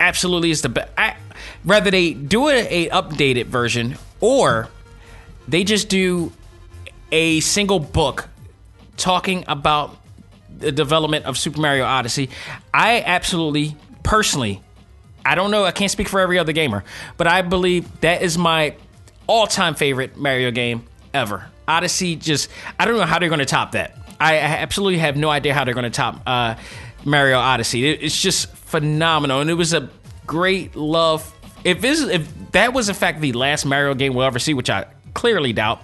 absolutely 0.00 0.50
is 0.50 0.62
the 0.62 0.68
best. 0.68 0.90
Rather 1.64 1.90
they 1.90 2.12
do 2.14 2.48
a, 2.48 2.86
a 2.86 2.90
updated 2.90 3.46
version, 3.46 3.96
or 4.20 4.68
they 5.48 5.64
just 5.64 5.88
do 5.88 6.32
a 7.12 7.40
single 7.40 7.78
book 7.78 8.28
talking 8.96 9.44
about 9.48 9.96
the 10.58 10.72
development 10.72 11.24
of 11.24 11.36
Super 11.36 11.60
Mario 11.60 11.84
Odyssey, 11.84 12.30
I 12.72 13.02
absolutely, 13.04 13.76
personally, 14.02 14.62
I 15.24 15.34
don't 15.34 15.50
know, 15.50 15.64
I 15.64 15.72
can't 15.72 15.90
speak 15.90 16.08
for 16.08 16.20
every 16.20 16.38
other 16.38 16.52
gamer, 16.52 16.84
but 17.16 17.26
I 17.26 17.42
believe 17.42 18.00
that 18.00 18.22
is 18.22 18.38
my 18.38 18.76
all 19.26 19.46
time 19.46 19.74
favorite 19.74 20.16
Mario 20.16 20.50
game 20.50 20.84
ever. 21.12 21.50
Odyssey 21.66 22.16
just, 22.16 22.50
I 22.78 22.84
don't 22.84 22.96
know 22.96 23.04
how 23.04 23.18
they're 23.18 23.28
going 23.28 23.38
to 23.40 23.46
top 23.46 23.72
that. 23.72 23.96
I 24.20 24.38
absolutely 24.38 24.98
have 24.98 25.16
no 25.16 25.28
idea 25.28 25.54
how 25.54 25.64
they're 25.64 25.74
going 25.74 25.84
to 25.84 25.90
top 25.90 26.22
uh, 26.26 26.54
Mario 27.04 27.38
Odyssey. 27.38 27.88
It's 27.88 28.20
just 28.20 28.48
phenomenal, 28.48 29.40
and 29.40 29.50
it 29.50 29.54
was 29.54 29.74
a 29.74 29.90
great 30.26 30.76
love. 30.76 31.32
If 31.64 31.80
this, 31.80 32.00
if 32.00 32.52
that 32.52 32.72
was 32.72 32.88
in 32.88 32.94
fact 32.94 33.20
the 33.20 33.32
last 33.32 33.64
Mario 33.64 33.94
game 33.94 34.14
we'll 34.14 34.26
ever 34.26 34.38
see, 34.38 34.54
which 34.54 34.70
I 34.70 34.86
clearly 35.14 35.52
doubt, 35.52 35.82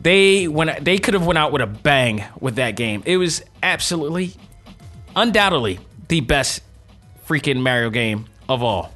they 0.00 0.48
went 0.48 0.84
they 0.84 0.98
could 0.98 1.14
have 1.14 1.26
went 1.26 1.38
out 1.38 1.52
with 1.52 1.62
a 1.62 1.66
bang 1.66 2.24
with 2.40 2.56
that 2.56 2.76
game. 2.76 3.02
It 3.06 3.16
was 3.16 3.42
absolutely 3.62 4.34
undoubtedly 5.16 5.80
the 6.08 6.20
best 6.20 6.62
freaking 7.26 7.60
Mario 7.60 7.90
game 7.90 8.26
of 8.48 8.62
all. 8.62 8.92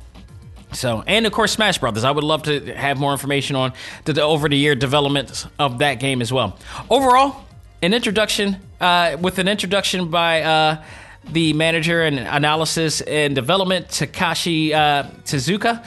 So, 0.72 1.04
and 1.06 1.26
of 1.26 1.32
course, 1.32 1.52
Smash 1.52 1.78
Brothers. 1.78 2.04
I 2.04 2.10
would 2.10 2.24
love 2.24 2.44
to 2.44 2.74
have 2.74 2.98
more 2.98 3.12
information 3.12 3.56
on 3.56 3.72
the, 4.04 4.12
the 4.12 4.22
over 4.22 4.48
the 4.48 4.56
year 4.56 4.74
developments 4.74 5.46
of 5.58 5.78
that 5.78 5.94
game 6.00 6.22
as 6.22 6.32
well. 6.32 6.58
Overall, 6.88 7.44
an 7.82 7.94
introduction 7.94 8.56
uh, 8.80 9.16
with 9.20 9.38
an 9.38 9.48
introduction 9.48 10.08
by 10.08 10.42
uh, 10.42 10.84
the 11.30 11.52
manager 11.52 12.02
and 12.02 12.18
analysis 12.18 13.00
and 13.02 13.34
development 13.34 13.88
Takashi 13.88 14.72
uh, 14.72 15.04
Tezuka, 15.24 15.84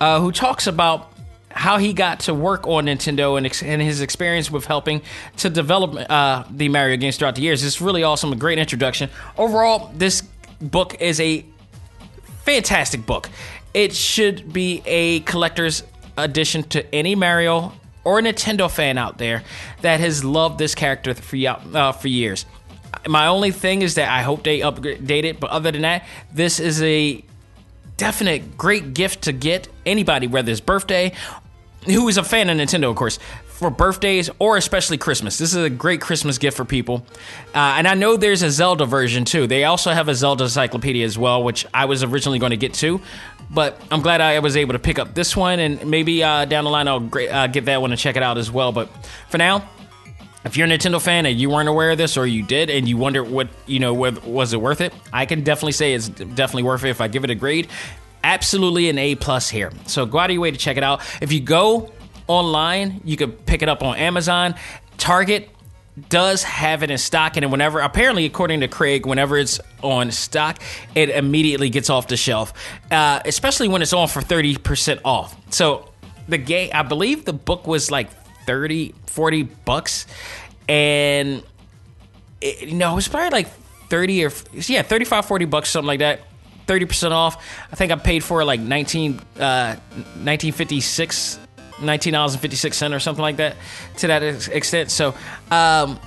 uh, 0.00 0.20
who 0.20 0.32
talks 0.32 0.66
about 0.66 1.12
how 1.50 1.78
he 1.78 1.92
got 1.92 2.20
to 2.20 2.34
work 2.34 2.66
on 2.66 2.86
Nintendo 2.86 3.36
and, 3.36 3.46
ex- 3.46 3.62
and 3.62 3.82
his 3.82 4.00
experience 4.00 4.50
with 4.50 4.66
helping 4.66 5.02
to 5.38 5.50
develop 5.50 5.96
uh, 6.08 6.44
the 6.50 6.68
Mario 6.68 6.96
games 6.96 7.16
throughout 7.16 7.34
the 7.34 7.42
years. 7.42 7.64
It's 7.64 7.80
really 7.80 8.04
awesome, 8.04 8.32
a 8.32 8.36
great 8.36 8.58
introduction. 8.58 9.10
Overall, 9.36 9.90
this 9.94 10.22
book 10.60 11.00
is 11.00 11.18
a 11.20 11.44
fantastic 12.44 13.04
book. 13.04 13.28
It 13.78 13.94
should 13.94 14.52
be 14.52 14.82
a 14.86 15.20
collector's 15.20 15.84
addition 16.16 16.64
to 16.70 16.92
any 16.92 17.14
Mario 17.14 17.72
or 18.02 18.20
Nintendo 18.20 18.68
fan 18.68 18.98
out 18.98 19.18
there 19.18 19.44
that 19.82 20.00
has 20.00 20.24
loved 20.24 20.58
this 20.58 20.74
character 20.74 21.14
for, 21.14 21.36
uh, 21.36 21.92
for 21.92 22.08
years. 22.08 22.44
My 23.06 23.28
only 23.28 23.52
thing 23.52 23.82
is 23.82 23.94
that 23.94 24.08
I 24.10 24.22
hope 24.22 24.42
they 24.42 24.58
update 24.58 25.22
it, 25.22 25.38
but 25.38 25.50
other 25.50 25.70
than 25.70 25.82
that, 25.82 26.04
this 26.32 26.58
is 26.58 26.82
a 26.82 27.24
definite 27.96 28.58
great 28.58 28.94
gift 28.94 29.22
to 29.22 29.32
get 29.32 29.68
anybody, 29.86 30.26
whether 30.26 30.50
it's 30.50 30.60
birthday, 30.60 31.12
who 31.84 32.08
is 32.08 32.16
a 32.16 32.24
fan 32.24 32.50
of 32.50 32.56
Nintendo, 32.56 32.90
of 32.90 32.96
course, 32.96 33.20
for 33.46 33.70
birthdays 33.70 34.28
or 34.40 34.56
especially 34.56 34.98
Christmas. 34.98 35.38
This 35.38 35.54
is 35.54 35.62
a 35.62 35.70
great 35.70 36.00
Christmas 36.00 36.38
gift 36.38 36.56
for 36.56 36.64
people. 36.64 37.06
Uh, 37.54 37.74
and 37.78 37.86
I 37.86 37.94
know 37.94 38.16
there's 38.16 38.42
a 38.42 38.50
Zelda 38.50 38.86
version 38.86 39.24
too. 39.24 39.46
They 39.46 39.62
also 39.62 39.92
have 39.92 40.08
a 40.08 40.16
Zelda 40.16 40.44
encyclopedia 40.44 41.04
as 41.04 41.16
well, 41.16 41.44
which 41.44 41.64
I 41.72 41.84
was 41.84 42.02
originally 42.02 42.40
going 42.40 42.50
to 42.50 42.56
get 42.56 42.74
to. 42.74 43.00
But 43.50 43.80
I'm 43.90 44.02
glad 44.02 44.20
I 44.20 44.38
was 44.40 44.56
able 44.56 44.74
to 44.74 44.78
pick 44.78 44.98
up 44.98 45.14
this 45.14 45.36
one, 45.36 45.58
and 45.58 45.86
maybe 45.90 46.22
uh, 46.22 46.44
down 46.44 46.64
the 46.64 46.70
line 46.70 46.86
I'll 46.86 47.08
uh, 47.14 47.46
get 47.46 47.64
that 47.64 47.80
one 47.80 47.90
and 47.90 47.98
check 48.00 48.16
it 48.16 48.22
out 48.22 48.36
as 48.38 48.50
well. 48.50 48.72
But 48.72 48.88
for 49.30 49.38
now, 49.38 49.68
if 50.44 50.56
you're 50.56 50.66
a 50.66 50.70
Nintendo 50.70 51.00
fan 51.00 51.26
and 51.26 51.38
you 51.38 51.50
weren't 51.50 51.68
aware 51.68 51.90
of 51.90 51.98
this, 51.98 52.16
or 52.16 52.26
you 52.26 52.42
did, 52.42 52.70
and 52.70 52.88
you 52.88 52.96
wonder 52.96 53.24
what 53.24 53.48
you 53.66 53.80
know, 53.80 53.94
was 53.94 54.52
it 54.52 54.60
worth 54.60 54.80
it? 54.80 54.92
I 55.12 55.26
can 55.26 55.42
definitely 55.44 55.72
say 55.72 55.94
it's 55.94 56.08
definitely 56.08 56.64
worth 56.64 56.84
it. 56.84 56.90
If 56.90 57.00
I 57.00 57.08
give 57.08 57.24
it 57.24 57.30
a 57.30 57.34
grade, 57.34 57.68
absolutely 58.22 58.88
an 58.88 58.98
A 58.98 59.14
plus 59.14 59.48
here. 59.48 59.72
So 59.86 60.04
go 60.06 60.18
out 60.18 60.30
of 60.30 60.34
your 60.34 60.42
way 60.42 60.50
to 60.50 60.58
check 60.58 60.76
it 60.76 60.82
out. 60.82 61.00
If 61.22 61.32
you 61.32 61.40
go 61.40 61.90
online, 62.26 63.00
you 63.04 63.16
can 63.16 63.32
pick 63.32 63.62
it 63.62 63.68
up 63.68 63.82
on 63.82 63.96
Amazon, 63.96 64.54
Target 64.98 65.48
does 66.08 66.42
have 66.42 66.82
it 66.82 66.90
in 66.90 66.98
stock 66.98 67.36
and 67.36 67.50
whenever 67.50 67.80
apparently 67.80 68.24
according 68.24 68.60
to 68.60 68.68
craig 68.68 69.06
whenever 69.06 69.36
it's 69.36 69.60
on 69.82 70.10
stock 70.10 70.58
it 70.94 71.10
immediately 71.10 71.70
gets 71.70 71.90
off 71.90 72.08
the 72.08 72.16
shelf 72.16 72.52
uh, 72.90 73.20
especially 73.24 73.68
when 73.68 73.82
it's 73.82 73.92
on 73.92 74.08
for 74.08 74.20
30% 74.20 75.00
off. 75.04 75.36
So 75.52 75.90
the 76.28 76.38
game 76.38 76.70
i 76.74 76.82
believe 76.82 77.24
the 77.24 77.32
book 77.32 77.66
was 77.66 77.90
like 77.90 78.10
30 78.44 78.94
40 79.06 79.42
bucks 79.42 80.06
and 80.68 81.42
it, 82.40 82.72
know 82.72 82.92
it 82.92 82.96
was 82.96 83.08
probably 83.08 83.30
like 83.30 83.48
30 83.88 84.26
or 84.26 84.32
yeah 84.52 84.82
35 84.82 85.24
40 85.24 85.44
bucks 85.46 85.70
something 85.70 85.86
like 85.86 86.00
that 86.00 86.20
30% 86.68 87.12
off. 87.12 87.42
I 87.72 87.76
think 87.76 87.90
i 87.90 87.96
paid 87.96 88.22
for 88.22 88.42
it 88.42 88.44
like 88.44 88.60
19 88.60 89.14
uh, 89.14 89.74
1956 89.74 91.40
nineteen 91.80 92.12
dollars 92.12 92.32
and 92.32 92.40
fifty 92.40 92.56
six 92.56 92.76
cent 92.76 92.94
or 92.94 93.00
something 93.00 93.22
like 93.22 93.36
that 93.36 93.56
to 93.98 94.06
that 94.08 94.22
extent. 94.48 94.90
So, 94.90 95.14
um, 95.50 95.98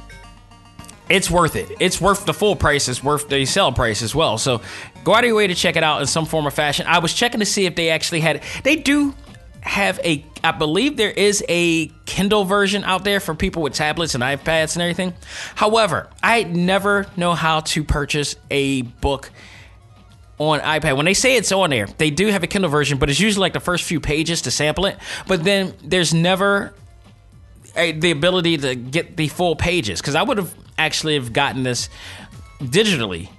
it's 1.10 1.30
worth 1.30 1.56
it. 1.56 1.70
It's 1.80 2.00
worth 2.00 2.26
the 2.26 2.34
full 2.34 2.56
price. 2.56 2.88
It's 2.88 3.04
worth 3.04 3.28
the 3.28 3.46
sale 3.46 3.72
price 3.72 4.02
as 4.02 4.16
well. 4.16 4.38
So, 4.38 4.62
go 5.04 5.14
out 5.14 5.24
of 5.24 5.28
your 5.28 5.36
way 5.36 5.48
to 5.48 5.56
check 5.56 5.76
it 5.76 5.84
out 5.84 6.02
in 6.02 6.08
some 6.08 6.26
form 6.26 6.48
or 6.48 6.52
fashion. 6.52 6.86
I 6.88 7.00
was 7.00 7.14
checking 7.14 7.40
to 7.42 7.46
see 7.46 7.66
if 7.66 7.76
they 7.76 7.90
actually 7.90 8.22
had. 8.22 8.44
They 8.64 8.78
do 8.78 9.14
have 9.62 10.00
a. 10.04 10.26
I 10.44 10.52
believe 10.52 10.98
there 10.98 11.12
is 11.12 11.44
a 11.50 11.88
Kindle 12.06 12.46
version 12.46 12.84
out 12.84 13.04
there 13.04 13.20
for 13.20 13.36
people 13.36 13.62
with 13.62 13.74
tablets 13.74 14.16
and 14.16 14.24
iPads 14.24 14.76
and 14.76 14.82
everything. 14.82 15.14
However, 15.54 16.10
I 16.24 16.44
never 16.44 17.06
know 17.16 17.34
how 17.34 17.60
to 17.60 17.84
purchase 17.84 18.36
a 18.50 18.82
book 18.82 19.30
on 20.42 20.60
iPad. 20.62 20.98
When 20.98 21.06
they 21.06 21.14
say 21.14 21.36
it's 21.36 21.52
on 21.52 21.70
there, 21.70 21.86
they 21.86 22.10
do 22.10 22.28
have 22.28 22.42
a 22.42 22.48
Kindle 22.48 22.72
version, 22.72 22.98
but 22.98 23.10
it's 23.10 23.20
usually 23.20 23.42
like 23.42 23.54
the 23.54 23.60
first 23.60 23.84
few 23.84 24.00
pages 24.00 24.42
to 24.44 24.52
sample 24.52 24.88
it. 24.88 24.98
But 25.28 25.44
then 25.44 25.74
there's 25.84 26.14
never 26.14 26.74
a, 27.76 27.92
the 27.92 28.10
ability 28.10 28.58
to 28.58 28.76
get 28.76 29.18
the 29.18 29.28
full 29.28 29.56
pages 29.56 30.02
because 30.02 30.16
I 30.16 30.24
would 30.24 30.38
have 30.38 30.54
actually 30.80 31.14
have 31.14 31.32
gotten 31.32 31.62
this 31.62 31.90
digitally 32.60 33.30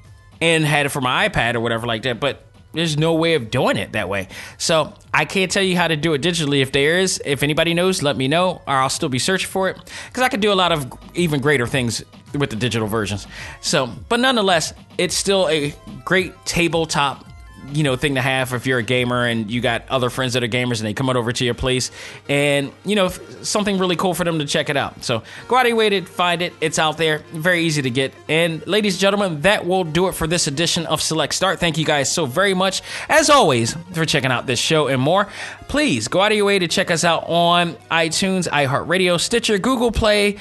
and 0.41 0.65
had 0.65 0.87
it 0.87 0.91
for 0.91 1.01
my 1.01 1.29
iPad 1.29 1.57
or 1.57 1.61
whatever 1.61 1.89
like 1.89 2.03
that. 2.03 2.21
But 2.21 2.47
there's 2.73 2.97
no 2.97 3.15
way 3.15 3.35
of 3.35 3.51
doing 3.51 3.77
it 3.77 3.93
that 3.93 4.09
way. 4.09 4.29
So 4.59 4.95
I 5.13 5.25
can't 5.25 5.51
tell 5.51 5.63
you 5.63 5.77
how 5.77 5.89
to 5.89 5.97
do 5.97 6.15
it 6.15 6.23
digitally. 6.23 6.63
If 6.63 6.73
there 6.73 6.99
is, 6.99 7.21
if 7.25 7.43
anybody 7.43 7.75
knows, 7.75 8.03
let 8.03 8.17
me 8.17 8.29
know, 8.29 8.63
or 8.67 8.75
I'll 8.75 8.89
still 8.89 9.09
be 9.09 9.19
searching 9.19 9.49
for 9.49 9.69
it 9.69 9.79
because 10.09 10.23
I 10.23 10.29
could 10.29 10.41
do 10.41 10.53
a 10.53 10.55
lot 10.55 10.73
of 10.73 10.91
even 11.15 11.41
greater 11.41 11.67
things 11.67 12.05
with 12.35 12.51
the 12.51 12.57
digital 12.57 12.89
versions. 12.89 13.27
So, 13.61 13.91
but 14.09 14.21
nonetheless, 14.21 14.73
it's 14.99 15.15
still 15.15 15.49
a 15.49 15.75
great 16.05 16.33
tabletop 16.45 17.27
you 17.71 17.83
know 17.83 17.97
thing 17.97 18.17
to 18.17 18.21
have 18.21 18.53
if 18.53 18.67
you're 18.67 18.79
a 18.79 18.83
gamer 18.83 19.27
and 19.27 19.51
you 19.51 19.61
got 19.61 19.89
other 19.89 20.11
friends 20.11 20.33
that 20.35 20.43
are 20.43 20.49
gamers 20.49 20.79
and 20.79 20.87
they 20.87 20.95
come 20.95 21.09
over 21.09 21.33
to 21.33 21.45
your 21.45 21.55
place. 21.55 21.91
And 22.29 22.73
you 22.85 22.97
know 22.97 23.09
something 23.09 23.79
really 23.79 23.97
cool 23.97 24.15
for 24.15 24.25
them 24.25 24.39
to 24.39 24.45
check 24.45 24.69
it 24.69 24.77
out. 24.77 25.05
So 25.05 25.23
go 25.49 25.57
out 25.57 25.67
of 25.67 25.69
your 25.69 25.77
way 25.77 25.91
to 25.91 26.03
find 26.03 26.43
it. 26.43 26.53
It's 26.61 26.79
out 26.79 26.97
there. 26.97 27.19
Very 27.33 27.63
easy 27.65 27.83
to 27.83 27.91
get. 27.91 28.13
And 28.29 28.67
ladies 28.67 28.95
and 28.95 29.01
gentlemen 29.01 29.43
that 29.43 29.67
will 29.67 29.85
do 29.85 30.09
it 30.09 30.15
for 30.15 30.27
this 30.27 30.47
edition 30.47 30.87
of 30.87 31.01
select 31.01 31.35
start. 31.35 31.61
Thank 31.61 31.79
you 31.79 31.85
guys 31.85 32.11
so 32.11 32.27
very 32.27 32.55
much 32.55 32.83
as 33.09 33.31
always 33.31 33.75
for 33.93 34.05
checking 34.05 34.31
out 34.31 34.47
this 34.47 34.59
show 34.59 34.89
and 34.89 35.01
more. 35.01 35.29
Please 35.69 36.09
go 36.09 36.21
out 36.21 36.33
of 36.33 36.37
your 36.37 36.47
way 36.47 36.59
to 36.59 36.69
check 36.69 36.91
us 36.91 37.05
out 37.05 37.25
on 37.29 37.75
itunes 37.91 38.49
iheartradio 38.49 39.19
stitcher 39.21 39.59
google 39.59 39.91
play 39.91 40.37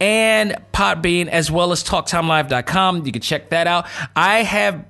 and 0.00 0.56
Podbean, 0.72 1.28
as 1.28 1.50
well 1.50 1.72
as 1.72 1.84
TalkTimeLive.com. 1.84 3.06
You 3.06 3.12
can 3.12 3.22
check 3.22 3.50
that 3.50 3.66
out. 3.66 3.86
I 4.14 4.42
have 4.42 4.84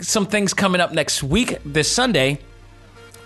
some 0.00 0.26
things 0.26 0.54
coming 0.54 0.80
up 0.80 0.92
next 0.92 1.22
week, 1.22 1.58
this 1.64 1.90
Sunday. 1.90 2.38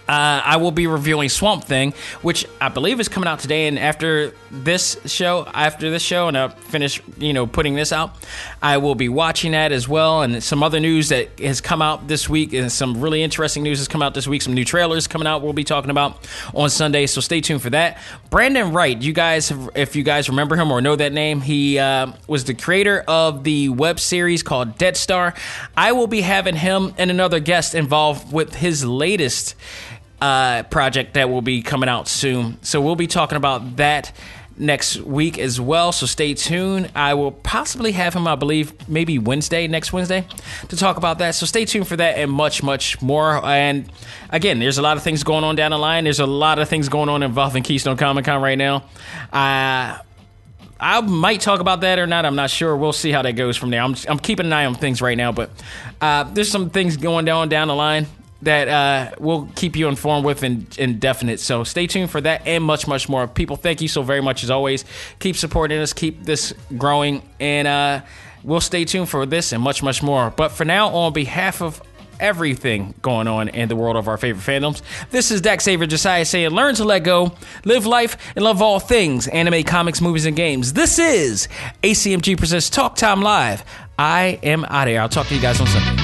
Uh, 0.09 0.43
I 0.45 0.57
will 0.59 0.71
be 0.71 0.87
reviewing 0.87 1.29
Swamp 1.31 1.65
Thing, 1.65 1.95
which 2.21 2.47
I 2.61 2.69
believe 2.69 3.01
is 3.01 3.09
coming 3.09 3.27
out 3.27 3.39
today. 3.39 3.67
And 3.69 3.79
after 3.79 4.35
this 4.51 4.99
show, 5.07 5.47
after 5.55 5.91
this 5.91 6.03
show, 6.03 6.29
and 6.29 6.37
I 6.37 6.49
finish, 6.49 7.01
you 7.19 7.33
know, 7.33 7.47
putting 7.47 7.75
this 7.75 7.91
out, 7.91 8.15
I 8.63 8.77
will 8.77 8.95
be 8.95 9.09
watching 9.09 9.53
that 9.53 9.73
as 9.73 9.89
well. 9.89 10.23
And 10.23 10.43
some 10.43 10.63
other 10.63 10.79
news 10.79 11.09
that 11.09 11.41
has 11.41 11.61
come 11.63 11.81
out 11.81 12.07
this 12.07 12.29
week, 12.29 12.53
and 12.53 12.71
some 12.71 13.01
really 13.01 13.23
interesting 13.23 13.63
news 13.63 13.79
has 13.79 13.89
come 13.89 14.03
out 14.03 14.13
this 14.13 14.29
week. 14.29 14.43
Some 14.43 14.53
new 14.53 14.65
trailers 14.65 15.07
coming 15.07 15.27
out. 15.27 15.43
We'll 15.43 15.55
be 15.55 15.65
talking 15.65 15.91
about 15.91 16.29
on 16.55 16.69
Sunday, 16.69 17.07
so 17.07 17.21
stay 17.21 17.41
tuned 17.41 17.63
for 17.63 17.71
that. 17.71 17.99
Brandon 18.29 18.73
Wright, 18.73 19.01
you 19.01 19.13
guys, 19.13 19.53
if 19.75 19.97
you 19.97 20.03
guys 20.03 20.29
remember 20.29 20.57
him 20.57 20.71
or 20.71 20.83
know 20.83 20.97
that 20.97 21.13
name, 21.13 21.41
he 21.41 21.79
uh, 21.79 22.13
was 22.27 22.45
the 22.45 22.55
creator 22.55 23.05
of 23.09 23.45
the 23.45 23.71
web 23.71 23.99
series 23.99 24.43
called 24.43 24.77
Dead 24.77 24.97
Star. 24.97 25.35
I 25.77 25.93
will 25.93 26.07
be 26.07 26.21
having 26.21 26.57
him 26.57 26.95
and 26.99 27.11
another 27.11 27.41
guest 27.41 27.75
involved 27.75 28.33
with 28.33 28.55
his 28.55 28.85
latest 28.85 29.55
uh, 30.25 30.63
project 30.65 31.13
that 31.15 31.29
will 31.29 31.43
be 31.43 31.61
coming 31.61 31.89
out 31.89 32.09
soon. 32.09 32.57
So 32.63 32.81
we'll 32.81 32.97
be 32.97 33.07
talking 33.07 33.37
about 33.37 33.77
that 33.77 34.11
next 34.57 34.97
week 35.01 35.39
as 35.39 35.61
well. 35.61 35.93
So 35.93 36.07
stay 36.07 36.33
tuned. 36.33 36.91
I 36.95 37.13
will 37.13 37.31
possibly 37.31 37.93
have 37.93 38.15
him, 38.15 38.27
I 38.27 38.35
believe, 38.35 38.89
maybe 38.89 39.19
Wednesday, 39.19 39.67
next 39.67 39.93
Wednesday, 39.93 40.27
to 40.69 40.77
talk 40.77 40.97
about 40.97 41.19
that. 41.19 41.35
So 41.35 41.45
stay 41.45 41.67
tuned 41.67 41.87
for 41.87 41.97
that 41.97 42.17
and 42.17 42.31
much, 42.31 42.63
much 42.63 43.03
more. 43.03 43.45
And 43.45 43.93
again, 44.31 44.61
there's 44.61 44.79
a 44.79 44.83
lot 44.83 44.97
of 44.97 45.03
things 45.03 45.25
going 45.25 45.45
on 45.45 45.57
down 45.57 45.73
the 45.73 45.79
line. 45.79 46.05
There's 46.05 46.21
a 46.21 46.27
lot 46.27 46.59
of 46.59 46.71
things 46.71 46.89
going 46.89 47.11
on 47.11 47.23
involving 47.23 47.63
Keystone 47.63 47.99
Comic 47.99 48.25
Con 48.25 48.41
right 48.41 48.57
now. 48.57 48.77
Uh, 49.31 49.99
I 50.81 51.01
might 51.03 51.43
talk 51.43 51.61
about 51.61 51.83
that 51.83 51.99
or 51.99 52.07
not. 52.07 52.25
I'm 52.25 52.37
not 52.37 52.49
sure. 52.49 52.75
We'll 52.75 52.95
see 52.95 53.11
how 53.11 53.21
that 53.21 53.33
goes 53.33 53.59
from 53.59 53.69
there. 53.69 53.83
I'm, 53.83 53.95
I'm 54.09 54.19
keeping 54.19 54.47
an 54.47 54.55
eye 54.55 54.65
on 54.65 54.75
things 54.75 55.03
right 55.03 55.19
now, 55.19 55.33
but 55.33 55.51
uh, 56.01 56.25
there's 56.25 56.51
some 56.51 56.71
things 56.71 56.97
going 56.97 57.27
down 57.27 57.51
down 57.51 57.69
the 57.69 57.75
line 57.75 58.07
that 58.45 58.69
uh, 58.69 59.15
we'll 59.19 59.49
keep 59.57 59.77
you 59.77 59.89
informed 59.89 60.25
with 60.25 60.43
in, 60.43 60.67
indefinite. 60.79 61.41
So 61.41 61.65
stay 61.65 61.87
tuned 61.87 62.11
for 62.11 62.21
that 62.21 62.47
and 62.47 62.63
much, 62.65 62.87
much 62.87 63.09
more. 63.09 63.27
People, 63.27 63.57
thank 63.57 63.81
you 63.81 63.89
so 63.89 64.03
very 64.03 64.21
much 64.21 64.45
as 64.45 64.51
always. 64.51 64.85
Keep 65.19 65.37
supporting 65.37 65.81
us, 65.81 65.93
keep 65.93 66.25
this 66.25 66.53
growing, 66.77 67.23
and 67.41 67.69
uh, 67.69 68.01
we'll 68.43 68.61
stay 68.61 68.85
tuned 68.85 69.09
for 69.09 69.27
this 69.27 69.53
and 69.53 69.63
much, 69.63 69.83
much 69.83 70.03
more. 70.03 70.31
But 70.31 70.53
for 70.53 70.65
now, 70.65 70.89
on 70.89 71.13
behalf 71.13 71.63
of 71.63 71.83
everything 72.21 72.95
going 73.03 73.27
on 73.27 73.49
in 73.49 73.69
the 73.69 73.77
world 73.77 73.97
of 73.97 74.09
our 74.09 74.17
favorite 74.17 74.43
fandoms. 74.43 74.83
This 75.11 75.31
is 75.31 75.41
Dak 75.41 75.61
Saver 75.61 75.87
Josiah 75.87 76.25
saying, 76.25 76.51
learn 76.51 76.75
to 76.77 76.85
let 76.85 77.01
go, 77.01 77.35
live 77.65 77.87
life, 77.87 78.17
and 78.37 78.45
love 78.45 78.63
all 78.63 78.79
things 78.79 79.27
anime, 79.29 79.65
comics, 79.65 80.01
movies, 80.01 80.25
and 80.25 80.37
games. 80.37 80.75
This 80.75 80.99
is 80.99 81.49
ACMG 81.83 82.39
Presents 82.39 82.71
Talk 82.71 82.97
Time 82.97 83.21
Live. 83.21 83.65
I 83.99 84.39
am 84.43 84.65
out 84.67 84.87
of 84.87 84.93
here. 84.93 85.01
I'll 85.01 85.09
talk 85.09 85.27
to 85.27 85.35
you 85.35 85.41
guys 85.41 85.61
on 85.61 85.67
Sunday. 85.67 86.04